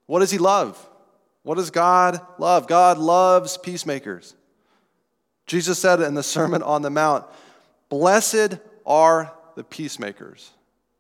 what 0.06 0.20
does 0.20 0.30
He 0.30 0.38
love? 0.38 0.88
What 1.42 1.56
does 1.56 1.70
God 1.70 2.20
love? 2.38 2.68
God 2.68 2.98
loves 2.98 3.58
peacemakers. 3.58 4.34
Jesus 5.46 5.78
said 5.78 6.00
in 6.00 6.14
the 6.14 6.22
Sermon 6.22 6.62
on 6.62 6.82
the 6.82 6.90
Mount, 6.90 7.24
Blessed 7.88 8.58
are 8.84 9.32
the 9.54 9.64
peacemakers, 9.64 10.50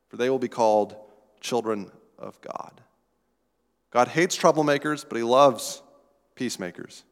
for 0.08 0.16
they 0.16 0.30
will 0.30 0.38
be 0.38 0.48
called 0.48 0.96
children 1.40 1.90
of 2.18 2.40
God. 2.40 2.80
God 3.90 4.08
hates 4.08 4.36
troublemakers, 4.36 5.04
but 5.08 5.16
He 5.16 5.24
loves 5.24 5.82
peacemakers. 6.34 7.04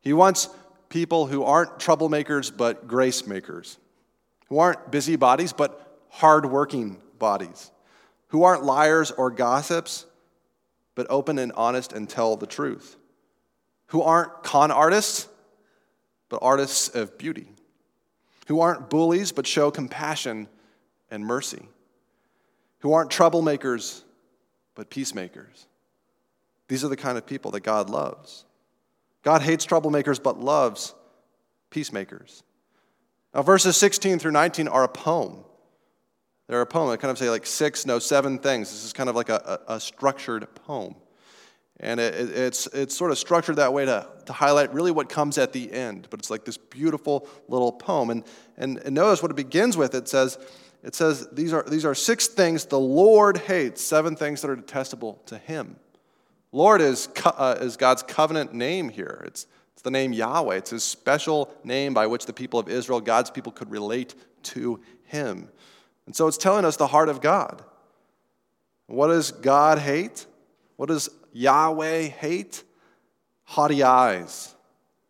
He 0.00 0.12
wants 0.12 0.48
people 0.88 1.26
who 1.26 1.44
aren't 1.44 1.78
troublemakers, 1.78 2.54
but 2.54 2.86
grace 2.86 3.26
makers 3.26 3.78
who 4.48 4.58
aren't 4.58 4.90
busybodies, 4.90 5.52
but 5.52 5.98
hardworking 6.10 7.00
bodies, 7.18 7.70
who 8.28 8.44
aren't 8.44 8.64
liars 8.64 9.10
or 9.10 9.30
gossips, 9.30 10.06
but 10.94 11.06
open 11.10 11.38
and 11.38 11.52
honest 11.52 11.92
and 11.92 12.08
tell 12.08 12.36
the 12.36 12.46
truth, 12.46 12.96
who 13.86 14.02
aren't 14.02 14.42
con 14.42 14.70
artists, 14.70 15.28
but 16.28 16.38
artists 16.42 16.88
of 16.88 17.18
beauty, 17.18 17.48
who 18.46 18.60
aren't 18.60 18.90
bullies, 18.90 19.32
but 19.32 19.46
show 19.46 19.70
compassion 19.70 20.48
and 21.10 21.24
mercy, 21.24 21.68
who 22.80 22.92
aren't 22.92 23.10
troublemakers, 23.10 24.02
but 24.74 24.90
peacemakers. 24.90 25.66
These 26.68 26.84
are 26.84 26.88
the 26.88 26.96
kind 26.96 27.18
of 27.18 27.26
people 27.26 27.50
that 27.52 27.60
God 27.60 27.90
loves. 27.90 28.44
God 29.22 29.42
hates 29.42 29.66
troublemakers, 29.66 30.22
but 30.22 30.38
loves 30.38 30.94
peacemakers. 31.70 32.42
Now, 33.34 33.42
verses 33.42 33.76
16 33.76 34.18
through 34.18 34.32
19 34.32 34.68
are 34.68 34.84
a 34.84 34.88
poem. 34.88 35.44
They're 36.46 36.60
a 36.60 36.66
poem. 36.66 36.90
I 36.90 36.96
kind 36.96 37.10
of 37.10 37.18
say 37.18 37.30
like 37.30 37.46
six, 37.46 37.86
no, 37.86 37.98
seven 37.98 38.38
things. 38.38 38.70
This 38.70 38.84
is 38.84 38.92
kind 38.92 39.08
of 39.08 39.16
like 39.16 39.30
a, 39.30 39.60
a, 39.68 39.74
a 39.74 39.80
structured 39.80 40.46
poem. 40.54 40.94
And 41.80 41.98
it, 41.98 42.14
it, 42.14 42.30
it's, 42.30 42.66
it's 42.68 42.96
sort 42.96 43.10
of 43.10 43.18
structured 43.18 43.56
that 43.56 43.72
way 43.72 43.84
to, 43.84 44.08
to 44.26 44.32
highlight 44.32 44.72
really 44.72 44.92
what 44.92 45.08
comes 45.08 45.38
at 45.38 45.52
the 45.52 45.72
end. 45.72 46.06
But 46.10 46.20
it's 46.20 46.30
like 46.30 46.44
this 46.44 46.56
beautiful 46.56 47.28
little 47.48 47.72
poem. 47.72 48.10
And, 48.10 48.24
and, 48.56 48.78
and 48.78 48.94
notice 48.94 49.22
what 49.22 49.30
it 49.30 49.36
begins 49.36 49.76
with. 49.76 49.94
It 49.94 50.08
says, 50.08 50.38
it 50.82 50.94
says 50.94 51.28
these, 51.32 51.52
are, 51.52 51.64
these 51.64 51.84
are 51.84 51.94
six 51.94 52.28
things 52.28 52.66
the 52.66 52.78
Lord 52.78 53.38
hates, 53.38 53.82
seven 53.82 54.14
things 54.16 54.42
that 54.42 54.50
are 54.50 54.56
detestable 54.56 55.20
to 55.26 55.38
him. 55.38 55.76
Lord 56.52 56.80
is, 56.80 57.08
uh, 57.24 57.56
is 57.60 57.76
God's 57.76 58.04
covenant 58.04 58.54
name 58.54 58.88
here. 58.88 59.22
It's, 59.26 59.46
It's, 59.72 59.82
the 59.82 59.90
name 59.90 60.12
Yahweh. 60.12 60.56
It's 60.56 60.70
his 60.70 60.84
special 60.84 61.52
name 61.64 61.92
by 61.92 62.06
which 62.06 62.26
the 62.26 62.32
people 62.32 62.60
of 62.60 62.68
Israel, 62.68 63.00
God's 63.00 63.30
people, 63.30 63.50
could 63.50 63.70
relate 63.72 64.14
to 64.44 64.80
him. 65.06 65.48
And 66.06 66.14
so 66.14 66.28
it's 66.28 66.38
telling 66.38 66.64
us 66.64 66.76
the 66.76 66.86
heart 66.86 67.08
of 67.08 67.20
God. 67.20 67.62
What 68.86 69.08
does 69.08 69.32
God 69.32 69.78
hate? 69.78 70.26
What 70.76 70.88
does 70.88 71.08
Yahweh 71.34 72.02
hate? 72.02 72.64
Haughty 73.42 73.82
eyes, 73.82 74.54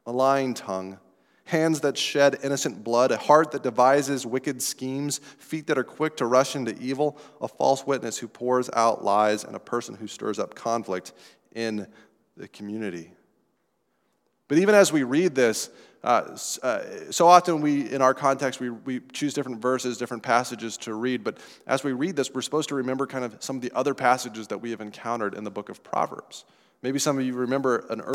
a 0.07 0.11
lying 0.11 0.55
tongue, 0.55 0.99
hands 1.45 1.81
that 1.83 1.97
shed 1.97 2.39
innocent 2.43 2.83
blood, 2.83 3.13
a 3.13 3.17
heart 3.17 3.53
that 3.53 3.63
devises 3.63 4.27
wicked 4.27 4.61
schemes, 4.61 5.19
feet 5.39 5.69
that 5.69 5.79
are 5.79 5.85
quick 5.85 6.17
to 6.17 6.27
rush 6.27 6.57
into 6.57 6.77
evil, 6.79 7.17
a 7.41 7.47
false 7.47 7.87
witness 7.87 8.19
who 8.19 8.27
pours 8.27 8.69
out 8.73 9.05
lies, 9.05 9.45
and 9.45 9.55
a 9.55 9.61
person 9.61 9.95
who 9.95 10.09
stirs 10.09 10.41
up 10.41 10.57
conflict 10.57 11.13
in 11.55 11.87
the 12.37 12.49
community. 12.49 13.13
But 14.49 14.59
even 14.59 14.75
as 14.75 14.93
we 14.93 15.05
read 15.05 15.37
this, 15.37 15.71
uh, 16.05 16.37
uh, 16.63 16.83
so 17.11 17.27
often 17.27 17.63
we, 17.63 17.91
in 17.91 18.03
our 18.03 18.13
context, 18.13 18.61
we, 18.61 18.69
we 18.69 19.01
choose 19.13 19.33
different 19.33 19.63
verses, 19.63 19.97
different 19.97 20.23
passages 20.23 20.77
to 20.77 20.93
read. 20.93 21.25
But 21.25 21.39
as 21.67 21.83
we 21.83 21.93
read 21.93 22.15
this, 22.15 22.31
we're 22.33 22.43
supposed 22.43 22.69
to 22.69 22.75
remember 22.75 23.07
kind 23.07 23.25
of 23.25 23.43
some 23.43 23.57
of 23.57 23.63
the 23.63 23.73
other 23.75 23.95
passages 23.95 24.49
that 24.49 24.59
we 24.59 24.71
have 24.71 24.83
encountered 24.83 25.35
in 25.35 25.45
the 25.45 25.51
book 25.51 25.71
of 25.71 25.83
Proverbs. 25.83 26.45
Maybe 26.83 26.99
some 26.99 27.19
of 27.19 27.25
you 27.25 27.33
remember 27.33 27.87
an 27.89 28.03
early 28.03 28.15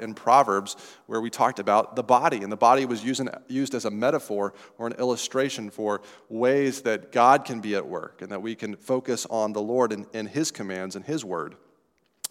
in 0.00 0.14
Proverbs 0.14 0.76
where 1.06 1.20
we 1.20 1.30
talked 1.30 1.60
about 1.60 1.94
the 1.94 2.02
body, 2.02 2.38
and 2.38 2.50
the 2.50 2.56
body 2.56 2.84
was 2.84 3.04
used, 3.04 3.22
used 3.46 3.74
as 3.74 3.84
a 3.84 3.90
metaphor 3.90 4.52
or 4.78 4.88
an 4.88 4.94
illustration 4.94 5.70
for 5.70 6.00
ways 6.28 6.82
that 6.82 7.12
God 7.12 7.44
can 7.44 7.60
be 7.60 7.76
at 7.76 7.86
work 7.86 8.22
and 8.22 8.32
that 8.32 8.42
we 8.42 8.56
can 8.56 8.74
focus 8.74 9.26
on 9.30 9.52
the 9.52 9.62
Lord 9.62 9.92
and, 9.92 10.06
and 10.14 10.28
His 10.28 10.50
commands 10.50 10.96
and 10.96 11.04
His 11.04 11.24
word. 11.24 11.54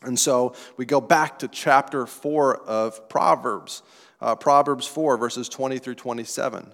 And 0.01 0.17
so 0.17 0.55
we 0.77 0.85
go 0.85 0.99
back 1.01 1.39
to 1.39 1.47
chapter 1.47 2.05
4 2.05 2.57
of 2.57 3.09
Proverbs, 3.09 3.83
uh, 4.21 4.35
Proverbs 4.35 4.87
4, 4.87 5.17
verses 5.17 5.49
20 5.49 5.79
through 5.79 5.95
27. 5.95 6.71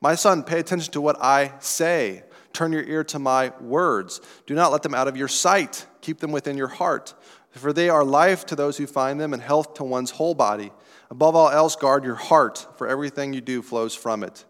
My 0.00 0.14
son, 0.14 0.42
pay 0.42 0.58
attention 0.58 0.92
to 0.92 1.00
what 1.00 1.16
I 1.22 1.52
say. 1.60 2.24
Turn 2.52 2.72
your 2.72 2.82
ear 2.82 3.04
to 3.04 3.18
my 3.18 3.52
words. 3.60 4.20
Do 4.46 4.54
not 4.54 4.72
let 4.72 4.82
them 4.82 4.94
out 4.94 5.08
of 5.08 5.16
your 5.16 5.28
sight. 5.28 5.86
Keep 6.00 6.18
them 6.18 6.32
within 6.32 6.56
your 6.56 6.68
heart, 6.68 7.14
for 7.52 7.72
they 7.72 7.88
are 7.88 8.04
life 8.04 8.44
to 8.46 8.56
those 8.56 8.76
who 8.76 8.86
find 8.86 9.20
them 9.20 9.32
and 9.32 9.42
health 9.42 9.74
to 9.74 9.84
one's 9.84 10.10
whole 10.10 10.34
body. 10.34 10.72
Above 11.10 11.36
all 11.36 11.50
else, 11.50 11.76
guard 11.76 12.04
your 12.04 12.14
heart, 12.14 12.66
for 12.76 12.88
everything 12.88 13.32
you 13.32 13.40
do 13.40 13.62
flows 13.62 13.94
from 13.94 14.24
it. 14.24 14.44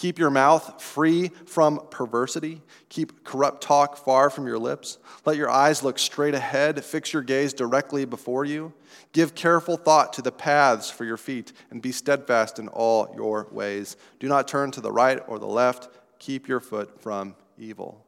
Keep 0.00 0.18
your 0.18 0.30
mouth 0.30 0.80
free 0.82 1.28
from 1.44 1.78
perversity. 1.90 2.62
Keep 2.88 3.22
corrupt 3.22 3.62
talk 3.62 3.98
far 3.98 4.30
from 4.30 4.46
your 4.46 4.58
lips. 4.58 4.96
Let 5.26 5.36
your 5.36 5.50
eyes 5.50 5.82
look 5.82 5.98
straight 5.98 6.32
ahead. 6.32 6.82
Fix 6.82 7.12
your 7.12 7.20
gaze 7.20 7.52
directly 7.52 8.06
before 8.06 8.46
you. 8.46 8.72
Give 9.12 9.34
careful 9.34 9.76
thought 9.76 10.14
to 10.14 10.22
the 10.22 10.32
paths 10.32 10.88
for 10.88 11.04
your 11.04 11.18
feet, 11.18 11.52
and 11.70 11.82
be 11.82 11.92
steadfast 11.92 12.58
in 12.58 12.68
all 12.68 13.12
your 13.14 13.48
ways. 13.50 13.98
Do 14.18 14.26
not 14.26 14.48
turn 14.48 14.70
to 14.70 14.80
the 14.80 14.90
right 14.90 15.20
or 15.28 15.38
the 15.38 15.44
left. 15.44 15.90
Keep 16.18 16.48
your 16.48 16.60
foot 16.60 17.02
from 17.02 17.36
evil. 17.58 18.02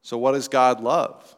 So, 0.00 0.16
what 0.16 0.32
does 0.32 0.48
God 0.48 0.80
love? 0.80 1.36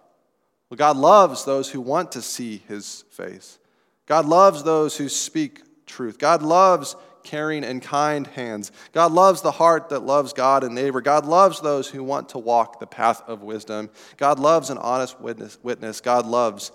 Well, 0.70 0.76
God 0.76 0.96
loves 0.96 1.44
those 1.44 1.68
who 1.68 1.80
want 1.80 2.12
to 2.12 2.22
see 2.22 2.62
his 2.68 3.02
face. 3.10 3.58
God 4.06 4.24
loves 4.24 4.62
those 4.62 4.96
who 4.96 5.08
speak 5.08 5.62
truth. 5.84 6.16
God 6.16 6.44
loves 6.44 6.94
caring, 7.28 7.62
and 7.62 7.82
kind 7.82 8.26
hands. 8.26 8.72
God 8.92 9.12
loves 9.12 9.42
the 9.42 9.50
heart 9.50 9.90
that 9.90 10.00
loves 10.00 10.32
God 10.32 10.64
and 10.64 10.74
neighbor. 10.74 11.02
God 11.02 11.26
loves 11.26 11.60
those 11.60 11.86
who 11.86 12.02
want 12.02 12.30
to 12.30 12.38
walk 12.38 12.80
the 12.80 12.86
path 12.86 13.22
of 13.28 13.42
wisdom. 13.42 13.90
God 14.16 14.38
loves 14.38 14.70
an 14.70 14.78
honest 14.78 15.20
witness. 15.20 15.58
witness. 15.62 16.00
God 16.00 16.24
loves 16.24 16.72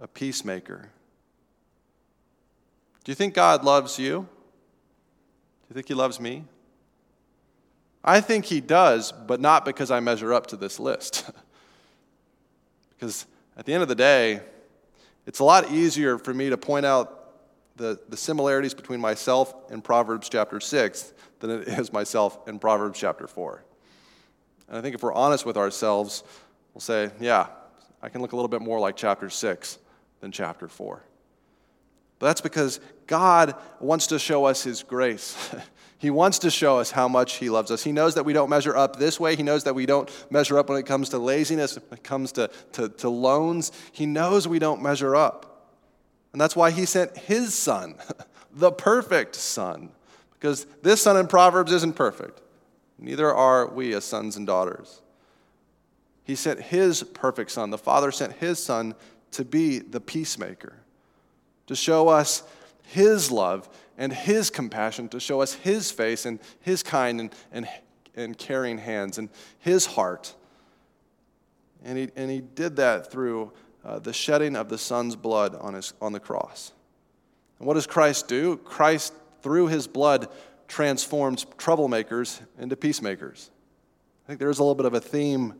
a 0.00 0.08
peacemaker. 0.08 0.88
Do 3.04 3.12
you 3.12 3.16
think 3.16 3.34
God 3.34 3.64
loves 3.64 3.98
you? 3.98 4.20
Do 4.20 5.68
you 5.68 5.74
think 5.74 5.88
He 5.88 5.94
loves 5.94 6.18
me? 6.18 6.44
I 8.02 8.22
think 8.22 8.46
He 8.46 8.62
does, 8.62 9.12
but 9.12 9.40
not 9.40 9.66
because 9.66 9.90
I 9.90 10.00
measure 10.00 10.32
up 10.32 10.46
to 10.48 10.56
this 10.56 10.80
list. 10.80 11.30
because 12.90 13.26
at 13.58 13.66
the 13.66 13.74
end 13.74 13.82
of 13.82 13.90
the 13.90 13.94
day, 13.94 14.40
it's 15.26 15.40
a 15.40 15.44
lot 15.44 15.70
easier 15.70 16.16
for 16.16 16.32
me 16.32 16.48
to 16.48 16.56
point 16.56 16.86
out 16.86 17.21
the, 17.76 17.98
the 18.08 18.16
similarities 18.16 18.74
between 18.74 19.00
myself 19.00 19.54
and 19.70 19.82
Proverbs 19.82 20.28
chapter 20.28 20.60
6 20.60 21.14
than 21.40 21.50
it 21.50 21.68
is 21.68 21.92
myself 21.92 22.46
in 22.48 22.58
Proverbs 22.58 22.98
chapter 22.98 23.26
4. 23.26 23.64
And 24.68 24.78
I 24.78 24.80
think 24.80 24.94
if 24.94 25.02
we're 25.02 25.14
honest 25.14 25.44
with 25.44 25.56
ourselves, 25.56 26.22
we'll 26.74 26.80
say, 26.80 27.10
yeah, 27.20 27.46
I 28.02 28.08
can 28.08 28.20
look 28.20 28.32
a 28.32 28.36
little 28.36 28.48
bit 28.48 28.62
more 28.62 28.80
like 28.80 28.96
chapter 28.96 29.30
6 29.30 29.78
than 30.20 30.32
chapter 30.32 30.68
4. 30.68 31.02
But 32.18 32.26
that's 32.26 32.40
because 32.40 32.80
God 33.06 33.54
wants 33.80 34.08
to 34.08 34.18
show 34.18 34.44
us 34.44 34.62
His 34.62 34.82
grace. 34.82 35.36
he 35.98 36.10
wants 36.10 36.38
to 36.40 36.50
show 36.50 36.78
us 36.78 36.90
how 36.90 37.08
much 37.08 37.34
He 37.34 37.50
loves 37.50 37.70
us. 37.70 37.82
He 37.82 37.92
knows 37.92 38.14
that 38.14 38.24
we 38.24 38.32
don't 38.32 38.48
measure 38.48 38.76
up 38.76 38.96
this 38.96 39.18
way. 39.18 39.34
He 39.34 39.42
knows 39.42 39.64
that 39.64 39.74
we 39.74 39.86
don't 39.86 40.08
measure 40.30 40.58
up 40.58 40.68
when 40.68 40.78
it 40.78 40.86
comes 40.86 41.08
to 41.10 41.18
laziness, 41.18 41.76
when 41.76 41.98
it 41.98 42.04
comes 42.04 42.32
to, 42.32 42.48
to, 42.72 42.88
to 42.88 43.08
loans. 43.08 43.72
He 43.90 44.06
knows 44.06 44.46
we 44.46 44.58
don't 44.58 44.82
measure 44.82 45.16
up. 45.16 45.51
And 46.32 46.40
that's 46.40 46.56
why 46.56 46.70
he 46.70 46.86
sent 46.86 47.16
his 47.16 47.54
son, 47.54 47.96
the 48.52 48.72
perfect 48.72 49.36
son. 49.36 49.90
Because 50.32 50.66
this 50.82 51.02
son 51.02 51.16
in 51.16 51.26
Proverbs 51.26 51.72
isn't 51.72 51.94
perfect. 51.94 52.40
Neither 52.98 53.32
are 53.32 53.68
we 53.68 53.94
as 53.94 54.04
sons 54.04 54.36
and 54.36 54.46
daughters. 54.46 55.02
He 56.24 56.34
sent 56.34 56.60
his 56.60 57.02
perfect 57.02 57.50
son. 57.50 57.70
The 57.70 57.78
Father 57.78 58.12
sent 58.12 58.34
his 58.34 58.62
son 58.62 58.94
to 59.32 59.44
be 59.44 59.78
the 59.78 60.00
peacemaker, 60.00 60.74
to 61.66 61.74
show 61.74 62.08
us 62.08 62.42
his 62.84 63.30
love 63.30 63.68
and 63.98 64.12
his 64.12 64.50
compassion, 64.50 65.08
to 65.10 65.20
show 65.20 65.40
us 65.40 65.54
his 65.54 65.90
face 65.90 66.26
and 66.26 66.38
his 66.60 66.82
kind 66.82 67.20
and, 67.20 67.34
and, 67.50 67.68
and 68.14 68.38
caring 68.38 68.78
hands 68.78 69.18
and 69.18 69.28
his 69.58 69.86
heart. 69.86 70.34
And 71.84 71.98
he, 71.98 72.10
and 72.14 72.30
he 72.30 72.40
did 72.40 72.76
that 72.76 73.10
through 73.10 73.52
uh, 73.84 73.98
the 73.98 74.12
shedding 74.12 74.56
of 74.56 74.68
the 74.68 74.78
Son's 74.78 75.16
blood 75.16 75.54
on, 75.54 75.74
his, 75.74 75.94
on 76.00 76.12
the 76.12 76.20
cross. 76.20 76.72
And 77.58 77.66
what 77.66 77.74
does 77.74 77.86
Christ 77.86 78.28
do? 78.28 78.56
Christ, 78.58 79.12
through 79.42 79.68
his 79.68 79.86
blood, 79.86 80.28
transforms 80.68 81.44
troublemakers 81.58 82.40
into 82.58 82.76
peacemakers. 82.76 83.50
I 84.24 84.28
think 84.28 84.40
there's 84.40 84.58
a 84.58 84.62
little 84.62 84.74
bit 84.74 84.86
of 84.86 84.94
a 84.94 85.00
theme 85.00 85.54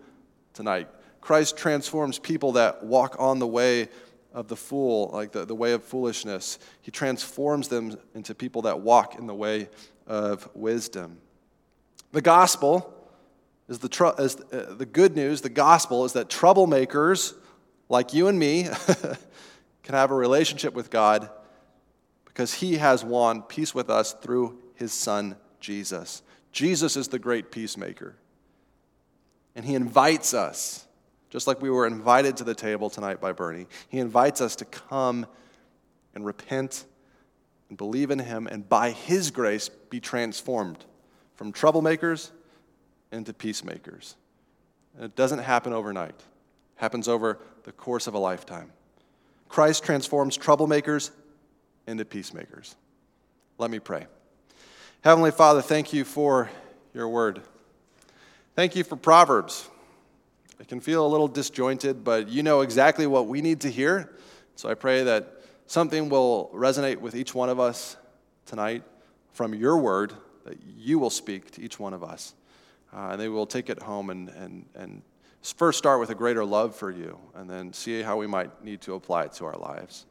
tonight. 0.55 0.89
Christ 1.21 1.57
transforms 1.57 2.19
people 2.19 2.53
that 2.53 2.83
walk 2.83 3.17
on 3.19 3.39
the 3.39 3.47
way 3.47 3.89
of 4.33 4.49
the 4.49 4.57
fool, 4.57 5.11
like 5.13 5.33
the, 5.33 5.45
the 5.45 5.55
way 5.55 5.73
of 5.73 5.85
foolishness. 5.85 6.59
He 6.81 6.91
transforms 6.91 7.69
them 7.69 7.99
into 8.15 8.35
people 8.35 8.63
that 8.63 8.81
walk 8.81 9.19
in 9.19 9.27
the 9.27 9.35
way 9.35 9.69
of 10.07 10.49
wisdom. 10.55 11.19
The 12.13 12.23
gospel 12.23 12.93
is 13.69 13.79
the, 13.79 13.89
tr- 13.89 14.19
is, 14.19 14.37
uh, 14.53 14.75
the 14.77 14.87
good 14.87 15.15
news, 15.15 15.41
the 15.41 15.49
gospel 15.49 16.05
is 16.05 16.13
that 16.15 16.29
troublemakers 16.29 17.35
like 17.93 18.15
you 18.15 18.27
and 18.27 18.39
me, 18.39 18.63
can 19.83 19.95
have 19.95 20.11
a 20.11 20.15
relationship 20.15 20.73
with 20.73 20.89
God 20.89 21.29
because 22.25 22.55
He 22.55 22.79
has 22.79 23.05
won 23.05 23.43
peace 23.43 23.75
with 23.75 23.91
us 23.91 24.15
through 24.15 24.59
His 24.75 24.95
Son, 24.95 25.37
Jesus. 25.61 26.23
Jesus 26.53 26.97
is 26.97 27.09
the 27.09 27.19
great 27.19 27.53
peacemaker. 27.53 28.17
And 29.55 29.67
He 29.67 29.75
invites 29.75 30.33
us, 30.33 30.87
just 31.29 31.47
like 31.47 31.61
we 31.61 31.69
were 31.69 31.87
invited 31.87 32.39
to 32.39 32.45
the 32.45 32.55
table 32.55 32.89
tonight 32.89 33.21
by 33.21 33.33
Bernie, 33.33 33.67
He 33.91 33.99
invites 33.99 34.41
us 34.41 34.57
to 34.57 34.65
come 34.65 35.27
and 36.15 36.25
repent 36.25 36.87
and 37.69 37.77
believe 37.77 38.11
in 38.11 38.21
Him 38.21 38.47
and 38.47 38.67
by 38.67 38.93
His 38.93 39.31
grace 39.31 39.69
be 39.69 40.01
transformed 40.01 40.83
from 41.35 41.53
troublemakers 41.53 42.31
into 43.13 43.35
peacemakers. 43.35 44.17
And 44.97 45.05
it 45.05 45.15
doesn't 45.15 45.41
happen 45.41 45.75
overnight 45.75 46.19
happens 46.83 47.07
over 47.07 47.39
the 47.63 47.71
course 47.71 48.09
of 48.09 48.15
a 48.15 48.19
lifetime. 48.19 48.73
Christ 49.49 49.85
transforms 49.85 50.37
troublemakers 50.37 51.13
into 51.87 52.05
peacemakers. 52.05 52.75
Let 53.57 53.71
me 53.71 53.79
pray. 53.79 54.07
Heavenly 55.05 55.31
Father, 55.31 55.63
thank 55.63 55.93
you 55.93 56.03
for 56.03 56.51
your 56.93 57.09
word. 57.09 57.41
Thank 58.57 58.75
you 58.75 58.83
for 58.83 58.97
Proverbs. 58.97 59.69
It 60.59 60.67
can 60.67 60.81
feel 60.81 61.07
a 61.07 61.09
little 61.09 61.29
disjointed, 61.29 62.03
but 62.03 62.29
you 62.29 62.43
know 62.43 62.63
exactly 62.63 63.07
what 63.07 63.29
we 63.29 63.43
need 63.43 63.61
to 63.61 63.71
hear. 63.71 64.13
So 64.57 64.69
I 64.69 64.75
pray 64.75 65.05
that 65.05 65.41
something 65.69 66.09
will 66.09 66.51
resonate 66.53 66.97
with 66.97 67.15
each 67.15 67.33
one 67.33 67.49
of 67.49 67.61
us 67.61 67.97
tonight 68.45 68.83
from 69.35 69.55
your 69.55 69.79
word, 69.79 70.15
that 70.45 70.59
you 70.77 70.99
will 70.99 71.11
speak 71.11 71.53
to 71.53 71.63
each 71.63 71.79
one 71.79 71.95
of 71.95 72.03
us. 72.03 72.35
Uh, 72.93 73.11
and 73.13 73.21
they 73.21 73.29
will 73.29 73.47
take 73.47 73.71
it 73.71 73.81
home 73.81 74.11
and, 74.11 74.31
and, 74.31 74.65
and 74.75 75.03
first 75.43 75.79
start 75.79 75.99
with 75.99 76.11
a 76.11 76.15
greater 76.15 76.45
love 76.45 76.77
for 76.77 76.91
you 76.91 77.19
and 77.35 77.51
then 77.51 77.73
see 77.73 78.03
how 78.03 78.17
we 78.17 78.27
might 78.27 78.65
need 78.65 78.81
to 78.83 78.95
apply 78.95 79.25
it 79.25 79.33
to 79.35 79.45
our 79.45 79.57
lives. 79.57 80.07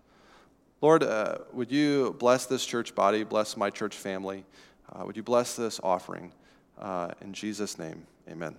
Lord, 0.82 1.04
uh, 1.04 1.38
would 1.54 1.72
you 1.72 2.16
bless 2.20 2.48
this 2.48 2.66
church 2.66 2.96
body, 2.96 3.24
bless 3.24 3.56
my 3.56 3.70
church 3.70 3.96
family? 3.96 4.44
Uh, 4.92 5.06
would 5.06 5.16
you 5.16 5.24
bless 5.24 5.56
this 5.56 5.80
offering? 5.84 6.34
Uh, 6.78 7.12
in 7.22 7.34
Jesus' 7.34 7.78
name, 7.78 8.06
amen. 8.28 8.50